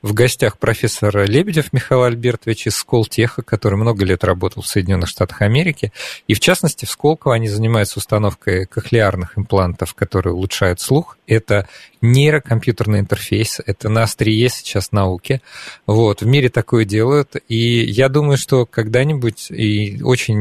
в 0.02 0.14
гостях 0.14 0.58
профессор 0.58 1.24
Лебедев 1.24 1.72
Михаил 1.72 2.02
Альбертович 2.02 2.66
из 2.66 2.76
Сколтеха, 2.76 3.42
который 3.42 3.76
много 3.76 4.04
лет 4.04 4.24
работал 4.24 4.62
в 4.62 4.66
Соединенных 4.66 5.08
Штатах 5.08 5.42
Америки. 5.42 5.92
И 6.26 6.34
в 6.34 6.40
частности 6.40 6.84
в 6.84 6.90
Сколково 6.90 7.34
они 7.34 7.48
занимаются 7.48 8.00
установкой 8.00 8.66
кохлеарных 8.66 9.38
имплантов, 9.38 9.94
которые 9.94 10.34
улучшают 10.34 10.80
слух. 10.80 11.16
Это 11.28 11.68
нейрокомпьютерный 12.00 12.98
интерфейс, 12.98 13.60
это 13.64 13.88
на 13.88 14.02
острие 14.02 14.48
сейчас 14.48 14.90
науки. 14.90 15.40
Вот, 15.86 16.22
в 16.22 16.26
мире 16.26 16.48
такое 16.48 16.84
делают. 16.84 17.36
И 17.48 17.84
я 17.84 18.08
думаю, 18.08 18.36
что 18.38 18.66
когда-нибудь, 18.66 19.52
и 19.52 20.02
очень 20.02 20.36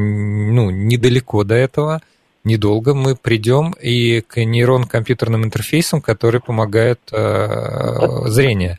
ну, 0.51 0.71
недалеко 0.71 1.43
до 1.43 1.53
этого, 1.53 2.01
недолго 2.43 2.95
мы 2.95 3.15
придем 3.15 3.75
и 3.79 4.21
к 4.21 4.43
нейрон-компьютерным 4.43 5.43
интерфейсам, 5.45 6.01
которые 6.01 6.41
помогают 6.41 6.99
э, 7.11 8.23
зрению. 8.25 8.77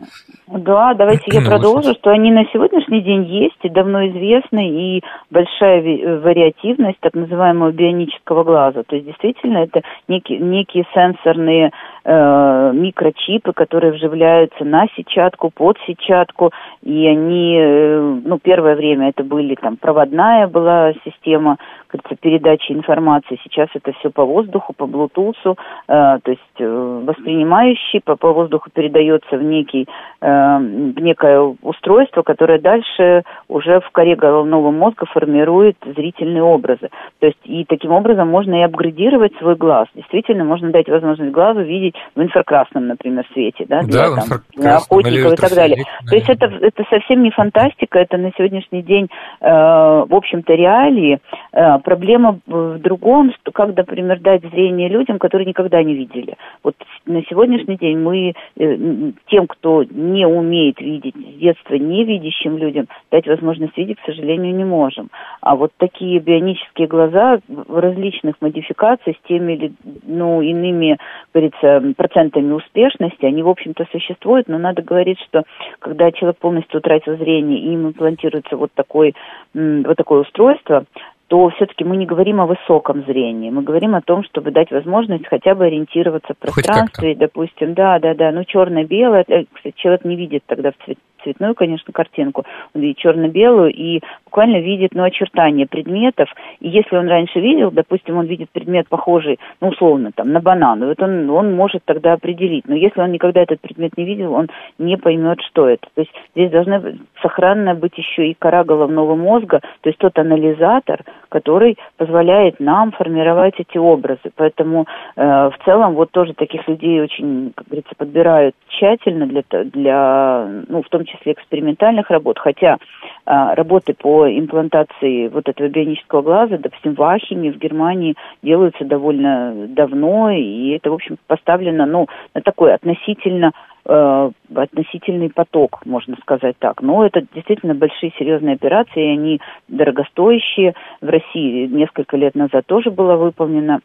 Да, 0.64 0.94
давайте 0.94 1.24
я 1.26 1.40
продолжу, 1.40 1.92
что 1.94 2.10
они 2.10 2.30
на 2.30 2.44
сегодняшний 2.52 3.00
день 3.00 3.24
есть 3.24 3.58
и 3.62 3.68
давно 3.68 4.06
известны, 4.08 4.68
и 4.70 5.02
большая 5.30 5.82
вариативность 6.20 6.98
так 7.00 7.14
называемого 7.14 7.72
бионического 7.72 8.44
глаза. 8.44 8.84
То 8.84 8.94
есть 8.94 9.06
действительно 9.06 9.58
это 9.58 9.82
некие, 10.06 10.38
некие 10.38 10.84
сенсорные 10.94 11.72
э, 12.04 12.70
микрочипы, 12.74 13.52
которые 13.52 13.92
вживляются 13.92 14.64
на 14.64 14.86
сетчатку, 14.96 15.50
под 15.50 15.78
сетчатку, 15.86 16.52
и 16.82 17.08
они, 17.08 17.56
э, 17.58 18.20
ну, 18.24 18.38
первое 18.38 18.76
время 18.76 19.08
это 19.08 19.24
были 19.24 19.56
там 19.56 19.76
проводная 19.76 20.46
была 20.46 20.92
система, 21.04 21.56
кажется, 21.92 22.16
передачи 22.20 22.72
информации. 22.72 23.38
Сейчас 23.44 23.68
это 23.74 23.92
все 23.92 24.10
по 24.10 24.24
воздуху, 24.24 24.72
по 24.72 24.84
Bluetooth, 24.84 25.34
э, 25.44 25.54
то 25.86 26.30
есть 26.30 26.40
э, 26.58 27.02
воспринимающий 27.04 28.00
по, 28.00 28.16
по 28.16 28.32
воздуху 28.32 28.70
передается 28.72 29.36
в 29.36 29.42
некий 29.42 29.86
э, 30.20 30.26
в 30.26 31.00
некое 31.00 31.40
устройство, 31.62 32.22
которое 32.22 32.58
дальше 32.58 33.22
уже 33.48 33.80
в 33.80 33.90
коре 33.90 34.16
головного 34.16 34.70
мозга 34.70 35.06
формирует 35.06 35.76
зрительные 35.84 36.42
образы. 36.42 36.88
То 37.20 37.26
есть 37.26 37.38
и 37.44 37.64
таким 37.64 37.92
образом 37.92 38.28
можно 38.28 38.54
и 38.54 38.62
апгрейдировать 38.62 39.36
свой 39.36 39.56
глаз. 39.56 39.88
Действительно, 39.94 40.44
можно 40.44 40.70
дать 40.70 40.88
возможность 40.88 41.32
глазу 41.32 41.60
видеть 41.60 41.94
в 42.14 42.22
инфракрасном, 42.22 42.86
например, 42.86 43.26
свете, 43.32 43.64
да, 43.68 43.80
для, 43.82 44.10
да, 44.10 44.16
там, 44.16 44.38
для 44.54 44.76
охотников 44.76 45.32
и 45.32 45.36
так 45.36 45.54
далее. 45.54 45.84
То 46.08 46.14
есть 46.14 46.28
это, 46.28 46.46
это 46.46 46.84
совсем 46.88 47.22
не 47.22 47.30
фантастика, 47.30 47.98
это 47.98 48.16
на 48.16 48.30
сегодняшний 48.36 48.82
день, 48.82 49.08
э, 49.40 49.48
в 49.48 50.14
общем-то, 50.14 50.52
реалии. 50.54 51.18
Э, 51.52 51.78
проблема 51.82 52.38
в 52.46 52.78
другом, 52.78 53.32
что 53.34 53.52
как, 53.52 53.76
например, 53.76 54.20
дать 54.20 54.42
зрение 54.42 54.88
людям, 54.88 55.18
которые 55.18 55.46
никогда 55.46 55.82
не 55.82 55.94
видели. 55.94 56.36
Вот 56.62 56.74
на 57.06 57.22
сегодняшний 57.24 57.76
день 57.76 57.98
мы 57.98 58.32
э, 58.56 59.12
тем, 59.26 59.46
кто 59.46 59.84
не 59.84 60.26
умеет 60.26 60.80
видеть 60.80 61.14
с 61.14 61.38
детства 61.38 61.74
невидящим 61.74 62.56
людям, 62.56 62.86
дать 63.10 63.26
возможность 63.26 63.76
видеть, 63.76 63.98
к 64.00 64.06
сожалению, 64.06 64.54
не 64.54 64.64
можем. 64.64 65.10
А 65.40 65.56
вот 65.56 65.72
такие 65.76 66.18
бионические 66.20 66.86
глаза 66.86 67.40
в 67.48 67.78
различных 67.78 68.36
модификациях 68.40 69.16
с 69.16 69.28
теми 69.28 69.52
или 69.54 69.72
ну, 70.06 70.40
иными, 70.40 70.98
говорится, 71.34 71.94
процентами 71.96 72.52
успешности, 72.52 73.24
они, 73.24 73.42
в 73.42 73.48
общем-то, 73.48 73.86
существуют, 73.90 74.48
но 74.48 74.58
надо 74.58 74.82
говорить, 74.82 75.18
что 75.20 75.42
когда 75.78 76.10
человек 76.12 76.38
полностью 76.38 76.78
утратил 76.78 77.16
зрение 77.16 77.58
и 77.58 77.72
им 77.72 77.88
имплантируется 77.88 78.56
вот, 78.56 78.70
такой, 78.74 79.14
вот 79.54 79.96
такое 79.96 80.20
устройство, 80.20 80.84
то 81.32 81.48
все-таки 81.48 81.82
мы 81.82 81.96
не 81.96 82.04
говорим 82.04 82.42
о 82.42 82.46
высоком 82.46 83.06
зрении, 83.06 83.48
мы 83.48 83.62
говорим 83.62 83.94
о 83.94 84.02
том, 84.02 84.22
чтобы 84.22 84.50
дать 84.50 84.70
возможность 84.70 85.26
хотя 85.26 85.54
бы 85.54 85.64
ориентироваться 85.64 86.34
в 86.34 86.36
пространстве, 86.36 87.14
допустим, 87.14 87.72
да, 87.72 87.98
да, 87.98 88.12
да, 88.12 88.32
ну 88.32 88.44
черно-белое, 88.44 89.24
э, 89.26 89.44
кстати, 89.50 89.74
человек 89.78 90.04
не 90.04 90.14
видит 90.14 90.42
тогда 90.44 90.72
в 90.72 90.84
цвет, 90.84 90.98
цветную, 91.22 91.54
конечно, 91.54 91.92
картинку, 91.92 92.44
видит 92.74 92.98
черно-белую 92.98 93.72
и 93.72 94.00
буквально 94.24 94.60
видит, 94.60 94.90
ну, 94.94 95.02
очертания 95.02 95.66
предметов. 95.66 96.28
И 96.60 96.68
если 96.68 96.96
он 96.96 97.08
раньше 97.08 97.40
видел, 97.40 97.70
допустим, 97.70 98.16
он 98.16 98.26
видит 98.26 98.50
предмет 98.50 98.88
похожий, 98.88 99.38
ну, 99.60 99.68
условно, 99.68 100.10
там, 100.14 100.32
на 100.32 100.40
банан, 100.40 100.84
вот 100.84 101.00
он, 101.02 101.28
он 101.30 101.54
может 101.54 101.82
тогда 101.84 102.14
определить. 102.14 102.66
Но 102.66 102.74
если 102.74 103.00
он 103.00 103.12
никогда 103.12 103.42
этот 103.42 103.60
предмет 103.60 103.96
не 103.96 104.04
видел, 104.04 104.34
он 104.34 104.48
не 104.78 104.96
поймет, 104.96 105.40
что 105.42 105.68
это. 105.68 105.86
То 105.94 106.02
есть 106.02 106.12
здесь 106.34 106.50
должна 106.50 106.82
сохранна 107.20 107.74
быть 107.74 107.96
еще 107.96 108.28
и 108.28 108.34
кора 108.34 108.64
головного 108.64 109.14
мозга, 109.14 109.60
то 109.80 109.88
есть 109.88 109.98
тот 109.98 110.18
анализатор, 110.18 111.04
который 111.28 111.78
позволяет 111.96 112.60
нам 112.60 112.92
формировать 112.92 113.54
эти 113.58 113.78
образы. 113.78 114.30
Поэтому 114.36 114.86
э, 115.16 115.22
в 115.22 115.54
целом 115.64 115.94
вот 115.94 116.10
тоже 116.10 116.34
таких 116.34 116.66
людей 116.68 117.00
очень, 117.00 117.52
как 117.54 117.66
говорится, 117.66 117.94
подбирают 117.96 118.54
тщательно 118.68 119.26
для, 119.26 119.42
для 119.64 120.64
ну, 120.68 120.82
в 120.82 120.88
том 120.88 121.04
числе 121.04 121.11
числе 121.12 121.32
экспериментальных 121.32 122.10
работ, 122.10 122.38
хотя 122.38 122.78
а, 123.24 123.54
работы 123.54 123.94
по 123.94 124.28
имплантации 124.28 125.28
вот 125.28 125.48
этого 125.48 125.68
бионического 125.68 126.22
глаза, 126.22 126.58
допустим, 126.58 126.94
в 126.94 127.02
Ахиме, 127.02 127.52
в 127.52 127.58
Германии 127.58 128.16
делаются 128.42 128.84
довольно 128.84 129.54
давно, 129.68 130.30
и 130.30 130.70
это, 130.70 130.90
в 130.90 130.94
общем, 130.94 131.16
поставлено, 131.26 131.86
ну, 131.86 132.08
на 132.34 132.40
такой 132.40 132.74
относительно 132.74 133.52
э, 133.84 134.30
относительный 134.54 135.30
поток, 135.30 135.84
можно 135.84 136.16
сказать 136.20 136.56
так. 136.58 136.82
Но 136.82 137.04
это 137.04 137.24
действительно 137.34 137.74
большие 137.74 138.12
серьезные 138.18 138.54
операции, 138.54 139.12
они 139.12 139.40
дорогостоящие. 139.68 140.74
В 141.00 141.08
России 141.08 141.66
несколько 141.66 142.16
лет 142.16 142.34
назад 142.34 142.66
тоже 142.66 142.90
была 142.90 143.16
выполнена 143.16 143.80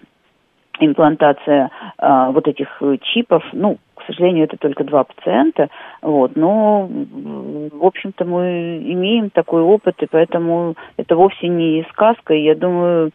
имплантация 0.79 1.71
э, 1.97 2.29
вот 2.31 2.47
этих 2.47 2.81
чипов, 3.01 3.43
ну, 3.53 3.77
сожалению, 4.07 4.45
это 4.45 4.57
только 4.57 4.83
два 4.83 5.03
пациента, 5.03 5.69
вот, 6.01 6.35
но, 6.35 6.87
в 6.87 7.85
общем-то, 7.85 8.25
мы 8.25 8.77
имеем 8.83 9.29
такой 9.29 9.61
опыт, 9.61 9.95
и 10.01 10.07
поэтому 10.09 10.75
это 10.97 11.15
вовсе 11.15 11.47
не 11.47 11.85
сказка, 11.91 12.33
и 12.33 12.43
я 12.43 12.55
думаю, 12.55 13.11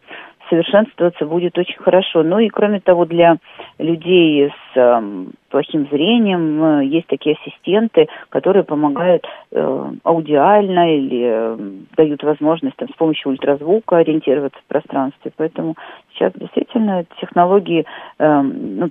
совершенствоваться 0.52 1.24
будет 1.24 1.56
очень 1.56 1.78
хорошо. 1.78 2.22
Ну 2.22 2.38
и 2.38 2.48
кроме 2.50 2.80
того, 2.80 3.06
для 3.06 3.38
людей 3.78 4.50
с 4.50 4.76
э, 4.76 5.24
плохим 5.48 5.88
зрением 5.90 6.62
э, 6.62 6.84
есть 6.84 7.06
такие 7.06 7.36
ассистенты, 7.36 8.08
которые 8.28 8.62
помогают 8.62 9.24
э, 9.50 9.90
аудиально 10.04 10.94
или 10.94 11.22
э, 11.24 11.58
дают 11.96 12.22
возможность 12.22 12.76
там, 12.76 12.88
с 12.90 12.96
помощью 12.96 13.32
ультразвука 13.32 13.96
ориентироваться 13.96 14.58
в 14.60 14.68
пространстве. 14.68 15.32
Поэтому 15.36 15.74
сейчас 16.12 16.34
действительно 16.34 17.06
технологии, 17.18 17.86
э, 18.18 18.42
ну, 18.42 18.90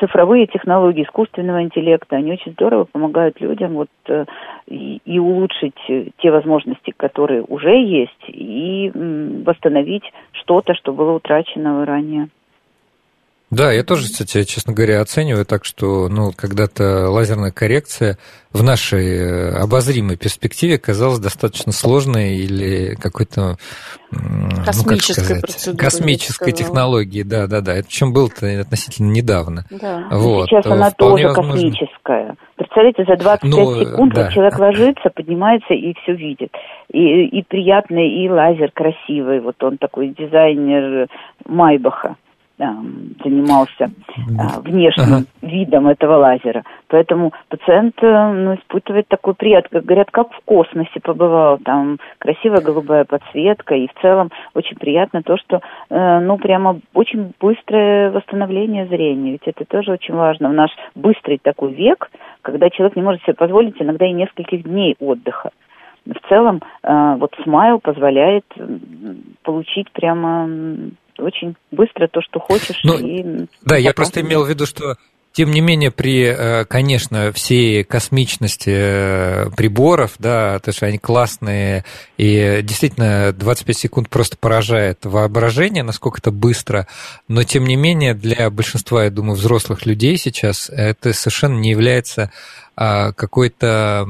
цифровые 0.00 0.46
технологии 0.46 1.04
искусственного 1.04 1.62
интеллекта, 1.62 2.16
они 2.16 2.32
очень 2.32 2.52
здорово 2.52 2.84
помогают 2.84 3.40
людям 3.40 3.74
вот 3.74 3.88
э, 4.08 4.24
и, 4.66 5.00
и 5.04 5.18
улучшить 5.18 5.76
те 5.86 6.30
возможности, 6.30 6.92
которые 6.96 7.42
уже 7.42 7.70
есть, 7.70 8.24
и 8.28 8.90
восстановить 9.44 10.04
что-то, 10.32 10.74
что 10.74 10.92
было 10.92 11.12
утрачено 11.12 11.84
ранее. 11.84 12.28
Да, 13.54 13.70
я 13.70 13.84
тоже, 13.84 14.04
кстати, 14.04 14.42
честно 14.44 14.72
говоря, 14.72 15.00
оцениваю 15.00 15.44
так, 15.44 15.64
что 15.64 16.08
ну, 16.08 16.32
когда-то 16.34 17.08
лазерная 17.08 17.52
коррекция 17.52 18.18
в 18.52 18.64
нашей 18.64 19.06
э, 19.06 19.50
обозримой 19.62 20.16
перспективе 20.16 20.76
казалась 20.78 21.20
достаточно 21.20 21.70
сложной 21.70 22.34
или 22.34 22.96
какой-то 22.96 23.56
космической, 24.64 25.36
ну, 25.36 25.40
как 25.40 25.50
сказать, 25.50 25.78
космической 25.78 26.52
технологии, 26.52 27.22
да, 27.22 27.46
да, 27.46 27.60
да. 27.60 27.74
Это 27.74 27.86
причем 27.86 28.12
было-то 28.12 28.60
относительно 28.60 29.12
недавно. 29.12 29.64
Да. 29.70 30.08
Вот. 30.10 30.48
Сейчас 30.48 30.66
она 30.66 30.90
тоже 30.90 31.28
возможно... 31.28 31.52
космическая. 31.52 32.36
Представляете, 32.56 33.04
за 33.04 33.16
25 33.16 33.42
ну, 33.44 33.84
секунд 33.84 34.14
да. 34.14 34.30
человек 34.32 34.58
ложится, 34.58 35.10
поднимается 35.14 35.74
и 35.74 35.94
все 36.02 36.14
видит. 36.14 36.50
И, 36.92 37.26
и 37.26 37.42
приятный, 37.42 38.24
и 38.24 38.28
лазер 38.28 38.72
красивый. 38.72 39.40
Вот 39.40 39.62
он 39.62 39.78
такой 39.78 40.08
дизайнер 40.08 41.08
Майбаха 41.46 42.16
занимался 42.56 43.90
а, 44.38 44.60
внешним 44.60 45.14
ага. 45.14 45.24
видом 45.42 45.88
этого 45.88 46.16
лазера. 46.18 46.62
Поэтому 46.88 47.32
пациент 47.48 47.96
э, 48.00 48.32
ну, 48.32 48.54
испытывает 48.54 49.08
такой 49.08 49.34
прият, 49.34 49.66
как 49.68 49.84
говорят, 49.84 50.10
как 50.12 50.32
в 50.32 50.40
космосе 50.44 51.00
побывал. 51.02 51.58
Там 51.58 51.98
красивая 52.18 52.60
голубая 52.60 53.04
подсветка, 53.04 53.74
и 53.74 53.88
в 53.88 54.00
целом 54.00 54.30
очень 54.54 54.76
приятно 54.76 55.22
то, 55.22 55.36
что 55.36 55.60
э, 55.90 56.20
ну 56.20 56.38
прямо 56.38 56.78
очень 56.92 57.32
быстрое 57.40 58.12
восстановление 58.12 58.86
зрения. 58.86 59.32
Ведь 59.32 59.46
это 59.46 59.64
тоже 59.64 59.92
очень 59.92 60.14
важно 60.14 60.48
в 60.48 60.52
наш 60.52 60.70
быстрый 60.94 61.38
такой 61.42 61.72
век, 61.72 62.08
когда 62.42 62.70
человек 62.70 62.94
не 62.94 63.02
может 63.02 63.22
себе 63.22 63.34
позволить 63.34 63.80
иногда 63.80 64.06
и 64.06 64.12
нескольких 64.12 64.62
дней 64.62 64.96
отдыха 65.00 65.50
в 66.06 66.28
целом 66.28 66.60
э, 66.82 67.16
вот 67.18 67.34
смайл 67.42 67.80
позволяет 67.80 68.44
получить 69.42 69.90
прямо 69.92 70.46
очень 71.18 71.56
быстро 71.70 72.08
то, 72.08 72.20
что 72.22 72.40
хочешь. 72.40 72.80
Ну, 72.84 72.98
и 72.98 73.46
да, 73.62 73.76
я 73.76 73.92
просто 73.92 74.20
имел 74.20 74.44
в 74.44 74.48
виду, 74.48 74.66
что 74.66 74.96
тем 75.34 75.50
не 75.50 75.60
менее, 75.60 75.90
при, 75.90 76.26
э, 76.26 76.64
конечно, 76.64 77.32
всей 77.32 77.82
космичности 77.82 78.70
э, 78.72 79.50
приборов, 79.56 80.14
да, 80.20 80.60
то, 80.60 80.70
что 80.70 80.86
они 80.86 80.98
классные, 80.98 81.84
и 82.16 82.60
действительно 82.62 83.32
25 83.32 83.76
секунд 83.76 84.08
просто 84.08 84.36
поражает 84.36 85.00
воображение, 85.04 85.82
насколько 85.82 86.20
это 86.20 86.30
быстро, 86.30 86.86
но 87.26 87.42
тем 87.42 87.64
не 87.64 87.74
менее 87.74 88.14
для 88.14 88.48
большинства, 88.48 89.02
я 89.04 89.10
думаю, 89.10 89.34
взрослых 89.34 89.86
людей 89.86 90.16
сейчас 90.18 90.70
это 90.70 91.12
совершенно 91.12 91.58
не 91.58 91.70
является 91.70 92.30
какой-то 92.76 94.06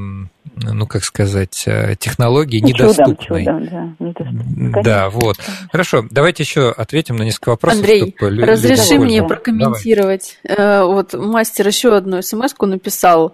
ну, 0.56 0.86
как 0.86 1.04
сказать, 1.04 1.64
э, 1.66 1.96
технологии 1.96 2.60
ну, 2.60 2.68
недоступной. 2.68 3.44
Чудом, 3.44 3.66
чудом, 3.66 3.94
да, 3.98 4.04
недоступной. 4.04 4.82
да, 4.82 5.10
вот. 5.10 5.36
Хорошо, 5.70 6.04
давайте 6.10 6.42
еще 6.42 6.70
ответим 6.70 7.16
на 7.16 7.22
несколько 7.24 7.50
вопросов. 7.50 7.80
Андрей, 7.80 8.14
чтобы 8.16 8.46
разреши 8.46 8.98
мне 8.98 9.22
прокомментировать. 9.22 10.38
Давай. 10.44 10.82
Э, 10.82 10.84
вот 10.84 11.14
мастер 11.14 11.66
еще 11.66 11.96
одну 11.96 12.22
смс-ку 12.22 12.66
написал 12.66 13.32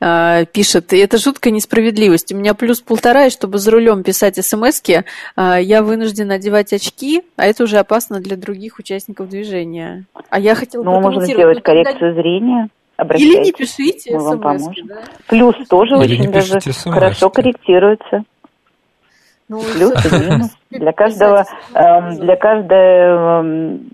э, 0.00 0.44
пишет, 0.52 0.92
и 0.92 0.98
это 0.98 1.18
жуткая 1.18 1.52
несправедливость. 1.52 2.32
У 2.32 2.36
меня 2.36 2.54
плюс 2.54 2.80
полтора, 2.80 3.26
и 3.26 3.30
чтобы 3.30 3.58
за 3.58 3.70
рулем 3.72 4.02
писать 4.02 4.44
смс 4.44 4.80
я 5.36 5.82
вынужден 5.82 6.30
одевать 6.30 6.72
очки, 6.72 7.22
а 7.36 7.46
это 7.46 7.64
уже 7.64 7.78
опасно 7.78 8.20
для 8.20 8.36
других 8.36 8.78
участников 8.78 9.28
движения. 9.28 10.04
А 10.28 10.38
я 10.38 10.54
хотела 10.54 10.84
Ну, 10.84 11.00
можно 11.00 11.24
сделать 11.24 11.62
коррекцию 11.62 12.14
зрения 12.14 12.68
обращайтесь. 13.00 13.34
Или 13.34 13.44
не 13.44 13.52
пишите 13.52 14.20
смс. 14.20 14.66
Да? 14.84 15.02
Плюс 15.26 15.56
тоже 15.68 15.96
Или 15.96 16.20
очень 16.20 16.32
даже 16.32 16.60
хорошо 16.90 17.30
корректируется. 17.30 18.24
Ну, 19.48 19.60
Плюс 19.74 19.92
и 20.04 20.16
минус. 20.16 20.50
Для 20.70 20.92
каждого, 20.92 21.44
э, 21.74 22.10
для 22.18 22.36
каждой 22.36 22.76
э, 22.76 23.42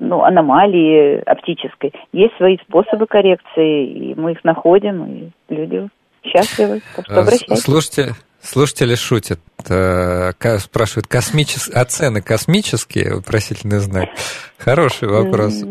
ну, 0.01 0.23
аномалии 0.23 1.23
оптической 1.25 1.95
есть 2.13 2.37
свои 2.37 2.59
способы 2.59 3.07
коррекции, 3.07 3.87
и 3.87 4.15
мы 4.15 4.33
их 4.33 4.45
находим, 4.45 5.05
и 5.07 5.31
люди 5.49 5.89
счастливы. 6.23 6.83
Так 6.95 7.07
что 7.07 7.21
обращайтесь. 7.21 7.63
Слушайте, 7.63 8.15
Слушатели 8.47 8.95
шутят, 8.95 9.41
э, 9.69 10.31
спрашивают, 10.59 11.09
космичес... 11.09 11.69
а 11.75 11.85
цены 11.85 12.23
космические? 12.23 13.17
Вопросительный 13.17 13.79
знак. 13.79 14.09
Хороший 14.57 15.09
вопрос. 15.09 15.65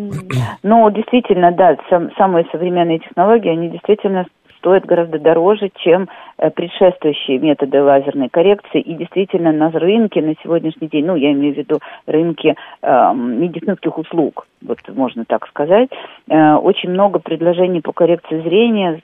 Ну, 0.61 0.91
действительно, 0.91 1.53
да, 1.53 1.77
сам, 1.89 2.11
самые 2.17 2.45
современные 2.51 2.99
технологии, 2.99 3.49
они 3.49 3.69
действительно 3.69 4.25
стоят 4.57 4.85
гораздо 4.85 5.19
дороже, 5.19 5.69
чем 5.83 6.09
э, 6.37 6.49
предшествующие 6.49 7.39
методы 7.39 7.81
лазерной 7.81 8.27
коррекции. 8.27 8.81
И 8.81 8.93
действительно 8.95 9.53
на 9.53 9.69
рынке 9.71 10.21
на 10.21 10.33
сегодняшний 10.43 10.89
день, 10.89 11.05
ну, 11.05 11.15
я 11.15 11.31
имею 11.31 11.53
в 11.53 11.57
виду 11.57 11.79
рынки 12.07 12.55
э, 12.81 13.13
медицинских 13.15 13.97
услуг, 13.97 14.47
вот 14.61 14.79
можно 14.89 15.23
так 15.25 15.47
сказать, 15.47 15.89
э, 16.29 16.53
очень 16.55 16.89
много 16.89 17.19
предложений 17.19 17.81
по 17.81 17.93
коррекции 17.93 18.41
зрения 18.41 19.01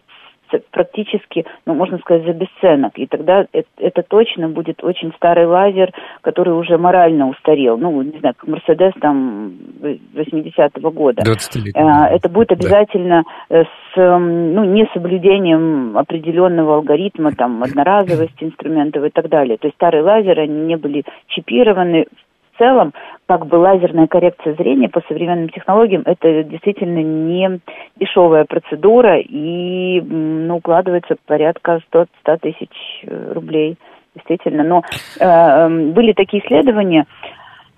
практически, 0.71 1.45
ну, 1.65 1.73
можно 1.73 1.97
сказать, 1.99 2.25
за 2.25 2.33
бесценок. 2.33 2.97
И 2.97 3.07
тогда 3.07 3.45
это, 3.51 3.67
это 3.77 4.03
точно 4.03 4.49
будет 4.49 4.83
очень 4.83 5.13
старый 5.15 5.45
лазер, 5.45 5.91
который 6.21 6.53
уже 6.53 6.77
морально 6.77 7.27
устарел. 7.29 7.77
Ну, 7.77 8.01
не 8.01 8.19
знаю, 8.19 8.35
как 8.37 8.47
Мерседес 8.47 8.93
там 8.99 9.53
80-го 9.81 10.91
года. 10.91 11.23
20 11.23 11.55
лет. 11.65 11.75
А, 11.75 12.07
это 12.09 12.29
будет 12.29 12.51
обязательно 12.51 13.23
да. 13.49 13.63
с, 13.63 13.95
ну, 13.95 14.63
несоблюдением 14.65 15.97
определенного 15.97 16.75
алгоритма, 16.75 17.31
там, 17.31 17.63
одноразовости 17.63 18.43
инструментов 18.43 19.03
и 19.03 19.09
так 19.09 19.29
далее. 19.29 19.57
То 19.57 19.67
есть 19.67 19.75
старые 19.75 20.03
лазеры, 20.03 20.43
они 20.43 20.61
не 20.61 20.77
были 20.77 21.03
чипированы 21.27 22.05
целом, 22.61 22.93
как 23.25 23.47
бы 23.47 23.55
лазерная 23.55 24.07
коррекция 24.07 24.53
зрения 24.53 24.87
по 24.87 25.01
современным 25.07 25.49
технологиям, 25.49 26.03
это 26.05 26.43
действительно 26.43 27.01
не 27.01 27.59
дешевая 27.95 28.45
процедура 28.45 29.17
и 29.19 29.99
ну, 30.01 30.57
укладывается 30.57 31.15
порядка 31.25 31.79
100, 31.87 32.05
100 32.21 32.37
тысяч 32.37 32.69
э, 33.03 33.31
рублей. 33.33 33.77
Действительно. 34.13 34.63
Но 34.63 34.83
э, 35.19 35.25
эм, 35.25 35.93
были 35.93 36.11
такие 36.11 36.43
исследования, 36.43 37.05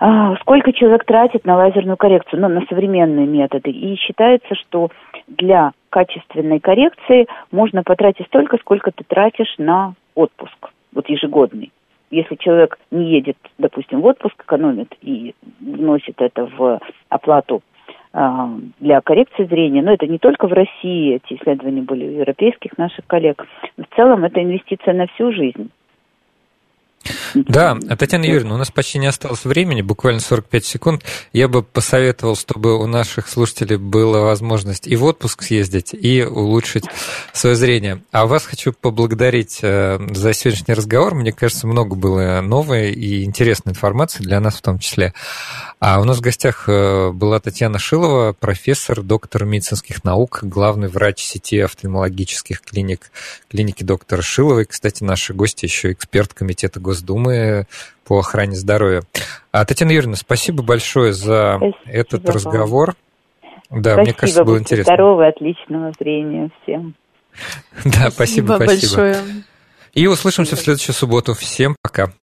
э, 0.02 0.36
сколько 0.42 0.74
человек 0.74 1.06
тратит 1.06 1.46
на 1.46 1.56
лазерную 1.56 1.96
коррекцию, 1.96 2.42
ну, 2.42 2.48
на 2.48 2.66
современные 2.68 3.28
методы. 3.28 3.70
И 3.70 3.96
считается, 3.96 4.56
что 4.56 4.90
для 5.28 5.72
качественной 5.92 6.60
коррекции 6.60 7.28
можно 7.52 7.84
потратить 7.84 8.26
столько, 8.26 8.58
сколько 8.58 8.92
ты 8.92 9.04
тратишь 9.08 9.54
на 9.60 9.94
отпуск, 10.16 10.72
вот 10.92 11.08
ежегодный 11.08 11.72
если 12.14 12.36
человек 12.36 12.78
не 12.92 13.12
едет, 13.12 13.38
допустим, 13.58 14.02
в 14.02 14.06
отпуск, 14.06 14.36
экономит 14.44 14.94
и 15.02 15.34
вносит 15.60 16.22
это 16.22 16.46
в 16.46 16.80
оплату 17.10 17.62
а, 18.14 18.50
для 18.80 19.02
коррекции 19.02 19.46
зрения, 19.46 19.82
но 19.82 19.94
это 19.94 20.06
не 20.06 20.20
только 20.20 20.48
в 20.48 20.54
России, 20.54 21.16
эти 21.16 21.40
исследования 21.40 21.82
были 21.82 22.06
у 22.06 22.20
европейских 22.20 22.78
наших 22.78 23.06
коллег. 23.08 23.46
В 23.78 23.96
целом 23.96 24.24
это 24.24 24.44
инвестиция 24.44 24.94
на 24.94 25.08
всю 25.08 25.32
жизнь. 25.32 25.72
Да, 27.34 27.78
Татьяна 27.98 28.26
Юрьевна, 28.26 28.56
у 28.56 28.58
нас 28.58 28.72
почти 28.72 29.00
не 29.00 29.08
осталось 29.08 29.46
времени, 29.46 29.82
буквально 29.82 30.20
45 30.20 30.66
секунд. 30.66 31.04
Я 31.34 31.48
бы 31.48 31.64
посоветовал, 31.64 32.36
чтобы 32.36 32.78
у 32.78 32.88
наших 32.88 33.28
слушателей 33.28 33.78
была 33.78 34.22
возможность 34.22 34.88
и 34.88 34.96
в 34.96 35.04
отпуск 35.04 35.44
съездить, 35.44 35.94
и 35.94 36.24
улучшить 36.24 36.86
свое 37.34 37.56
зрение. 37.56 38.04
А 38.12 38.26
вас 38.26 38.46
хочу 38.46 38.74
поблагодарить 38.74 39.60
э, 39.62 40.00
за 40.12 40.34
сегодняшний 40.34 40.74
разговор. 40.74 41.16
Мне 41.16 41.32
кажется, 41.32 41.68
много 41.68 41.96
было 41.96 42.42
новой 42.42 42.92
и 42.92 43.24
интересной 43.24 43.72
информации 43.72 44.24
для 44.24 44.40
нас 44.40 44.56
в 44.56 44.62
том 44.62 44.80
числе. 44.80 45.14
А 45.80 46.00
у 46.00 46.06
нас 46.06 46.18
в 46.18 46.22
гостях 46.22 46.66
э, 46.68 47.12
была 47.12 47.40
Татьяна 47.40 47.80
Шилова, 47.80 48.34
профессор, 48.34 49.02
доктор 49.02 49.46
медицинских 49.46 50.04
наук, 50.04 50.40
главный 50.44 50.88
врач 50.88 51.22
сети 51.24 51.60
офтальмологических 51.60 52.62
клиник, 52.62 53.12
клиники 53.50 53.84
доктора 53.84 54.22
Шиловой. 54.22 54.66
Кстати, 54.66 55.04
наши 55.04 55.34
гости 55.34 55.66
еще 55.66 55.92
эксперт 55.92 56.34
комитета 56.34 56.80
Госдумы 56.94 57.66
по 58.06 58.20
охране 58.20 58.56
здоровья. 58.56 59.02
А, 59.52 59.66
Татьяна 59.66 59.92
Юрьевна, 59.92 60.16
спасибо 60.16 60.62
большое 60.62 61.12
за 61.12 61.58
спасибо 61.58 61.78
этот 61.86 62.24
вам. 62.24 62.36
разговор. 62.36 62.96
Да, 63.72 63.94
спасибо, 63.94 64.02
мне 64.04 64.14
кажется, 64.14 64.44
было 64.44 64.60
интересно. 64.60 64.94
Здорового, 64.94 65.28
отличного 65.28 65.92
зрения 66.00 66.52
всем. 66.62 66.94
Да, 67.84 68.12
спасибо, 68.12 68.58
спасибо. 68.58 68.66
большое. 68.68 69.18
И 69.96 70.06
услышимся 70.06 70.56
в 70.56 70.60
следующую 70.60 70.94
субботу. 70.94 71.34
Всем 71.34 71.76
пока. 71.82 72.12